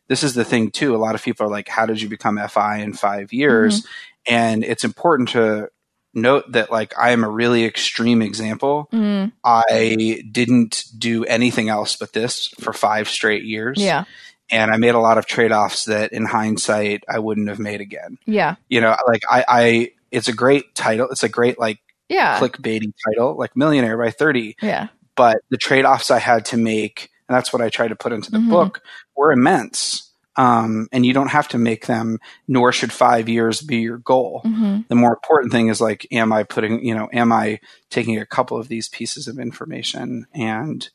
this 0.09 0.23
is 0.23 0.33
the 0.35 0.45
thing 0.45 0.71
too. 0.71 0.95
A 0.95 0.97
lot 0.97 1.15
of 1.15 1.23
people 1.23 1.45
are 1.45 1.49
like, 1.49 1.67
how 1.67 1.85
did 1.85 2.01
you 2.01 2.09
become 2.09 2.37
FI 2.37 2.77
in 2.77 2.93
five 2.93 3.31
years? 3.33 3.81
Mm-hmm. 3.81 4.33
And 4.33 4.63
it's 4.63 4.83
important 4.83 5.29
to 5.29 5.69
note 6.13 6.51
that 6.53 6.71
like 6.71 6.93
I 6.97 7.11
am 7.11 7.23
a 7.23 7.29
really 7.29 7.63
extreme 7.65 8.21
example. 8.21 8.89
Mm. 8.91 9.31
I 9.43 10.21
didn't 10.31 10.85
do 10.97 11.23
anything 11.25 11.69
else 11.69 11.95
but 11.95 12.13
this 12.13 12.47
for 12.59 12.73
five 12.73 13.07
straight 13.07 13.43
years. 13.43 13.77
Yeah. 13.79 14.05
And 14.51 14.71
I 14.71 14.77
made 14.77 14.95
a 14.95 14.99
lot 14.99 15.17
of 15.17 15.25
trade 15.25 15.51
offs 15.51 15.85
that 15.85 16.13
in 16.13 16.25
hindsight 16.25 17.03
I 17.09 17.19
wouldn't 17.19 17.49
have 17.49 17.59
made 17.59 17.81
again. 17.81 18.17
Yeah. 18.25 18.55
You 18.69 18.81
know, 18.81 18.95
like 19.07 19.21
I, 19.29 19.45
I 19.47 19.91
it's 20.11 20.27
a 20.29 20.33
great 20.33 20.73
title. 20.75 21.09
It's 21.11 21.23
a 21.23 21.29
great 21.29 21.59
like 21.59 21.79
Yeah. 22.09 22.39
clickbaity 22.39 22.93
title, 23.05 23.35
like 23.37 23.55
millionaire 23.57 23.97
by 23.97 24.11
30. 24.11 24.55
Yeah. 24.61 24.87
But 25.15 25.37
the 25.49 25.57
trade 25.57 25.83
offs 25.85 26.11
I 26.11 26.19
had 26.19 26.45
to 26.45 26.57
make, 26.57 27.09
and 27.27 27.35
that's 27.35 27.51
what 27.51 27.61
I 27.61 27.69
tried 27.69 27.89
to 27.89 27.95
put 27.95 28.13
into 28.13 28.31
the 28.31 28.37
Mhm. 28.37 28.49
book, 28.49 28.81
were 29.15 29.31
immense. 29.31 30.03
Um, 30.39 30.87
and 30.91 31.03
you 31.03 31.13
don't 31.13 31.31
have 31.31 31.47
to 31.49 31.57
make 31.57 31.87
them, 31.87 32.19
nor 32.47 32.71
should 32.71 32.93
five 32.93 33.27
years 33.27 33.59
be 33.61 33.77
your 33.77 33.97
goal 33.97 34.41
hmm 34.45 34.81
the 34.87 34.93
more 34.95 35.13
important 35.13 35.51
thing 35.51 35.67
is 35.67 35.81
like 35.81 36.05
am 36.11 36.31
i 36.31 36.43
putting 36.43 36.85
you 36.85 36.93
know 36.95 37.09
am 37.11 37.31
i 37.33 37.59
taking 37.89 38.17
a 38.19 38.25
couple 38.25 38.55
of 38.57 38.67
these 38.67 38.87
pieces 38.87 39.27
of 39.27 39.39
information 39.39 40.27
and 40.35 40.89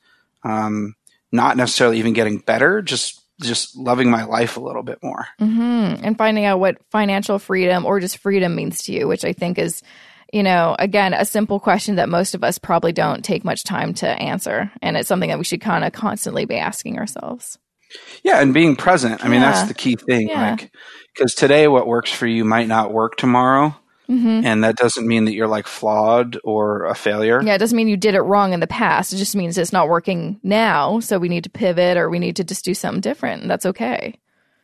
um, 0.45 0.95
not 1.33 1.57
necessarily 1.57 1.99
even 1.99 2.13
getting 2.13 2.39
better 2.39 2.81
just 2.83 3.22
just 3.43 3.77
loving 3.77 4.11
my 4.11 4.25
life 4.25 4.57
a 4.57 4.61
little 4.61 4.83
bit 4.83 4.99
more 5.03 5.27
hmm 5.39 5.95
And 6.03 6.17
finding 6.17 6.45
out 6.45 6.61
what 6.61 6.79
financial 6.91 7.39
freedom 7.39 7.85
or 7.85 8.01
just 8.01 8.19
freedom 8.19 8.55
means 8.55 8.83
to 8.85 8.93
you, 8.93 9.09
which 9.09 9.25
I 9.25 9.33
think 9.33 9.59
is, 9.59 9.83
you 10.33 10.43
know, 10.43 10.75
again, 10.79 11.13
a 11.15 11.25
simple 11.25 11.61
question 11.61 11.97
that 11.97 12.09
most 12.09 12.35
of 12.35 12.43
us 12.43 12.59
probably 12.59 12.93
don't 12.93 13.25
take 13.25 13.45
much 13.45 13.65
time 13.65 13.93
to 13.95 14.09
answer. 14.09 14.71
And 14.81 14.97
it's 14.97 15.09
something 15.09 15.29
that 15.29 15.39
we 15.39 15.45
should 15.45 15.61
kind 15.61 15.85
of 15.85 15.93
constantly 15.93 16.45
be 16.47 16.57
asking 16.57 16.99
ourselves. 16.99 17.59
yeah 18.25 18.41
and 18.41 18.55
being 18.55 18.75
present 18.75 19.23
i 19.23 19.29
mean 19.29 19.43
Yeah. 19.43 19.51
that's 19.53 19.69
the 19.69 19.75
key 19.75 19.97
thing 19.97 20.29
Yeah. 20.29 20.53
like 20.53 20.71
because 21.15 21.35
today 21.35 21.69
what 21.69 21.87
works 21.87 22.11
for 22.11 22.27
you 22.27 22.43
might 22.45 22.67
not 22.67 22.91
work 22.93 23.17
tomorrow 23.17 23.75
hmm 24.07 24.41
and 24.45 24.65
that 24.65 24.77
doesn't 24.77 25.07
mean 25.07 25.25
that 25.27 25.33
you're 25.35 25.47
like 25.49 25.67
flawed 25.67 26.39
or 26.45 26.85
a 26.87 26.95
failure 26.95 27.41
Yeah, 27.45 27.55
it 27.55 27.59
doesn't 27.59 27.77
mean 27.77 27.89
you 27.89 27.97
did 27.97 28.15
it 28.15 28.21
wrong 28.23 28.53
in 28.53 28.61
the 28.61 28.67
past. 28.67 29.13
It 29.13 29.17
just 29.19 29.37
means 29.37 29.57
it's 29.57 29.73
not 29.73 29.89
working 29.89 30.41
now. 30.43 31.01
So 31.01 31.19
we 31.19 31.29
need 31.29 31.45
to 31.45 31.51
pivot 31.51 31.97
or 31.97 32.11
we 32.11 32.19
need 32.19 32.37
to 32.37 32.45
just 32.45 32.65
do 32.65 32.75
something 32.75 33.01
different. 33.01 33.43
And 33.43 33.51
that's 33.51 33.67
okay. 33.67 34.19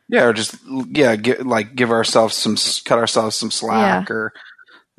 yeah 0.09 0.23
or 0.25 0.33
just 0.33 0.55
yeah 0.91 1.15
get, 1.15 1.45
like 1.45 1.75
give 1.75 1.91
ourselves 1.91 2.35
some 2.35 2.55
cut 2.85 2.99
ourselves 2.99 3.35
some 3.35 3.51
slack 3.51 4.09
or 4.11 4.33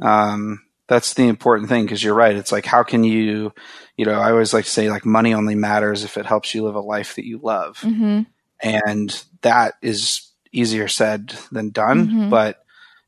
um 0.03 0.63
that's 0.89 1.15
the 1.15 1.29
important 1.29 1.69
thing 1.69 1.85
because 1.85 2.03
you're 2.03 2.15
right 2.15 2.37
it's 2.37 2.53
like 2.53 2.65
how 2.67 2.83
can 2.83 3.05
you 3.05 3.53
you 3.97 4.05
know 4.05 4.13
i 4.21 4.31
always 4.31 4.53
like 4.55 4.65
to 4.65 4.71
say 4.71 4.91
like 4.91 5.05
money 5.05 5.35
only 5.35 5.55
matters 5.55 6.05
if 6.05 6.17
it 6.17 6.27
helps 6.27 6.55
you 6.55 6.65
live 6.65 6.75
a 6.77 6.81
life 6.81 7.15
that 7.17 7.27
you 7.27 7.39
love 7.43 7.79
hmm 7.83 8.23
and 8.63 9.25
that 9.43 9.75
is 9.83 10.31
easier 10.53 10.89
said 10.89 11.35
than 11.53 11.71
done 11.71 12.07
Mhm. 12.09 12.31
but 12.31 12.65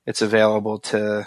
it's 0.07 0.23
available 0.23 0.79
to 0.79 1.27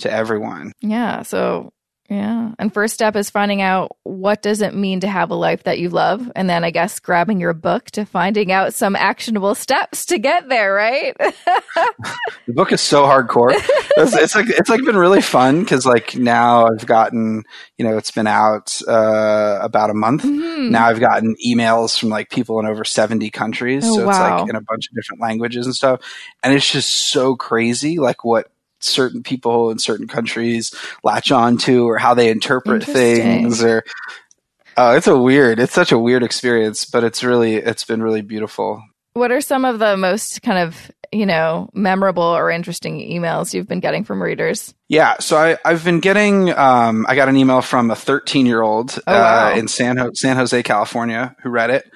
to 0.00 0.10
everyone 0.10 0.72
Yeah. 0.80 1.22
So 1.22 1.72
Yeah. 2.08 2.52
And 2.58 2.72
first 2.72 2.94
step 2.94 3.16
is 3.16 3.30
finding 3.30 3.60
out 3.60 3.96
what 4.04 4.40
does 4.40 4.60
it 4.60 4.74
mean 4.74 5.00
to 5.00 5.08
have 5.08 5.30
a 5.30 5.34
life 5.34 5.64
that 5.64 5.78
you 5.78 5.88
love 5.88 6.30
and 6.36 6.48
then 6.48 6.62
I 6.62 6.70
guess 6.70 7.00
grabbing 7.00 7.40
your 7.40 7.52
book 7.52 7.90
to 7.92 8.04
finding 8.04 8.52
out 8.52 8.74
some 8.74 8.94
actionable 8.94 9.54
steps 9.54 10.06
to 10.06 10.18
get 10.18 10.48
there, 10.48 10.72
right? 10.72 11.16
the 11.18 12.52
book 12.54 12.72
is 12.72 12.80
so 12.80 13.04
hardcore. 13.04 13.52
It's, 13.96 14.14
it's, 14.14 14.34
like 14.34 14.48
it's 14.48 14.68
like 14.68 14.84
been 14.84 14.96
really 14.96 15.20
fun 15.20 15.64
cuz 15.64 15.84
like 15.84 16.16
now 16.16 16.66
I've 16.66 16.86
gotten, 16.86 17.44
you 17.76 17.84
know, 17.84 17.96
it's 17.96 18.10
been 18.10 18.26
out 18.26 18.80
uh, 18.86 19.58
about 19.60 19.90
a 19.90 19.94
month. 19.94 20.22
Mm-hmm. 20.22 20.70
Now 20.70 20.86
I've 20.86 21.00
gotten 21.00 21.34
emails 21.44 21.98
from 21.98 22.10
like 22.10 22.30
people 22.30 22.60
in 22.60 22.66
over 22.66 22.84
70 22.84 23.30
countries, 23.30 23.84
oh, 23.84 23.94
so 23.94 24.08
it's 24.08 24.18
like 24.18 24.48
in 24.48 24.54
a 24.54 24.60
bunch 24.60 24.88
of 24.88 24.94
different 24.94 25.22
languages 25.22 25.66
and 25.66 25.74
stuff. 25.74 26.00
And 26.42 26.54
it's 26.54 26.70
just 26.70 27.10
so 27.10 27.36
crazy 27.36 27.98
like 27.98 28.24
what 28.24 28.50
certain 28.80 29.22
people 29.22 29.70
in 29.70 29.78
certain 29.78 30.06
countries 30.06 30.74
latch 31.02 31.32
on 31.32 31.56
to 31.56 31.88
or 31.88 31.98
how 31.98 32.14
they 32.14 32.30
interpret 32.30 32.84
things 32.84 33.62
or 33.62 33.84
uh, 34.76 34.94
it's 34.96 35.06
a 35.06 35.16
weird 35.16 35.58
it's 35.58 35.72
such 35.72 35.92
a 35.92 35.98
weird 35.98 36.22
experience 36.22 36.84
but 36.84 37.04
it's 37.04 37.24
really 37.24 37.54
it's 37.54 37.84
been 37.84 38.02
really 38.02 38.22
beautiful. 38.22 38.82
What 39.14 39.32
are 39.32 39.40
some 39.40 39.64
of 39.64 39.78
the 39.78 39.96
most 39.96 40.42
kind 40.42 40.58
of 40.58 40.90
you 41.12 41.24
know 41.24 41.70
memorable 41.72 42.22
or 42.22 42.50
interesting 42.50 42.98
emails 42.98 43.54
you've 43.54 43.68
been 43.68 43.80
getting 43.80 44.04
from 44.04 44.22
readers? 44.22 44.74
Yeah 44.88 45.16
so 45.20 45.36
I, 45.36 45.56
i've 45.64 45.84
been 45.84 46.00
getting 46.00 46.52
um, 46.56 47.06
i 47.08 47.14
got 47.14 47.28
an 47.28 47.36
email 47.36 47.62
from 47.62 47.90
a 47.90 47.96
13 47.96 48.46
year 48.46 48.62
old 48.62 48.98
oh, 49.06 49.12
wow. 49.12 49.52
uh, 49.52 49.56
in 49.56 49.68
san, 49.68 49.96
Ho- 49.96 50.10
san 50.14 50.36
jose 50.36 50.62
california 50.62 51.34
who 51.42 51.50
read 51.50 51.70
it 51.70 51.90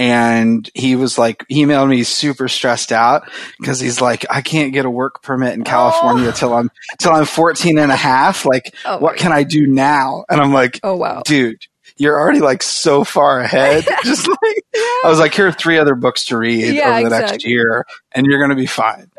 and 0.00 0.70
he 0.74 0.96
was 0.96 1.18
like 1.18 1.44
he 1.46 1.62
emailed 1.62 1.90
me 1.90 2.02
super 2.02 2.48
stressed 2.48 2.90
out 2.90 3.30
because 3.58 3.78
he's 3.78 4.00
like 4.00 4.24
i 4.30 4.40
can't 4.40 4.72
get 4.72 4.86
a 4.86 4.90
work 4.90 5.22
permit 5.22 5.52
in 5.52 5.62
california 5.62 6.28
oh. 6.28 6.32
till 6.32 6.54
i'm 6.54 6.70
till 6.98 7.12
i'm 7.12 7.26
14 7.26 7.78
and 7.78 7.92
a 7.92 7.96
half 7.96 8.46
like 8.46 8.74
oh 8.86 8.98
what 8.98 9.18
can 9.18 9.30
i 9.30 9.42
do 9.42 9.66
now 9.66 10.24
and 10.30 10.40
i'm 10.40 10.54
like 10.54 10.80
oh 10.82 10.96
wow 10.96 11.20
dude 11.26 11.66
you're 11.98 12.18
already 12.18 12.40
like 12.40 12.62
so 12.62 13.04
far 13.04 13.40
ahead 13.40 13.84
just 14.02 14.26
like 14.26 14.64
yeah. 14.74 14.80
i 14.80 15.02
was 15.04 15.18
like 15.18 15.34
here 15.34 15.48
are 15.48 15.52
three 15.52 15.78
other 15.78 15.94
books 15.94 16.24
to 16.24 16.38
read 16.38 16.74
yeah, 16.74 16.88
over 16.88 17.00
the 17.00 17.06
exactly. 17.06 17.32
next 17.32 17.46
year 17.46 17.84
and 18.12 18.26
you're 18.26 18.40
gonna 18.40 18.56
be 18.56 18.66
fine 18.66 19.10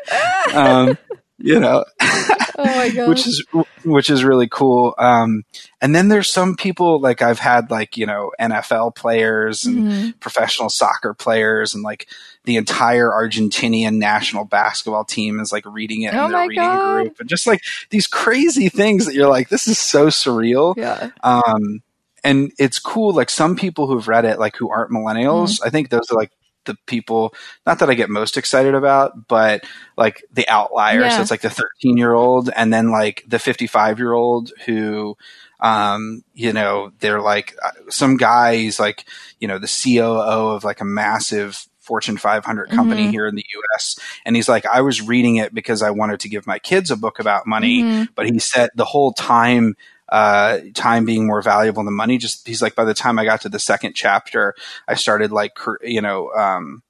um, 0.56 0.98
you 1.44 1.60
know 1.60 1.84
oh 2.02 2.46
my 2.58 2.90
god 2.90 3.10
which 3.10 3.28
is 3.28 3.46
which 3.84 4.10
is 4.10 4.24
really 4.24 4.48
cool 4.48 4.94
um, 4.98 5.44
and 5.82 5.96
then 5.96 6.08
there's 6.08 6.30
some 6.30 6.56
people 6.56 7.00
like 7.00 7.22
i've 7.22 7.40
had 7.40 7.72
like 7.72 7.98
you 7.98 8.06
know 8.06 8.32
nfl 8.40 8.94
players 8.94 9.66
and 9.66 9.78
mm-hmm. 9.78 10.10
professional 10.20 10.70
soccer 10.70 11.14
players 11.14 11.74
and 11.74 11.84
like 11.84 12.08
the 12.46 12.56
entire 12.56 13.10
argentinian 13.10 13.96
national 13.98 14.46
basketball 14.46 15.06
team 15.06 15.40
is 15.40 15.52
like 15.52 15.66
reading 15.66 16.04
it 16.04 16.14
oh 16.14 16.26
in 16.26 16.32
their 16.32 16.42
reading 16.48 16.64
god. 16.64 17.04
group 17.04 17.20
and 17.20 17.30
just 17.30 17.48
like 17.48 17.62
these 17.90 18.08
crazy 18.08 18.70
things 18.70 19.06
that 19.06 19.16
you're 19.16 19.30
like 19.30 19.50
this 19.50 19.68
is 19.68 19.80
so 19.80 20.08
surreal 20.08 20.76
yeah 20.78 21.10
um 21.24 21.82
and 22.24 22.52
it's 22.60 22.80
cool 22.80 23.14
like 23.14 23.30
some 23.30 23.56
people 23.56 23.88
who've 23.88 24.08
read 24.08 24.26
it 24.26 24.40
like 24.40 24.56
who 24.56 24.70
aren't 24.70 24.92
millennials 24.92 25.56
mm-hmm. 25.56 25.68
i 25.68 25.70
think 25.70 25.90
those 25.90 26.10
are 26.12 26.18
like 26.18 26.32
the 26.66 26.78
people 26.86 27.34
not 27.66 27.80
that 27.80 27.90
I 27.90 27.94
get 27.94 28.10
most 28.10 28.38
excited 28.38 28.76
about, 28.76 29.28
but 29.28 29.66
like 29.98 30.24
the 30.32 30.48
outliers. 30.48 31.04
Yeah. 31.04 31.16
So 31.16 31.22
it's 31.22 31.32
like 31.32 31.42
the 31.42 31.50
13 31.50 31.98
year 31.98 32.14
old 32.14 32.50
and 32.56 32.74
then 32.74 32.92
like 32.92 33.24
the 33.28 33.40
55 33.40 34.00
year 34.00 34.14
old 34.14 34.52
who 34.66 35.18
um, 35.62 36.24
you 36.34 36.54
know, 36.54 36.92
they're 37.00 37.22
like 37.22 37.56
uh, 37.64 37.72
some 37.90 38.18
guy, 38.18 38.56
he's 38.56 38.80
like, 38.80 39.06
you 39.40 39.48
know, 39.48 39.60
the 39.60 39.68
COO 39.68 40.56
of 40.56 40.64
like 40.64 40.82
a 40.82 40.86
massive 40.86 41.68
Fortune 41.80 42.18
500 42.18 42.70
company 42.70 43.04
mm-hmm. 43.04 43.12
here 43.12 43.28
in 43.28 43.36
the 43.36 43.46
US. 43.74 44.00
And 44.26 44.36
he's 44.36 44.50
like, 44.50 44.66
I 44.66 44.82
was 44.82 45.02
reading 45.02 45.38
it 45.38 45.54
because 45.54 45.82
I 45.82 45.92
wanted 45.92 46.20
to 46.22 46.30
give 46.30 46.48
my 46.48 46.60
kids 46.60 46.90
a 46.90 46.98
book 46.98 47.20
about 47.20 47.48
money. 47.48 47.84
Mm-hmm. 47.84 48.04
But 48.16 48.28
he 48.28 48.40
said 48.40 48.70
the 48.76 48.86
whole 48.86 49.14
time 49.14 49.76
uh, 50.12 50.60
time 50.74 51.06
being 51.06 51.26
more 51.26 51.42
valuable 51.42 51.84
than 51.84 51.94
money. 51.94 52.18
Just 52.18 52.48
he's 52.48 52.62
like, 52.62 52.76
by 52.76 52.84
the 52.84 52.94
time 52.94 53.18
I 53.18 53.26
got 53.26 53.42
to 53.42 53.50
the 53.50 53.60
second 53.60 53.94
chapter, 53.94 54.54
I 54.88 54.96
started 54.96 55.32
like, 55.32 55.58
you 55.82 56.02
know, 56.02 56.32
um, 56.34 56.84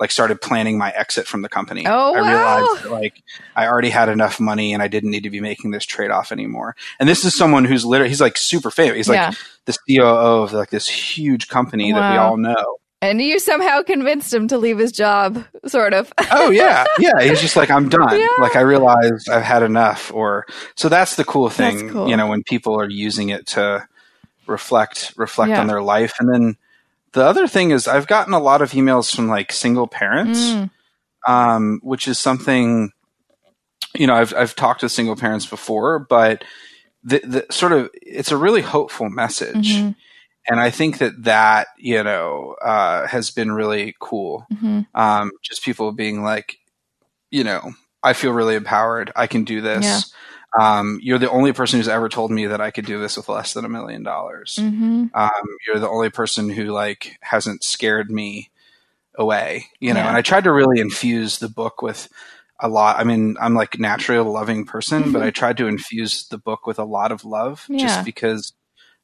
like 0.00 0.10
started 0.10 0.40
planning 0.40 0.78
my 0.78 0.90
exit 0.90 1.26
from 1.26 1.42
the 1.42 1.48
company. 1.48 1.86
Oh, 1.86 2.14
I 2.14 2.20
wow. 2.20 2.28
realized 2.28 2.84
that, 2.84 2.90
like 2.90 3.22
I 3.54 3.66
already 3.66 3.90
had 3.90 4.08
enough 4.08 4.40
money 4.40 4.72
and 4.72 4.82
I 4.82 4.88
didn't 4.88 5.10
need 5.10 5.24
to 5.24 5.30
be 5.30 5.40
making 5.40 5.70
this 5.70 5.84
trade 5.84 6.10
off 6.10 6.32
anymore. 6.32 6.74
And 6.98 7.08
this 7.08 7.24
is 7.24 7.36
someone 7.36 7.66
who's 7.66 7.84
literally 7.84 8.08
he's 8.08 8.20
like 8.20 8.38
super 8.38 8.70
famous. 8.70 8.96
He's 8.96 9.08
yeah. 9.08 9.28
like 9.28 9.36
the 9.66 9.78
COO 9.86 10.42
of 10.42 10.52
like 10.52 10.70
this 10.70 10.88
huge 10.88 11.48
company 11.48 11.92
wow. 11.92 12.00
that 12.00 12.12
we 12.12 12.18
all 12.18 12.36
know. 12.38 12.76
And 13.02 13.20
you 13.22 13.38
somehow 13.38 13.82
convinced 13.82 14.32
him 14.32 14.48
to 14.48 14.58
leave 14.58 14.78
his 14.78 14.92
job, 14.92 15.42
sort 15.66 15.94
of. 15.94 16.12
oh 16.32 16.50
yeah, 16.50 16.84
yeah. 16.98 17.22
He's 17.22 17.40
just 17.40 17.56
like, 17.56 17.70
I'm 17.70 17.88
done. 17.88 18.18
Yeah. 18.18 18.26
Like 18.38 18.56
I 18.56 18.60
realized 18.60 19.30
I've 19.30 19.42
had 19.42 19.62
enough. 19.62 20.12
Or 20.12 20.46
so 20.74 20.90
that's 20.90 21.16
the 21.16 21.24
cool 21.24 21.48
thing, 21.48 21.88
cool. 21.90 22.08
you 22.08 22.16
know, 22.16 22.26
when 22.26 22.42
people 22.42 22.78
are 22.78 22.88
using 22.88 23.30
it 23.30 23.46
to 23.48 23.86
reflect 24.46 25.14
reflect 25.16 25.50
yeah. 25.50 25.60
on 25.60 25.66
their 25.66 25.82
life. 25.82 26.12
And 26.20 26.28
then 26.32 26.56
the 27.12 27.24
other 27.24 27.48
thing 27.48 27.70
is, 27.70 27.88
I've 27.88 28.06
gotten 28.06 28.34
a 28.34 28.40
lot 28.40 28.60
of 28.60 28.72
emails 28.72 29.14
from 29.14 29.28
like 29.28 29.50
single 29.50 29.86
parents, 29.86 30.38
mm. 30.38 30.70
um, 31.26 31.80
which 31.82 32.06
is 32.06 32.18
something, 32.18 32.92
you 33.94 34.06
know, 34.06 34.14
I've 34.14 34.34
I've 34.34 34.54
talked 34.54 34.80
to 34.80 34.90
single 34.90 35.16
parents 35.16 35.46
before, 35.46 36.00
but 36.00 36.44
the, 37.02 37.20
the 37.24 37.46
sort 37.50 37.72
of 37.72 37.88
it's 37.94 38.30
a 38.30 38.36
really 38.36 38.60
hopeful 38.60 39.08
message. 39.08 39.74
Mm-hmm 39.74 39.90
and 40.48 40.58
I 40.58 40.70
think 40.70 40.98
that 40.98 41.24
that 41.24 41.68
you 41.78 42.02
know 42.02 42.56
uh, 42.62 43.06
has 43.06 43.30
been 43.30 43.52
really 43.52 43.94
cool. 44.00 44.46
Mm-hmm. 44.52 44.80
Um, 44.94 45.30
just 45.42 45.64
people 45.64 45.92
being 45.92 46.22
like, 46.22 46.58
you 47.30 47.44
know, 47.44 47.72
I 48.02 48.12
feel 48.12 48.32
really 48.32 48.54
empowered. 48.54 49.12
I 49.14 49.26
can 49.26 49.44
do 49.44 49.60
this. 49.60 49.84
Yeah. 49.84 50.00
Um, 50.58 50.98
you're 51.00 51.18
the 51.18 51.30
only 51.30 51.52
person 51.52 51.78
who's 51.78 51.88
ever 51.88 52.08
told 52.08 52.32
me 52.32 52.46
that 52.46 52.60
I 52.60 52.72
could 52.72 52.84
do 52.84 53.00
this 53.00 53.16
with 53.16 53.28
less 53.28 53.54
than 53.54 53.64
a 53.64 53.68
million 53.68 54.02
dollars. 54.02 54.58
Mm-hmm. 54.60 55.06
Um, 55.14 55.30
you're 55.66 55.78
the 55.78 55.88
only 55.88 56.10
person 56.10 56.48
who 56.48 56.64
like 56.64 57.18
hasn't 57.20 57.62
scared 57.62 58.10
me 58.10 58.50
away. 59.14 59.66
You 59.78 59.94
know, 59.94 60.00
yeah. 60.00 60.08
and 60.08 60.16
I 60.16 60.22
tried 60.22 60.44
to 60.44 60.52
really 60.52 60.80
infuse 60.80 61.38
the 61.38 61.48
book 61.48 61.82
with 61.82 62.08
a 62.58 62.68
lot. 62.68 62.98
I 62.98 63.04
mean, 63.04 63.36
I'm 63.40 63.54
like 63.54 63.78
naturally 63.78 64.18
a 64.18 64.24
loving 64.24 64.66
person, 64.66 65.02
mm-hmm. 65.04 65.12
but 65.12 65.22
I 65.22 65.30
tried 65.30 65.58
to 65.58 65.68
infuse 65.68 66.26
the 66.26 66.38
book 66.38 66.66
with 66.66 66.80
a 66.80 66.84
lot 66.84 67.12
of 67.12 67.24
love, 67.24 67.66
yeah. 67.68 67.86
just 67.86 68.04
because. 68.04 68.52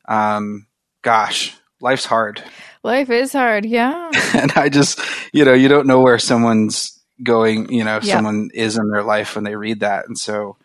Um, 0.08 0.66
gosh, 1.06 1.56
life's 1.80 2.04
hard. 2.04 2.42
Life 2.82 3.10
is 3.10 3.32
hard, 3.32 3.64
yeah. 3.64 4.10
and 4.34 4.50
I 4.56 4.68
just, 4.68 4.98
you 5.32 5.44
know, 5.44 5.54
you 5.54 5.68
don't 5.68 5.86
know 5.86 6.00
where 6.00 6.18
someone's 6.18 7.00
going, 7.22 7.72
you 7.72 7.84
know, 7.84 8.00
yeah. 8.02 8.16
someone 8.16 8.50
is 8.52 8.76
in 8.76 8.88
their 8.90 9.04
life 9.04 9.36
when 9.36 9.44
they 9.44 9.54
read 9.54 9.80
that. 9.80 10.08
And 10.08 10.18
so 10.18 10.56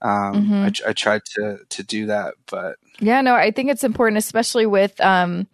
um, 0.00 0.34
mm-hmm. 0.34 0.54
I, 0.54 0.72
I 0.88 0.92
tried 0.94 1.20
to, 1.36 1.58
to 1.68 1.82
do 1.82 2.06
that, 2.06 2.32
but. 2.50 2.76
Yeah, 2.98 3.20
no, 3.20 3.34
I 3.34 3.50
think 3.50 3.70
it's 3.70 3.84
important, 3.84 4.16
especially 4.16 4.64
with, 4.64 4.98
um, 5.02 5.46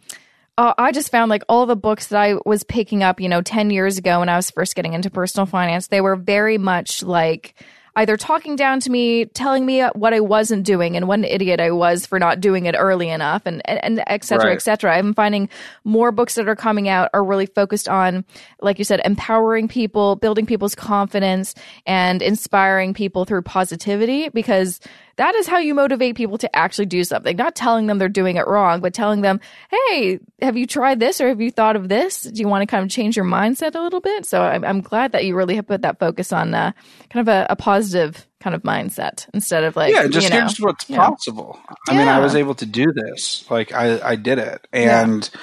uh, 0.57 0.75
I 0.79 0.93
just 0.93 1.11
found 1.11 1.29
like 1.29 1.43
all 1.49 1.67
the 1.67 1.75
books 1.75 2.07
that 2.09 2.23
I 2.23 2.37
was 2.47 2.63
picking 2.63 3.03
up, 3.03 3.21
you 3.21 3.29
know, 3.29 3.43
10 3.43 3.71
years 3.71 3.99
ago 3.99 4.21
when 4.21 4.29
I 4.29 4.37
was 4.37 4.53
first 4.53 4.77
getting 4.77 4.95
into 4.95 5.11
personal 5.11 5.47
finance, 5.47 5.89
they 5.89 6.01
were 6.01 6.15
very 6.15 6.57
much 6.57 7.03
like, 7.03 7.61
either 7.97 8.17
talking 8.17 8.57
down 8.57 8.79
to 8.81 8.91
me, 8.91 9.25
telling 9.25 9.65
me 9.65 9.83
what 9.95 10.13
I 10.15 10.21
wasn't 10.21 10.65
doing 10.65 10.97
and 10.97 11.09
what 11.09 11.19
an 11.19 11.25
idiot 11.25 11.61
I 11.61 11.71
was 11.71 12.07
for 12.07 12.19
not 12.19 12.41
doing 12.41 12.67
it 12.67 12.75
early 12.79 13.09
enough 13.09 13.43
and, 13.47 13.63
and, 13.65 13.83
and 13.83 14.05
et 14.07 14.23
cetera, 14.23 14.49
right. 14.49 14.57
et 14.57 14.63
cetera. 14.63 14.97
I'm 14.97 15.15
finding 15.15 15.49
more 15.85 16.13
books 16.13 16.35
that 16.35 16.49
are 16.49 16.55
coming 16.55 16.89
out 16.89 17.11
are 17.15 17.25
really 17.25 17.47
focused 17.47 17.89
on, 17.89 18.25
like 18.61 18.79
you 18.79 18.85
said, 18.85 19.01
empowering 19.05 19.67
people, 19.67 20.17
building 20.17 20.47
people's 20.47 20.75
confidence 20.75 21.55
and 21.87 22.21
inspiring 22.21 22.93
people 22.95 23.25
through 23.25 23.43
positivity 23.43 24.29
because 24.29 24.79
that 25.17 25.35
is 25.35 25.47
how 25.47 25.59
you 25.59 25.75
motivate 25.75 26.15
people 26.15 26.39
to 26.39 26.57
actually 26.57 26.87
do 26.87 27.03
something. 27.03 27.37
Not 27.37 27.55
telling 27.55 27.87
them 27.87 27.99
they're 27.99 28.09
doing 28.09 28.37
it 28.37 28.47
wrong, 28.47 28.81
but 28.81 28.93
telling 28.93 29.23
them, 29.23 29.41
hey, 29.71 30.21
have 30.43 30.57
you 30.57 30.67
tried 30.67 31.01
this 31.01 31.21
or 31.21 31.29
have 31.29 31.41
you 31.41 31.51
thought 31.51 31.75
of 31.75 31.89
this? 31.89 32.23
Do 32.23 32.41
you 32.41 32.49
want 32.49 32.63
to 32.63 32.67
kind 32.67 32.85
of 32.85 32.91
change 32.91 33.17
your 33.17 33.25
mindset 33.25 33.75
a 33.75 33.81
little 33.81 34.01
bit? 34.01 34.27
So 34.27 34.43
I'm, 34.43 34.65
I'm 34.65 34.81
glad 34.83 35.13
that 35.13 35.25
you 35.25 35.35
really 35.35 35.57
have 35.57 35.67
put 35.67 35.83
that 35.83 35.99
focus 35.99 36.33
on 36.33 36.55
uh, 36.55 36.73
kind 37.11 37.27
of 37.27 37.35
a, 37.35 37.47
a, 37.51 37.57
positive 37.57 38.27
kind 38.41 38.55
of 38.55 38.63
mindset 38.63 39.27
instead 39.33 39.65
of 39.65 39.75
like, 39.75 39.93
yeah, 39.93 40.07
just 40.07 40.25
you 40.25 40.31
know, 40.31 40.41
here's 40.41 40.61
what's 40.61 40.85
possible. 40.85 41.59
I 41.89 41.93
yeah. 41.93 41.99
mean, 41.99 42.09
I 42.09 42.19
was 42.21 42.35
able 42.35 42.55
to 42.57 42.67
do 42.67 42.93
this. 42.93 43.51
Like 43.51 43.73
I, 43.73 44.11
I 44.11 44.17
did 44.17 44.39
it. 44.39 44.69
And 44.73 45.29
yeah. 45.33 45.41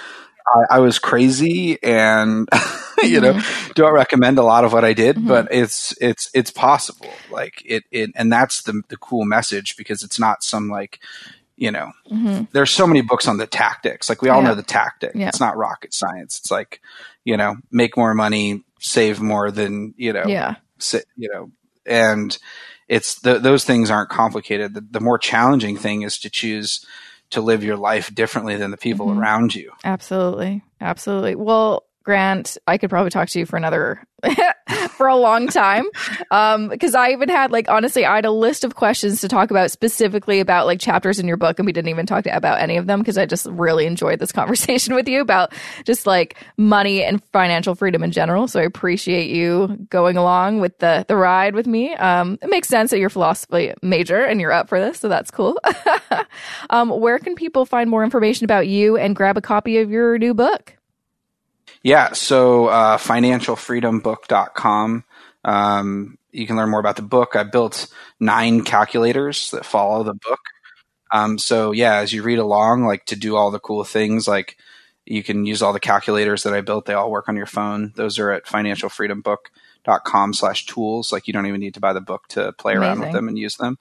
I, 0.47 0.77
I 0.77 0.79
was 0.79 0.99
crazy 0.99 1.81
and 1.83 2.47
you 3.03 3.21
know 3.21 3.33
mm-hmm. 3.33 3.71
don't 3.73 3.93
recommend 3.93 4.37
a 4.37 4.43
lot 4.43 4.65
of 4.65 4.73
what 4.73 4.85
I 4.85 4.93
did, 4.93 5.17
mm-hmm. 5.17 5.27
but 5.27 5.47
it's 5.51 5.95
it's 6.01 6.29
it's 6.33 6.51
possible. 6.51 7.09
Like 7.31 7.61
it 7.65 7.83
it 7.91 8.11
and 8.15 8.31
that's 8.31 8.63
the 8.63 8.81
the 8.89 8.97
cool 8.97 9.25
message 9.25 9.77
because 9.77 10.03
it's 10.03 10.19
not 10.19 10.43
some 10.43 10.69
like 10.69 10.99
you 11.55 11.71
know 11.71 11.91
mm-hmm. 12.11 12.45
there's 12.51 12.71
so 12.71 12.87
many 12.87 13.01
books 13.01 13.27
on 13.27 13.37
the 13.37 13.47
tactics. 13.47 14.09
Like 14.09 14.21
we 14.21 14.29
all 14.29 14.41
yeah. 14.41 14.49
know 14.49 14.55
the 14.55 14.63
tactic. 14.63 15.11
Yeah. 15.15 15.27
It's 15.27 15.39
not 15.39 15.57
rocket 15.57 15.93
science. 15.93 16.39
It's 16.39 16.51
like 16.51 16.81
you 17.23 17.37
know 17.37 17.57
make 17.71 17.97
more 17.97 18.13
money, 18.13 18.63
save 18.79 19.21
more 19.21 19.51
than 19.51 19.93
you 19.97 20.13
know. 20.13 20.25
Yeah. 20.27 20.55
Sit, 20.79 21.05
you 21.15 21.29
know 21.31 21.51
and 21.85 22.37
it's 22.87 23.19
the, 23.21 23.39
those 23.39 23.63
things 23.63 23.89
aren't 23.89 24.09
complicated. 24.09 24.73
The, 24.73 24.81
the 24.81 24.99
more 24.99 25.17
challenging 25.17 25.77
thing 25.77 26.01
is 26.03 26.17
to 26.19 26.29
choose 26.29 26.85
to 27.33 27.41
live 27.41 27.63
your 27.63 27.77
life 27.77 28.13
differently 28.13 28.55
than 28.55 28.71
the 28.71 28.77
people 28.77 29.07
mm-hmm. 29.07 29.19
around 29.19 29.55
you. 29.55 29.71
Absolutely. 29.83 30.63
Absolutely. 30.81 31.35
Well, 31.35 31.85
Grant, 32.03 32.57
I 32.67 32.77
could 32.77 32.89
probably 32.89 33.11
talk 33.11 33.29
to 33.29 33.39
you 33.39 33.45
for 33.45 33.55
another 33.55 34.05
for 34.89 35.07
a 35.07 35.15
long 35.15 35.47
time. 35.47 35.85
Um, 36.31 36.67
because 36.69 36.95
I 36.95 37.11
even 37.11 37.29
had 37.29 37.51
like 37.51 37.69
honestly, 37.69 38.05
I 38.05 38.15
had 38.15 38.25
a 38.25 38.31
list 38.31 38.63
of 38.63 38.75
questions 38.75 39.21
to 39.21 39.27
talk 39.27 39.51
about 39.51 39.71
specifically 39.71 40.39
about 40.39 40.65
like 40.65 40.79
chapters 40.79 41.19
in 41.19 41.27
your 41.27 41.37
book, 41.37 41.59
and 41.59 41.65
we 41.65 41.71
didn't 41.71 41.89
even 41.89 42.05
talk 42.05 42.25
to, 42.25 42.35
about 42.35 42.59
any 42.59 42.77
of 42.77 42.87
them 42.87 42.99
because 42.99 43.17
I 43.17 43.25
just 43.25 43.45
really 43.45 43.85
enjoyed 43.85 44.19
this 44.19 44.31
conversation 44.33 44.95
with 44.95 45.07
you 45.07 45.21
about 45.21 45.53
just 45.85 46.05
like 46.05 46.37
money 46.57 47.03
and 47.03 47.23
financial 47.31 47.75
freedom 47.75 48.03
in 48.03 48.11
general. 48.11 48.47
So 48.47 48.59
I 48.59 48.63
appreciate 48.63 49.29
you 49.29 49.87
going 49.89 50.17
along 50.17 50.59
with 50.59 50.79
the 50.79 51.05
the 51.07 51.15
ride 51.15 51.55
with 51.55 51.67
me. 51.67 51.93
Um, 51.95 52.37
it 52.41 52.49
makes 52.49 52.67
sense 52.67 52.91
that 52.91 52.99
you're 52.99 53.09
philosophy 53.09 53.73
major 53.81 54.23
and 54.23 54.41
you're 54.41 54.51
up 54.51 54.69
for 54.69 54.79
this, 54.79 54.99
so 54.99 55.09
that's 55.09 55.31
cool. 55.31 55.59
um, 56.69 56.89
where 56.89 57.19
can 57.19 57.35
people 57.35 57.65
find 57.65 57.89
more 57.89 58.03
information 58.03 58.45
about 58.45 58.67
you 58.67 58.97
and 58.97 59.15
grab 59.15 59.37
a 59.37 59.41
copy 59.41 59.77
of 59.77 59.89
your 59.89 60.17
new 60.17 60.33
book? 60.33 60.77
Yeah, 61.83 62.13
so 62.13 62.67
uh, 62.67 62.97
financialfreedombook.com. 62.97 65.03
Um, 65.45 66.17
you 66.31 66.47
can 66.47 66.55
learn 66.55 66.69
more 66.69 66.79
about 66.79 66.95
the 66.95 67.01
book. 67.01 67.35
I 67.35 67.43
built 67.43 67.87
nine 68.19 68.63
calculators 68.63 69.51
that 69.51 69.65
follow 69.65 70.03
the 70.03 70.13
book. 70.13 70.39
Um, 71.11 71.37
so 71.37 71.71
yeah, 71.71 71.97
as 71.97 72.13
you 72.13 72.23
read 72.23 72.39
along, 72.39 72.85
like 72.85 73.05
to 73.05 73.15
do 73.15 73.35
all 73.35 73.51
the 73.51 73.59
cool 73.59 73.83
things, 73.83 74.27
like 74.27 74.57
you 75.05 75.21
can 75.21 75.45
use 75.45 75.61
all 75.61 75.73
the 75.73 75.79
calculators 75.79 76.43
that 76.43 76.53
I 76.53 76.61
built. 76.61 76.85
They 76.85 76.93
all 76.93 77.11
work 77.11 77.29
on 77.29 77.35
your 77.35 77.45
phone. 77.45 77.93
Those 77.95 78.17
are 78.17 78.31
at 78.31 78.45
financialfreedombook.com 78.45 80.33
slash 80.33 80.65
tools. 80.65 81.11
Like 81.11 81.27
you 81.27 81.33
don't 81.33 81.45
even 81.45 81.59
need 81.59 81.75
to 81.75 81.79
buy 81.79 81.93
the 81.93 82.01
book 82.01 82.27
to 82.29 82.53
play 82.53 82.73
around 82.73 82.97
Amazing. 82.97 83.01
with 83.01 83.13
them 83.13 83.27
and 83.27 83.37
use 83.37 83.57
them. 83.57 83.77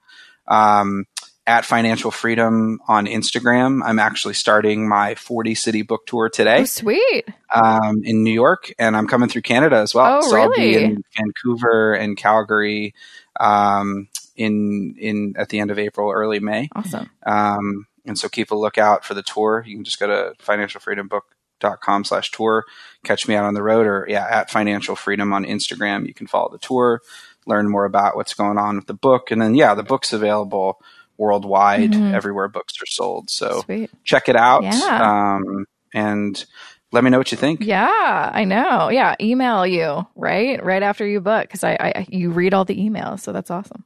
Um, 0.48 1.06
at 1.46 1.64
Financial 1.64 2.10
Freedom 2.10 2.80
on 2.86 3.06
Instagram. 3.06 3.82
I'm 3.84 3.98
actually 3.98 4.34
starting 4.34 4.88
my 4.88 5.14
40 5.16 5.54
city 5.54 5.82
book 5.82 6.06
tour 6.06 6.28
today. 6.28 6.60
Oh, 6.60 6.64
sweet. 6.64 7.24
Um, 7.52 8.02
in 8.04 8.22
New 8.22 8.32
York, 8.32 8.72
and 8.78 8.96
I'm 8.96 9.08
coming 9.08 9.28
through 9.28 9.42
Canada 9.42 9.76
as 9.76 9.94
well. 9.94 10.20
Oh, 10.22 10.30
so 10.30 10.36
really? 10.36 10.44
I'll 10.44 10.80
be 10.80 10.84
in 10.84 11.02
Vancouver 11.16 11.94
and 11.94 12.16
Calgary 12.16 12.94
um, 13.40 14.08
in 14.36 14.94
in 14.98 15.34
at 15.36 15.48
the 15.48 15.58
end 15.58 15.70
of 15.70 15.78
April, 15.78 16.10
early 16.10 16.38
May. 16.38 16.68
Awesome. 16.74 17.10
Um, 17.24 17.86
and 18.06 18.18
so 18.18 18.28
keep 18.28 18.50
a 18.50 18.56
lookout 18.56 19.04
for 19.04 19.14
the 19.14 19.22
tour. 19.22 19.64
You 19.66 19.76
can 19.76 19.84
just 19.84 20.00
go 20.00 20.06
to 20.06 20.34
financialfreedombook.com 20.42 22.04
slash 22.04 22.30
tour, 22.30 22.64
catch 23.04 23.28
me 23.28 23.34
out 23.34 23.44
on 23.44 23.54
the 23.54 23.62
road, 23.62 23.86
or 23.86 24.06
yeah, 24.08 24.26
at 24.28 24.50
Financial 24.50 24.96
Freedom 24.96 25.32
on 25.32 25.44
Instagram. 25.44 26.06
You 26.06 26.14
can 26.14 26.26
follow 26.26 26.50
the 26.50 26.58
tour, 26.58 27.00
learn 27.46 27.68
more 27.68 27.84
about 27.84 28.16
what's 28.16 28.34
going 28.34 28.58
on 28.58 28.76
with 28.76 28.86
the 28.86 28.94
book, 28.94 29.30
and 29.30 29.42
then 29.42 29.54
yeah, 29.54 29.74
the 29.74 29.82
book's 29.82 30.12
available 30.12 30.80
worldwide 31.16 31.92
mm-hmm. 31.92 32.14
everywhere 32.14 32.48
books 32.48 32.74
are 32.82 32.86
sold. 32.86 33.30
So 33.30 33.62
Sweet. 33.64 33.90
check 34.04 34.28
it 34.28 34.36
out. 34.36 34.64
Yeah. 34.64 35.36
Um, 35.36 35.66
and 35.94 36.44
let 36.92 37.04
me 37.04 37.10
know 37.10 37.18
what 37.18 37.32
you 37.32 37.38
think. 37.38 37.60
Yeah, 37.62 38.30
I 38.32 38.44
know. 38.44 38.90
Yeah, 38.90 39.16
email 39.20 39.66
you 39.66 40.06
right 40.14 40.62
right 40.62 40.82
after 40.82 41.06
you 41.06 41.20
book 41.20 41.42
because 41.42 41.64
I, 41.64 41.72
I 41.80 42.06
you 42.08 42.30
read 42.30 42.54
all 42.54 42.64
the 42.64 42.76
emails, 42.76 43.20
so 43.20 43.32
that's 43.32 43.50
awesome. 43.50 43.84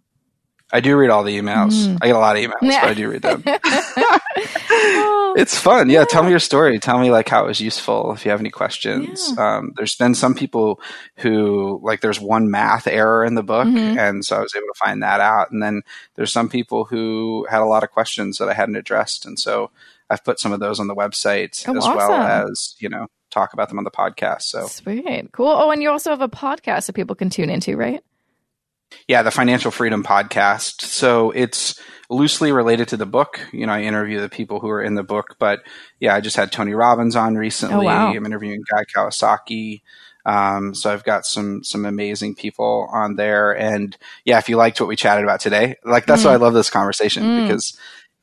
I 0.73 0.81
do 0.81 0.97
read 0.97 1.11
all 1.11 1.23
the 1.23 1.39
emails. 1.39 1.87
Mm. 1.87 1.99
I 2.03 2.07
get 2.09 2.17
a 2.17 2.19
lot 2.19 2.37
of 2.37 2.43
emails, 2.43 2.63
yeah. 2.63 2.81
but 2.81 2.91
I 2.91 2.95
do 2.95 3.09
read 3.09 3.23
them. 3.23 3.43
it's 5.37 5.57
fun. 5.57 5.89
Yeah, 5.89 6.01
yeah, 6.01 6.05
tell 6.07 6.25
me 6.25 6.31
your 6.31 6.41
story. 6.41 6.79
Tell 6.81 6.99
me 6.99 7.13
like 7.13 7.29
how 7.29 7.45
it 7.45 7.47
was 7.47 7.61
useful. 7.61 8.13
If 8.13 8.25
you 8.25 8.33
have 8.33 8.41
any 8.41 8.51
questions, 8.51 9.33
yeah. 9.37 9.59
um, 9.59 9.75
there's 9.77 9.95
been 9.95 10.15
some 10.15 10.35
people 10.35 10.81
who 11.19 11.81
like 11.85 12.01
there's 12.01 12.21
one 12.21 12.51
math 12.51 12.89
error 12.89 13.25
in 13.25 13.37
the 13.37 13.45
book, 13.45 13.69
mm-hmm. 13.69 13.97
and 13.97 14.25
so 14.25 14.37
I 14.37 14.41
was 14.41 14.55
able 14.57 14.67
to 14.67 14.79
find 14.79 15.03
that 15.05 15.21
out. 15.21 15.53
And 15.53 15.63
then 15.63 15.83
there's 16.17 16.33
some 16.33 16.49
people 16.49 16.85
who 16.85 17.47
had 17.49 17.61
a 17.61 17.67
lot 17.67 17.85
of 17.85 17.93
questions 17.93 18.39
that 18.39 18.49
I 18.49 18.55
hadn't 18.55 18.77
addressed, 18.77 19.25
and 19.25 19.39
so 19.39 19.71
I've 20.11 20.25
put 20.25 20.41
some 20.41 20.53
of 20.53 20.59
those 20.59 20.81
on 20.81 20.89
the 20.89 20.97
website 20.97 21.65
oh, 21.69 21.77
as 21.77 21.85
awesome. 21.85 21.97
well 21.97 22.13
as 22.13 22.75
you 22.81 22.89
know 22.89 23.07
talk 23.31 23.53
about 23.53 23.69
them 23.69 23.79
on 23.79 23.85
the 23.85 23.91
podcast. 23.93 24.43
So 24.43 24.67
sweet, 24.67 25.31
cool. 25.31 25.47
Oh, 25.47 25.71
and 25.71 25.81
you 25.81 25.91
also 25.91 26.11
have 26.11 26.23
a 26.23 26.29
podcast 26.29 26.87
that 26.87 26.95
people 26.95 27.15
can 27.15 27.31
tune 27.31 27.51
into, 27.51 27.77
right? 27.77 28.03
Yeah, 29.09 29.23
the 29.23 29.31
Financial 29.31 29.71
Freedom 29.71 30.03
Podcast. 30.03 30.83
So 30.83 31.31
it's 31.31 31.81
loosely 32.09 32.53
related 32.53 32.89
to 32.89 32.97
the 32.97 33.07
book. 33.07 33.41
You 33.53 33.67
know, 33.67 33.73
I 33.73 33.83
interview 33.83 34.21
the 34.21 34.29
people 34.29 34.61
who 34.61 34.69
are 34.71 34.83
in 34.83 34.95
the 34.95 35.03
book, 35.03 35.37
but 35.39 35.61
yeah, 36.01 36.15
I 36.15 36.21
just 36.21 36.37
had 36.37 36.53
Tony 36.53 36.73
Robbins 36.73 37.17
on 37.17 37.35
recently. 37.35 37.87
Oh, 37.87 37.91
wow. 37.91 38.13
I'm 38.13 38.27
interviewing 38.27 38.63
Guy 38.71 38.85
Kawasaki. 38.85 39.83
Um, 40.25 40.75
so 40.75 40.93
I've 40.93 41.05
got 41.05 41.25
some 41.25 41.63
some 41.63 41.85
amazing 41.85 42.35
people 42.35 42.89
on 42.93 43.15
there, 43.15 43.57
and 43.57 43.97
yeah, 44.25 44.39
if 44.39 44.49
you 44.49 44.57
liked 44.57 44.81
what 44.81 44.89
we 44.89 44.97
chatted 44.97 45.23
about 45.23 45.39
today, 45.39 45.77
like 45.85 46.05
that's 46.07 46.23
mm. 46.23 46.27
why 46.27 46.33
I 46.33 46.37
love 46.37 46.53
this 46.53 46.69
conversation 46.69 47.23
mm. 47.23 47.43
because 47.43 47.79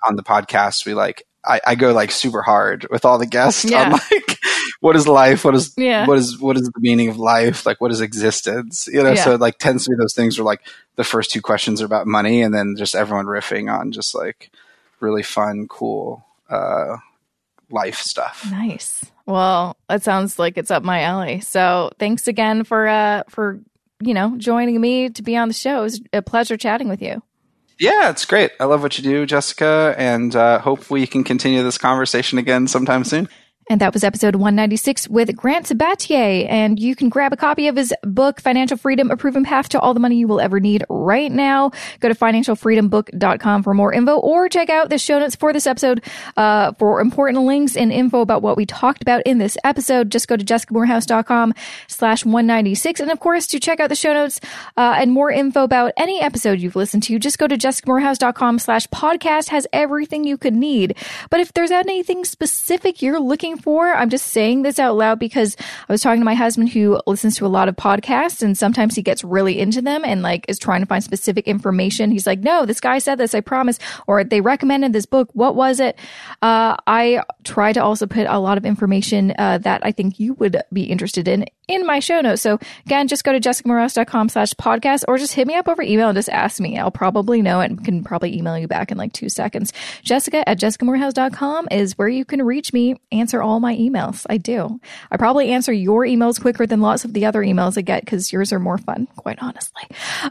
on 0.06 0.18
the 0.18 0.24
podcast 0.24 0.86
we 0.86 0.94
like 0.94 1.26
I, 1.46 1.62
I, 1.66 1.76
go 1.76 1.94
like 1.94 2.12
super 2.12 2.42
hard 2.42 2.88
with 2.90 3.06
all 3.06 3.18
the 3.18 3.26
guests 3.26 3.66
yeah. 3.66 3.86
on 3.86 3.92
like 4.12 4.38
what 4.84 4.98
is 4.98 5.08
life? 5.08 5.46
What 5.46 5.56
is 5.56 5.74
yeah. 5.78 6.06
what 6.06 6.18
is 6.18 6.38
what 6.38 6.58
is 6.58 6.64
the 6.64 6.82
meaning 6.82 7.08
of 7.08 7.16
life? 7.16 7.66
Like 7.66 7.80
what 7.80 7.90
is 7.94 8.02
existence? 8.02 8.86
You 8.92 9.02
know, 9.02 9.14
yeah. 9.14 9.24
so 9.24 9.34
it 9.34 9.40
like 9.40 9.58
tends 9.58 9.86
to 9.86 9.92
be 9.92 9.96
those 9.96 10.14
things 10.14 10.38
where 10.38 10.44
like 10.44 10.60
the 10.98 11.06
first 11.06 11.32
two 11.32 11.42
questions 11.42 11.82
are 11.82 11.86
about 11.86 12.06
money 12.06 12.42
and 12.42 12.54
then 12.54 12.76
just 12.78 12.94
everyone 12.94 13.26
riffing 13.26 13.74
on 13.74 13.94
just 13.94 14.14
like 14.14 14.52
really 15.00 15.24
fun, 15.24 15.70
cool 15.70 16.26
uh 16.50 16.98
life 17.70 18.00
stuff. 18.00 18.46
Nice. 18.52 19.06
Well, 19.26 19.78
that 19.88 20.04
sounds 20.04 20.38
like 20.38 20.58
it's 20.58 20.70
up 20.70 20.84
my 20.84 21.04
alley. 21.04 21.40
So 21.40 21.92
thanks 21.98 22.28
again 22.28 22.66
for 22.66 22.86
uh 22.86 23.24
for 23.30 23.62
you 24.02 24.14
know 24.14 24.36
joining 24.38 24.82
me 24.82 25.10
to 25.12 25.24
be 25.24 25.38
on 25.38 25.48
the 25.48 25.54
show. 25.54 25.80
It 25.80 25.84
was 25.84 26.02
a 26.12 26.22
pleasure 26.22 26.58
chatting 26.58 26.90
with 26.90 27.02
you. 27.02 27.24
Yeah, 27.80 28.10
it's 28.10 28.26
great. 28.26 28.52
I 28.60 28.66
love 28.66 28.84
what 28.84 28.98
you 28.98 29.04
do, 29.04 29.26
Jessica, 29.26 29.96
and 29.98 30.36
uh, 30.36 30.60
hope 30.60 30.90
we 30.90 31.08
can 31.08 31.24
continue 31.24 31.64
this 31.64 31.78
conversation 31.78 32.38
again 32.38 32.68
sometime 32.68 33.04
soon. 33.04 33.30
And 33.70 33.80
that 33.82 33.94
was 33.94 34.04
episode 34.04 34.36
196 34.36 35.08
with 35.08 35.36
Grant 35.36 35.68
Sabatier. 35.68 36.46
And 36.50 36.80
you 36.80 36.96
can 36.96 37.10
grab 37.10 37.32
a 37.32 37.38
copy 37.38 37.68
of 37.68 37.76
his 37.76 37.94
book, 38.04 38.42
Financial 38.42 38.78
Freedom, 38.78 39.10
A 39.10 39.18
Proven 39.18 39.44
Path 39.44 39.70
to 39.70 39.80
All 39.80 39.94
the 39.94 40.00
Money 40.00 40.18
You 40.18 40.28
Will 40.28 40.42
Ever 40.42 40.60
Need 40.60 40.84
right 40.90 41.32
now. 41.32 41.72
Go 42.00 42.10
to 42.10 42.16
financialfreedombook.com 42.16 43.64
for 43.64 43.74
more 43.74 43.94
info 43.94 44.18
or 44.18 44.50
check 44.50 44.70
out 44.70 44.90
the 44.90 44.98
show 44.98 45.20
notes 45.20 45.36
for 45.36 45.54
this 45.54 45.66
episode 45.66 46.04
uh, 46.36 46.74
for 46.74 47.00
important 47.00 47.44
links 47.44 47.78
and 47.78 47.92
info 47.92 48.22
about 48.22 48.42
what 48.42 48.58
we 48.58 48.66
talked 48.66 49.02
about 49.02 49.22
in 49.26 49.38
this 49.38 49.58
episode. 49.64 50.12
Just 50.12 50.28
go 50.28 50.36
to 50.36 50.44
jessicamoorhouse.com 50.44 51.54
slash 51.88 52.26
196. 52.26 53.00
And 53.00 53.12
of 53.12 53.20
course, 53.20 53.48
to 53.48 53.60
check 53.60 53.80
out 53.80 53.90
the 53.90 53.96
show 53.96 54.14
notes 54.14 54.42
uh, 54.76 54.96
and 54.98 55.12
more 55.12 55.32
info 55.32 55.64
about 55.64 55.94
any 55.96 56.22
episode 56.22 56.60
you've 56.60 56.76
listened 56.76 57.04
to, 57.04 57.18
just 57.18 57.38
go 57.38 57.48
to 57.48 57.58
jessicamoorhouse.com 57.58 58.60
slash 58.60 58.88
podcast 58.88 59.50
has 59.50 59.68
everything 59.72 60.26
you 60.26 60.38
could 60.38 60.54
need. 60.54 60.98
But 61.30 61.40
if 61.40 61.54
there's 61.54 61.72
anything 61.72 62.26
specific 62.26 63.02
you're 63.02 63.20
looking 63.20 63.53
looking 63.54 63.64
for. 63.64 63.94
I'm 63.94 64.10
just 64.10 64.28
saying 64.28 64.64
this 64.64 64.80
out 64.80 64.96
loud 64.96 65.20
because 65.20 65.56
I 65.88 65.92
was 65.92 66.02
talking 66.02 66.22
to 66.22 66.26
my 66.26 66.34
husband 66.34 66.70
who 66.70 67.00
listens 67.06 67.38
to 67.38 67.46
a 67.46 67.48
lot 67.48 67.68
of 67.68 67.76
podcasts 67.76 68.42
and 68.42 68.58
sometimes 68.58 68.96
he 68.96 69.02
gets 69.02 69.24
really 69.24 69.60
into 69.60 69.82
them 69.82 70.04
and 70.04 70.22
like 70.22 70.46
is 70.48 70.60
trying 70.60 70.82
to 70.82 70.86
find 70.86 71.04
specific 71.04 71.48
information. 71.48 72.12
He's 72.12 72.28
like, 72.28 72.40
no, 72.40 72.66
this 72.66 72.80
guy 72.80 73.00
said 73.00 73.18
this, 73.18 73.36
I 73.36 73.42
promise. 73.42 73.80
Or 74.08 74.24
they 74.24 74.42
recommended 74.42 74.94
this 74.94 75.06
book. 75.06 75.30
What 75.34 75.56
was 75.56 75.80
it? 75.80 75.98
Uh, 76.42 76.76
I 76.88 77.24
try 77.44 77.74
to 77.74 77.84
also 77.84 78.08
put 78.08 78.28
a 78.28 78.40
lot 78.40 78.58
of 78.58 78.66
information 78.66 79.34
uh, 79.38 79.60
that 79.60 79.86
I 79.86 79.92
think 79.92 80.20
you 80.20 80.34
would 80.36 80.62
be 80.72 80.84
interested 80.84 81.28
in 81.28 81.46
in 81.68 81.86
my 81.86 82.00
show 82.00 82.22
notes. 82.22 82.42
So 82.42 82.60
again, 82.86 83.08
just 83.08 83.24
go 83.24 83.32
to 83.32 83.40
jessicamoorhouse.com 83.40 84.30
slash 84.30 84.52
podcast 84.54 85.04
or 85.08 85.18
just 85.18 85.34
hit 85.34 85.48
me 85.48 85.56
up 85.56 85.68
over 85.68 85.82
email 85.82 86.10
and 86.10 86.16
just 86.16 86.30
ask 86.30 86.60
me. 86.60 86.78
I'll 86.78 86.92
probably 86.92 87.42
know 87.42 87.60
and 87.60 87.84
can 87.84 88.04
probably 88.04 88.38
email 88.38 88.58
you 88.58 88.68
back 88.68 88.92
in 88.92 88.98
like 88.98 89.14
two 89.14 89.30
seconds. 89.30 89.72
Jessica 90.04 90.48
at 90.48 90.60
jessicamoorhouse.com 90.60 91.70
is 91.72 91.98
where 91.98 92.10
you 92.10 92.26
can 92.26 92.44
reach 92.44 92.74
me, 92.74 92.96
answer 93.12 93.42
all 93.42 93.60
my 93.60 93.76
emails. 93.76 94.26
I 94.30 94.38
do. 94.38 94.80
I 95.12 95.18
probably 95.18 95.52
answer 95.52 95.72
your 95.72 96.04
emails 96.06 96.40
quicker 96.40 96.68
than 96.68 96.82
lots 96.82 97.06
of 97.06 97.14
the 97.14 97.26
other 97.26 97.42
emails 97.42 97.78
I 97.78 97.82
get 97.82 98.04
because 98.04 98.32
yours 98.32 98.52
are 98.52 98.60
more 98.60 98.78
fun, 98.78 99.08
quite 99.16 99.40
honestly. 99.42 99.84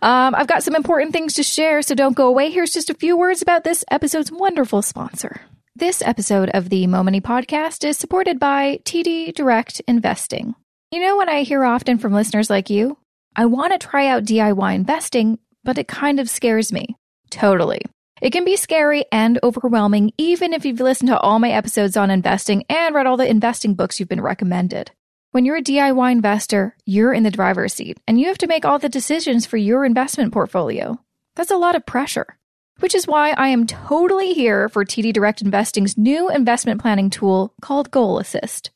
Um, 0.03 0.35
I've 0.35 0.47
got 0.47 0.63
some 0.63 0.75
important 0.75 1.13
things 1.13 1.35
to 1.35 1.43
share, 1.43 1.83
so 1.83 1.95
don't 1.95 2.17
go 2.17 2.27
away. 2.27 2.51
Here's 2.51 2.73
just 2.73 2.91
a 2.91 2.95
few 2.95 3.17
words 3.17 3.43
about 3.43 3.65
this 3.65 3.85
episode's 3.91 4.31
wonderful 4.31 4.83
sponsor. 4.83 5.41
This 5.75 6.03
episode 6.03 6.51
of 6.51 6.69
the 6.69 6.87
Mo 6.87 7.03
Money 7.03 7.23
podcast 7.23 7.83
is 7.89 7.97
supported 7.97 8.39
by 8.39 8.81
TD 8.85 9.35
Direct 9.35 9.81
Investing. 9.89 10.55
You 10.93 11.01
know 11.01 11.17
what 11.17 11.31
I 11.31 11.41
hear 11.41 11.65
often 11.65 11.97
from 11.97 12.13
listeners 12.13 12.51
like 12.51 12.69
you? 12.69 12.99
I 13.35 13.47
want 13.47 13.73
to 13.73 13.79
try 13.79 14.09
out 14.09 14.27
DIY 14.27 14.75
investing, 14.75 15.39
but 15.65 15.79
it 15.79 15.89
kind 15.89 16.21
of 16.21 16.29
scares 16.29 16.71
me. 16.71 16.99
Totally. 17.31 17.81
It 18.21 18.29
can 18.29 18.45
be 18.45 18.59
scary 18.59 19.07
and 19.11 19.39
overwhelming, 19.43 20.13
even 20.19 20.53
if 20.53 20.67
you've 20.67 20.81
listened 20.81 21.09
to 21.09 21.19
all 21.19 21.39
my 21.39 21.51
episodes 21.51 21.97
on 21.97 22.11
investing 22.11 22.65
and 22.69 22.95
read 22.95 23.07
all 23.07 23.17
the 23.17 23.27
investing 23.27 23.73
books 23.73 23.99
you've 23.99 24.11
been 24.11 24.21
recommended. 24.21 24.91
When 25.31 25.47
you're 25.47 25.57
a 25.57 25.63
DIY 25.63 26.13
investor, 26.13 26.77
you're 26.85 27.15
in 27.15 27.23
the 27.23 27.31
driver's 27.31 27.73
seat 27.73 27.99
and 28.07 28.21
you 28.21 28.27
have 28.27 28.37
to 28.37 28.47
make 28.47 28.67
all 28.67 28.79
the 28.79 28.91
decisions 28.91 29.47
for 29.47 29.57
your 29.57 29.87
investment 29.87 30.31
portfolio. 30.31 31.01
That's 31.37 31.51
a 31.51 31.57
lot 31.57 31.75
of 31.75 31.87
pressure, 31.87 32.37
which 32.81 32.95
is 32.95 33.07
why 33.07 33.31
I 33.31 33.49
am 33.49 33.67
totally 33.67 34.35
here 34.35 34.69
for 34.69 34.85
TD 34.85 35.15
Direct 35.15 35.41
Investing's 35.41 35.97
new 35.97 36.29
investment 36.29 36.83
planning 36.83 37.09
tool 37.09 37.55
called 37.63 37.91
Goal 37.91 38.19
Assist. 38.19 38.73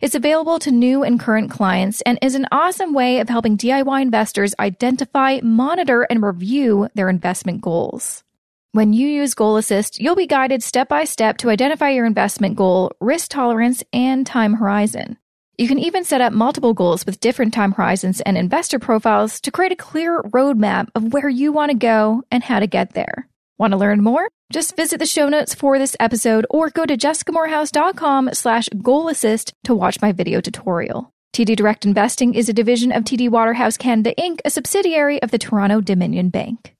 It's 0.00 0.14
available 0.14 0.58
to 0.58 0.72
new 0.72 1.04
and 1.04 1.20
current 1.20 1.50
clients 1.50 2.00
and 2.02 2.18
is 2.20 2.34
an 2.34 2.46
awesome 2.50 2.94
way 2.94 3.20
of 3.20 3.28
helping 3.28 3.56
DIY 3.56 4.02
investors 4.02 4.54
identify, 4.58 5.40
monitor, 5.42 6.02
and 6.02 6.22
review 6.22 6.88
their 6.94 7.08
investment 7.08 7.60
goals. 7.60 8.24
When 8.72 8.92
you 8.92 9.06
use 9.06 9.34
Goal 9.34 9.56
Assist, 9.56 10.00
you'll 10.00 10.16
be 10.16 10.26
guided 10.26 10.62
step 10.64 10.88
by 10.88 11.04
step 11.04 11.38
to 11.38 11.48
identify 11.48 11.90
your 11.90 12.06
investment 12.06 12.56
goal, 12.56 12.90
risk 13.00 13.30
tolerance, 13.30 13.84
and 13.92 14.26
time 14.26 14.54
horizon. 14.54 15.16
You 15.56 15.68
can 15.68 15.78
even 15.78 16.02
set 16.02 16.20
up 16.20 16.32
multiple 16.32 16.74
goals 16.74 17.06
with 17.06 17.20
different 17.20 17.54
time 17.54 17.70
horizons 17.70 18.20
and 18.22 18.36
investor 18.36 18.80
profiles 18.80 19.40
to 19.42 19.52
create 19.52 19.70
a 19.70 19.76
clear 19.76 20.20
roadmap 20.22 20.88
of 20.96 21.12
where 21.12 21.28
you 21.28 21.52
want 21.52 21.70
to 21.70 21.76
go 21.76 22.24
and 22.32 22.42
how 22.42 22.58
to 22.58 22.66
get 22.66 22.94
there. 22.94 23.28
Want 23.58 23.72
to 23.72 23.76
learn 23.76 24.02
more? 24.02 24.28
Just 24.52 24.76
visit 24.76 24.98
the 24.98 25.06
show 25.06 25.28
notes 25.28 25.54
for 25.54 25.78
this 25.78 25.96
episode 26.00 26.44
or 26.50 26.70
go 26.70 26.84
to 26.84 26.96
jessicamoorhouse.com 26.96 28.30
slash 28.32 28.68
goal 28.82 29.08
assist 29.08 29.54
to 29.64 29.74
watch 29.74 30.02
my 30.02 30.12
video 30.12 30.40
tutorial. 30.40 31.12
TD 31.34 31.56
Direct 31.56 31.84
Investing 31.84 32.34
is 32.34 32.48
a 32.48 32.52
division 32.52 32.92
of 32.92 33.04
TD 33.04 33.28
Waterhouse 33.28 33.76
Canada 33.76 34.14
Inc., 34.18 34.40
a 34.44 34.50
subsidiary 34.50 35.22
of 35.22 35.30
the 35.30 35.38
Toronto 35.38 35.80
Dominion 35.80 36.28
Bank. 36.28 36.73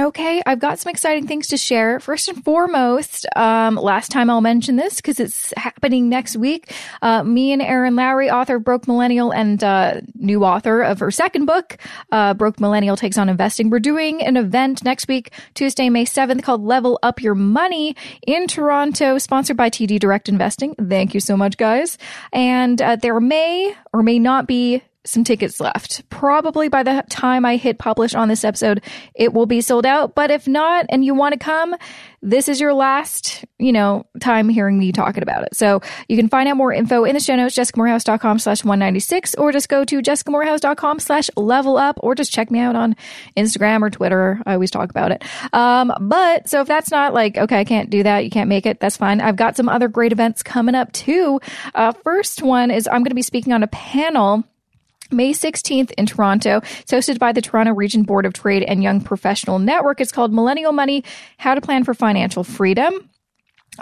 Okay, 0.00 0.40
I've 0.46 0.60
got 0.60 0.78
some 0.78 0.88
exciting 0.88 1.26
things 1.26 1.48
to 1.48 1.58
share. 1.58 2.00
First 2.00 2.28
and 2.28 2.42
foremost, 2.42 3.26
um, 3.36 3.74
last 3.74 4.10
time 4.10 4.30
I'll 4.30 4.40
mention 4.40 4.76
this 4.76 4.96
because 4.96 5.20
it's 5.20 5.52
happening 5.58 6.08
next 6.08 6.38
week. 6.38 6.72
Uh, 7.02 7.22
me 7.22 7.52
and 7.52 7.60
Erin 7.60 7.96
Lowry, 7.96 8.30
author 8.30 8.56
of 8.56 8.64
Broke 8.64 8.88
Millennial 8.88 9.30
and 9.30 9.62
uh, 9.62 10.00
new 10.14 10.42
author 10.42 10.80
of 10.80 11.00
her 11.00 11.10
second 11.10 11.44
book, 11.44 11.76
uh, 12.12 12.32
Broke 12.32 12.60
Millennial 12.60 12.96
Takes 12.96 13.18
on 13.18 13.28
Investing. 13.28 13.68
We're 13.68 13.78
doing 13.78 14.22
an 14.22 14.38
event 14.38 14.82
next 14.84 15.06
week, 15.06 15.32
Tuesday, 15.52 15.90
May 15.90 16.06
7th, 16.06 16.42
called 16.44 16.64
Level 16.64 16.98
Up 17.02 17.20
Your 17.20 17.34
Money 17.34 17.94
in 18.26 18.46
Toronto, 18.46 19.18
sponsored 19.18 19.58
by 19.58 19.68
TD 19.68 19.98
Direct 19.98 20.30
Investing. 20.30 20.74
Thank 20.76 21.12
you 21.12 21.20
so 21.20 21.36
much, 21.36 21.58
guys. 21.58 21.98
And 22.32 22.80
uh, 22.80 22.96
there 22.96 23.20
may 23.20 23.74
or 23.92 24.02
may 24.02 24.18
not 24.18 24.46
be 24.46 24.82
some 25.04 25.24
tickets 25.24 25.60
left. 25.60 26.08
Probably 26.10 26.68
by 26.68 26.82
the 26.82 27.02
time 27.08 27.46
I 27.46 27.56
hit 27.56 27.78
publish 27.78 28.14
on 28.14 28.28
this 28.28 28.44
episode, 28.44 28.82
it 29.14 29.32
will 29.32 29.46
be 29.46 29.60
sold 29.60 29.86
out. 29.86 30.14
But 30.14 30.30
if 30.30 30.46
not, 30.46 30.86
and 30.90 31.04
you 31.04 31.14
want 31.14 31.32
to 31.32 31.38
come, 31.38 31.74
this 32.22 32.48
is 32.48 32.60
your 32.60 32.74
last, 32.74 33.44
you 33.58 33.72
know, 33.72 34.04
time 34.20 34.50
hearing 34.50 34.78
me 34.78 34.92
talking 34.92 35.22
about 35.22 35.44
it. 35.44 35.56
So 35.56 35.80
you 36.08 36.16
can 36.16 36.28
find 36.28 36.48
out 36.48 36.56
more 36.56 36.72
info 36.72 37.04
in 37.04 37.14
the 37.14 37.20
show 37.20 37.34
notes, 37.34 37.56
jessicamoorhouse.com 37.56 38.38
slash 38.40 38.62
196, 38.62 39.36
or 39.36 39.52
just 39.52 39.70
go 39.70 39.84
to 39.84 40.02
jessicamoorhouse.com 40.02 41.00
slash 41.00 41.30
level 41.34 41.78
up, 41.78 41.98
or 42.00 42.14
just 42.14 42.32
check 42.32 42.50
me 42.50 42.58
out 42.58 42.76
on 42.76 42.94
Instagram 43.38 43.80
or 43.80 43.88
Twitter. 43.88 44.42
I 44.44 44.54
always 44.54 44.70
talk 44.70 44.90
about 44.90 45.12
it. 45.12 45.24
Um, 45.54 45.92
but 45.98 46.48
so 46.48 46.60
if 46.60 46.68
that's 46.68 46.90
not 46.90 47.14
like, 47.14 47.38
okay, 47.38 47.60
I 47.60 47.64
can't 47.64 47.88
do 47.88 48.02
that, 48.02 48.24
you 48.24 48.30
can't 48.30 48.48
make 48.48 48.66
it, 48.66 48.80
that's 48.80 48.98
fine. 48.98 49.22
I've 49.22 49.36
got 49.36 49.56
some 49.56 49.70
other 49.70 49.88
great 49.88 50.12
events 50.12 50.42
coming 50.42 50.74
up 50.74 50.92
too. 50.92 51.40
Uh, 51.74 51.92
first 51.92 52.42
one 52.42 52.70
is 52.70 52.86
I'm 52.86 52.98
going 52.98 53.10
to 53.10 53.14
be 53.14 53.22
speaking 53.22 53.54
on 53.54 53.62
a 53.62 53.68
panel 53.68 54.44
May 55.12 55.32
16th 55.32 55.92
in 55.92 56.06
Toronto. 56.06 56.58
It's 56.58 56.92
hosted 56.92 57.18
by 57.18 57.32
the 57.32 57.40
Toronto 57.40 57.72
Region 57.72 58.02
Board 58.02 58.26
of 58.26 58.32
Trade 58.32 58.62
and 58.62 58.82
Young 58.82 59.00
Professional 59.00 59.58
Network. 59.58 60.00
It's 60.00 60.12
called 60.12 60.32
Millennial 60.32 60.72
Money 60.72 61.04
How 61.38 61.54
to 61.54 61.60
Plan 61.60 61.84
for 61.84 61.94
Financial 61.94 62.44
Freedom. 62.44 63.10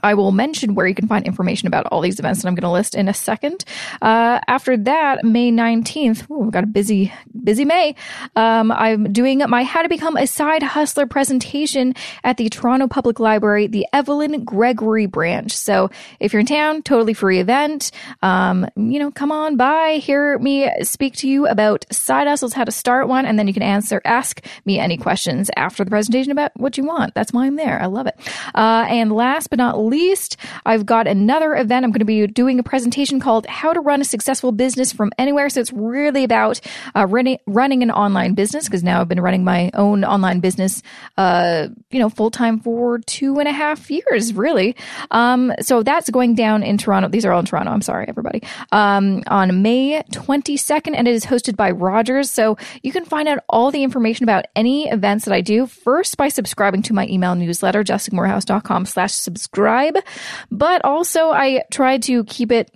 I 0.03 0.14
will 0.14 0.32
mention 0.32 0.74
where 0.74 0.86
you 0.86 0.95
can 0.95 1.09
find 1.09 1.26
information 1.26 1.66
about 1.66 1.86
all 1.86 2.01
these 2.01 2.18
events 2.18 2.43
that 2.43 2.49
I'm 2.49 2.55
going 2.55 2.62
to 2.62 2.70
list 2.70 2.95
in 2.95 3.09
a 3.09 3.14
second. 3.14 3.64
Uh, 4.01 4.41
after 4.47 4.76
that, 4.76 5.24
May 5.24 5.51
19th, 5.51 6.30
ooh, 6.30 6.39
we've 6.39 6.53
got 6.53 6.64
a 6.64 6.68
busy, 6.68 7.12
busy 7.43 7.64
May. 7.64 7.95
Um, 8.36 8.70
I'm 8.70 9.12
doing 9.12 9.43
my 9.49 9.64
How 9.64 9.82
to 9.82 9.89
Become 9.89 10.16
a 10.16 10.26
Side 10.26 10.62
Hustler 10.62 11.07
presentation 11.07 11.95
at 12.22 12.36
the 12.36 12.49
Toronto 12.49 12.86
Public 12.86 13.18
Library, 13.18 13.66
the 13.66 13.86
Evelyn 13.93 14.45
Gregory 14.45 15.07
branch. 15.07 15.57
So 15.57 15.91
if 16.20 16.32
you're 16.32 16.41
in 16.41 16.47
town, 16.47 16.82
totally 16.82 17.14
free 17.14 17.41
event. 17.41 17.91
Um, 18.22 18.68
you 18.76 18.99
know, 18.99 19.11
come 19.11 19.32
on 19.32 19.57
by, 19.57 19.95
hear 19.95 20.39
me 20.39 20.70
speak 20.82 21.16
to 21.16 21.28
you 21.28 21.47
about 21.47 21.86
side 21.91 22.26
hustles, 22.26 22.53
how 22.53 22.64
to 22.64 22.72
start 22.72 23.09
one, 23.09 23.26
and 23.26 23.39
then 23.39 23.49
you 23.49 23.55
can 23.55 23.62
answer, 23.62 24.01
ask 24.05 24.45
me 24.64 24.78
any 24.78 24.97
questions 24.97 25.51
after 25.57 25.84
the 25.84 25.91
presentation 25.91 26.30
about 26.30 26.53
what 26.57 26.76
you 26.76 26.84
want. 26.84 27.14
That's 27.14 27.32
why 27.32 27.47
I'm 27.47 27.57
there. 27.57 27.80
I 27.80 27.86
love 27.86 28.07
it. 28.07 28.16
Uh, 28.55 28.86
and 28.89 29.11
last 29.12 29.51
but 29.51 29.59
not 29.59 29.77
least, 29.78 30.36
I've 30.66 30.86
got 30.86 31.06
another 31.06 31.54
event. 31.54 31.84
I'm 31.84 31.92
going 31.92 32.00
to 32.00 32.04
be 32.04 32.26
doing 32.26 32.58
a 32.58 32.62
presentation 32.62 33.20
called 33.20 33.46
How 33.46 33.72
to 33.72 33.80
Run 33.80 34.00
a 34.00 34.04
Successful 34.04 34.52
Business 34.52 34.92
from 34.92 35.12
Anywhere. 35.18 35.48
So 35.48 35.60
it's 35.60 35.72
really 35.72 36.24
about 36.24 36.60
uh, 36.94 37.06
running, 37.06 37.38
running 37.46 37.82
an 37.82 37.90
online 37.90 38.34
business 38.34 38.66
because 38.66 38.82
now 38.82 39.00
I've 39.00 39.08
been 39.08 39.20
running 39.20 39.44
my 39.44 39.70
own 39.74 40.04
online 40.04 40.40
business, 40.40 40.82
uh, 41.16 41.68
you 41.90 41.98
know, 41.98 42.08
full 42.08 42.30
time 42.30 42.60
for 42.60 42.98
two 42.98 43.38
and 43.38 43.48
a 43.48 43.52
half 43.52 43.90
years, 43.90 44.34
really. 44.34 44.76
Um, 45.10 45.52
so 45.60 45.82
that's 45.82 46.10
going 46.10 46.34
down 46.34 46.62
in 46.62 46.78
Toronto. 46.78 47.08
These 47.08 47.24
are 47.24 47.32
all 47.32 47.40
in 47.40 47.46
Toronto. 47.46 47.70
I'm 47.70 47.82
sorry, 47.82 48.06
everybody. 48.08 48.42
Um, 48.72 49.22
on 49.26 49.62
May 49.62 50.02
22nd, 50.12 50.94
and 50.94 51.06
it 51.06 51.14
is 51.14 51.24
hosted 51.24 51.56
by 51.56 51.70
Rogers. 51.70 52.30
So 52.30 52.56
you 52.82 52.92
can 52.92 53.04
find 53.04 53.28
out 53.28 53.38
all 53.48 53.70
the 53.70 53.82
information 53.82 54.24
about 54.24 54.46
any 54.56 54.88
events 54.88 55.24
that 55.24 55.34
I 55.34 55.40
do 55.40 55.66
first 55.66 56.16
by 56.16 56.28
subscribing 56.28 56.82
to 56.82 56.92
my 56.92 57.06
email 57.06 57.34
newsletter, 57.34 57.84
jessicamoorhouse.com 57.84 58.86
slash 58.86 59.12
subscribe 59.12 59.67
subscribe. 59.68 60.04
But 60.50 60.84
also, 60.84 61.30
I 61.30 61.64
try 61.70 61.98
to 61.98 62.24
keep 62.24 62.52
it 62.52 62.70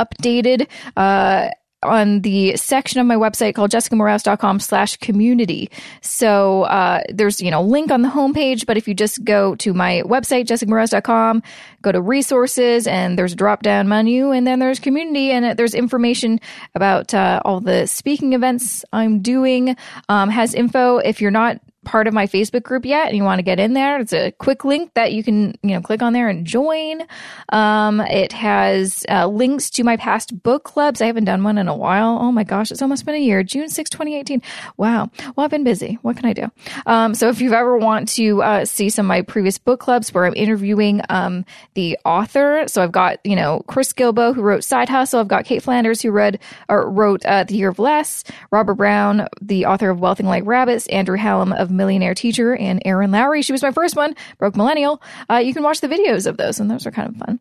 updated. 0.00 0.68
Uh, 0.96 1.50
on 1.82 2.20
the 2.20 2.54
section 2.58 3.00
of 3.00 3.06
my 3.06 3.14
website 3.14 3.54
called 3.54 3.70
jessicamoorhouse.com 3.70 4.60
slash 4.60 4.98
community. 4.98 5.70
So, 6.02 6.64
uh, 6.64 7.00
there's, 7.08 7.40
you 7.40 7.50
know, 7.50 7.62
link 7.62 7.90
on 7.90 8.02
the 8.02 8.08
homepage, 8.10 8.66
but 8.66 8.76
if 8.76 8.86
you 8.86 8.92
just 8.92 9.24
go 9.24 9.54
to 9.54 9.72
my 9.72 10.02
website, 10.04 10.44
jessicamoorhouse.com, 10.44 11.42
go 11.80 11.90
to 11.90 12.02
resources 12.02 12.86
and 12.86 13.18
there's 13.18 13.32
a 13.32 13.36
drop 13.36 13.62
down 13.62 13.88
menu 13.88 14.30
and 14.30 14.46
then 14.46 14.58
there's 14.58 14.78
community 14.78 15.30
and 15.30 15.58
there's 15.58 15.74
information 15.74 16.38
about, 16.74 17.14
uh, 17.14 17.40
all 17.46 17.60
the 17.60 17.86
speaking 17.86 18.34
events 18.34 18.84
I'm 18.92 19.20
doing, 19.22 19.74
um, 20.10 20.28
has 20.28 20.52
info. 20.52 20.98
If 20.98 21.22
you're 21.22 21.30
not 21.30 21.62
part 21.84 22.06
of 22.06 22.14
my 22.14 22.26
Facebook 22.26 22.62
group 22.62 22.84
yet 22.84 23.08
and 23.08 23.16
you 23.16 23.24
want 23.24 23.38
to 23.38 23.42
get 23.42 23.58
in 23.58 23.72
there, 23.72 23.98
it's 23.98 24.12
a 24.12 24.32
quick 24.32 24.64
link 24.64 24.92
that 24.94 25.12
you 25.12 25.22
can, 25.22 25.54
you 25.62 25.70
know, 25.70 25.80
click 25.80 26.02
on 26.02 26.12
there 26.12 26.28
and 26.28 26.46
join. 26.46 27.02
Um, 27.50 28.00
it 28.00 28.32
has 28.32 29.04
uh, 29.08 29.26
links 29.26 29.70
to 29.70 29.84
my 29.84 29.96
past 29.96 30.42
book 30.42 30.64
clubs. 30.64 31.00
I 31.00 31.06
haven't 31.06 31.24
done 31.24 31.42
one 31.42 31.58
in 31.58 31.68
a 31.68 31.76
while. 31.76 32.18
Oh 32.20 32.32
my 32.32 32.44
gosh, 32.44 32.70
it's 32.70 32.82
almost 32.82 33.06
been 33.06 33.14
a 33.14 33.18
year. 33.18 33.42
June 33.42 33.68
6, 33.68 33.90
2018. 33.90 34.42
Wow. 34.76 35.10
Well, 35.36 35.44
I've 35.44 35.50
been 35.50 35.64
busy. 35.64 35.98
What 36.02 36.16
can 36.16 36.26
I 36.26 36.32
do? 36.32 36.50
Um, 36.86 37.14
so 37.14 37.28
if 37.28 37.40
you've 37.40 37.52
ever 37.52 37.76
want 37.78 38.08
to 38.10 38.42
uh, 38.42 38.64
see 38.64 38.90
some 38.90 39.06
of 39.06 39.08
my 39.08 39.22
previous 39.22 39.56
book 39.56 39.80
clubs 39.80 40.12
where 40.12 40.26
I'm 40.26 40.34
interviewing 40.34 41.00
um, 41.08 41.44
the 41.74 41.98
author, 42.04 42.64
so 42.66 42.82
I've 42.82 42.92
got, 42.92 43.24
you 43.24 43.36
know, 43.36 43.64
Chris 43.66 43.92
Guillebeau 43.92 44.34
who 44.34 44.42
wrote 44.42 44.64
Side 44.64 44.88
Hustle. 44.88 45.20
I've 45.20 45.28
got 45.28 45.46
Cait 45.46 45.62
Flanders 45.62 46.02
who 46.02 46.10
read 46.10 46.38
or 46.68 46.90
wrote 46.90 47.24
uh, 47.24 47.44
The 47.44 47.54
Year 47.54 47.70
of 47.70 47.78
Less, 47.78 48.24
Robert 48.50 48.74
Brown, 48.74 49.28
the 49.40 49.64
author 49.64 49.88
of 49.88 49.98
Wealthing 49.98 50.24
Like 50.24 50.44
Rabbits, 50.44 50.86
Andrew 50.88 51.16
Hallam 51.16 51.52
of 51.52 51.69
Millionaire 51.70 52.14
Teacher, 52.14 52.54
and 52.54 52.82
Erin 52.84 53.10
Lowry. 53.10 53.42
She 53.42 53.52
was 53.52 53.62
my 53.62 53.70
first 53.72 53.96
one, 53.96 54.14
Broke 54.38 54.56
Millennial. 54.56 55.02
Uh, 55.30 55.36
you 55.36 55.54
can 55.54 55.62
watch 55.62 55.80
the 55.80 55.88
videos 55.88 56.26
of 56.26 56.36
those, 56.36 56.60
and 56.60 56.70
those 56.70 56.86
are 56.86 56.90
kind 56.90 57.08
of 57.08 57.16
fun. 57.16 57.40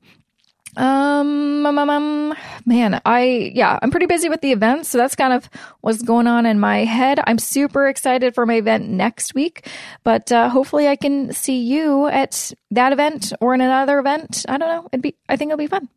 Um, 0.77 1.65
um, 1.65 1.77
um, 1.77 1.89
um, 1.89 2.36
man, 2.65 3.01
I, 3.05 3.51
yeah, 3.53 3.80
I'm 3.82 3.91
pretty 3.91 4.05
busy 4.05 4.30
with 4.30 4.41
the 4.41 4.51
events. 4.51 4.89
So 4.89 4.97
that's 4.97 5.15
kind 5.15 5.34
of 5.34 5.49
what's 5.82 6.01
going 6.01 6.27
on 6.27 6.45
in 6.45 6.59
my 6.59 6.86
head. 6.86 7.19
I'm 7.25 7.39
super 7.39 7.88
excited 7.88 8.36
for 8.36 8.45
my 8.45 8.55
event 8.55 8.88
next 8.88 9.34
week, 9.34 9.67
but, 10.03 10.32
uh, 10.32 10.47
hopefully 10.47 10.88
I 10.88 10.95
can 10.95 11.34
see 11.34 11.63
you 11.63 12.07
at 12.07 12.53
that 12.71 12.93
event 12.93 13.34
or 13.41 13.53
in 13.53 13.61
another 13.61 13.99
event. 13.99 14.45
I 14.47 14.57
don't 14.57 14.69
know. 14.69 14.89
It'd 14.91 15.01
be, 15.01 15.15
I 15.27 15.36
think 15.36 15.49
it'll 15.49 15.57
be 15.57 15.67
fun. 15.67 15.89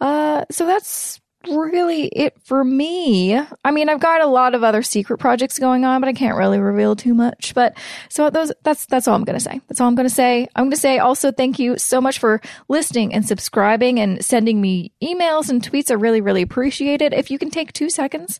Uh, 0.00 0.46
so 0.50 0.66
that's 0.66 1.20
really 1.48 2.06
it 2.06 2.34
for 2.44 2.64
me. 2.64 3.34
I 3.64 3.70
mean, 3.70 3.88
I've 3.88 4.00
got 4.00 4.20
a 4.20 4.26
lot 4.26 4.54
of 4.54 4.62
other 4.62 4.82
secret 4.82 5.18
projects 5.18 5.58
going 5.58 5.84
on, 5.84 6.00
but 6.00 6.08
I 6.08 6.12
can't 6.12 6.36
really 6.36 6.58
reveal 6.58 6.96
too 6.96 7.14
much. 7.14 7.54
But 7.54 7.76
so 8.08 8.30
those, 8.30 8.52
that's, 8.62 8.86
that's 8.86 9.08
all 9.08 9.14
I'm 9.14 9.24
going 9.24 9.38
to 9.38 9.44
say. 9.44 9.60
That's 9.68 9.80
all 9.80 9.88
I'm 9.88 9.94
going 9.94 10.08
to 10.08 10.14
say. 10.14 10.48
I'm 10.56 10.64
going 10.64 10.72
to 10.72 10.76
say 10.76 10.98
also 10.98 11.32
thank 11.32 11.58
you 11.58 11.78
so 11.78 12.00
much 12.00 12.18
for 12.18 12.40
listening 12.68 13.14
and 13.14 13.26
subscribing 13.26 14.00
and 14.00 14.24
sending 14.24 14.60
me 14.60 14.92
emails 15.02 15.48
and 15.48 15.62
tweets. 15.62 15.90
I 15.90 15.94
really, 15.94 16.20
really 16.20 16.42
appreciate 16.42 17.02
it. 17.02 17.12
If 17.12 17.30
you 17.30 17.38
can 17.38 17.50
take 17.50 17.72
two 17.72 17.90
seconds 17.90 18.38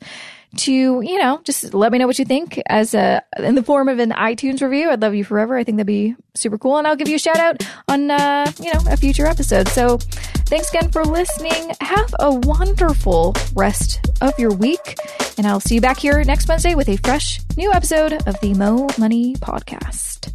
to, 0.58 0.72
you 0.72 1.18
know, 1.18 1.40
just 1.44 1.74
let 1.74 1.92
me 1.92 1.98
know 1.98 2.06
what 2.06 2.18
you 2.18 2.24
think 2.24 2.60
as 2.66 2.94
a, 2.94 3.22
in 3.38 3.54
the 3.54 3.62
form 3.62 3.88
of 3.88 3.98
an 3.98 4.10
iTunes 4.10 4.60
review. 4.60 4.90
I'd 4.90 5.02
love 5.02 5.14
you 5.14 5.24
forever. 5.24 5.56
I 5.56 5.64
think 5.64 5.76
that'd 5.76 5.86
be 5.86 6.14
super 6.34 6.58
cool. 6.58 6.78
And 6.78 6.86
I'll 6.86 6.96
give 6.96 7.08
you 7.08 7.16
a 7.16 7.18
shout 7.18 7.36
out 7.36 7.62
on, 7.88 8.10
uh, 8.10 8.50
you 8.60 8.72
know, 8.72 8.80
a 8.88 8.96
future 8.96 9.26
episode. 9.26 9.68
So 9.68 9.98
thanks 10.46 10.70
again 10.70 10.90
for 10.90 11.04
listening. 11.04 11.72
Have 11.80 12.14
a 12.20 12.34
wonderful 12.34 13.34
rest 13.54 14.00
of 14.20 14.38
your 14.38 14.52
week. 14.54 14.96
And 15.36 15.46
I'll 15.46 15.60
see 15.60 15.76
you 15.76 15.80
back 15.80 15.98
here 15.98 16.22
next 16.24 16.48
Wednesday 16.48 16.74
with 16.74 16.88
a 16.88 16.96
fresh 16.98 17.40
new 17.56 17.72
episode 17.72 18.12
of 18.26 18.38
the 18.40 18.54
Mo 18.54 18.88
Money 18.98 19.34
Podcast. 19.36 20.32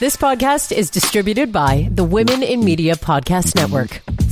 This 0.00 0.16
podcast 0.16 0.76
is 0.76 0.90
distributed 0.90 1.50
by 1.50 1.88
the 1.90 2.04
Women 2.04 2.42
in 2.42 2.64
Media 2.64 2.94
Podcast 2.94 3.54
Network. 3.54 4.02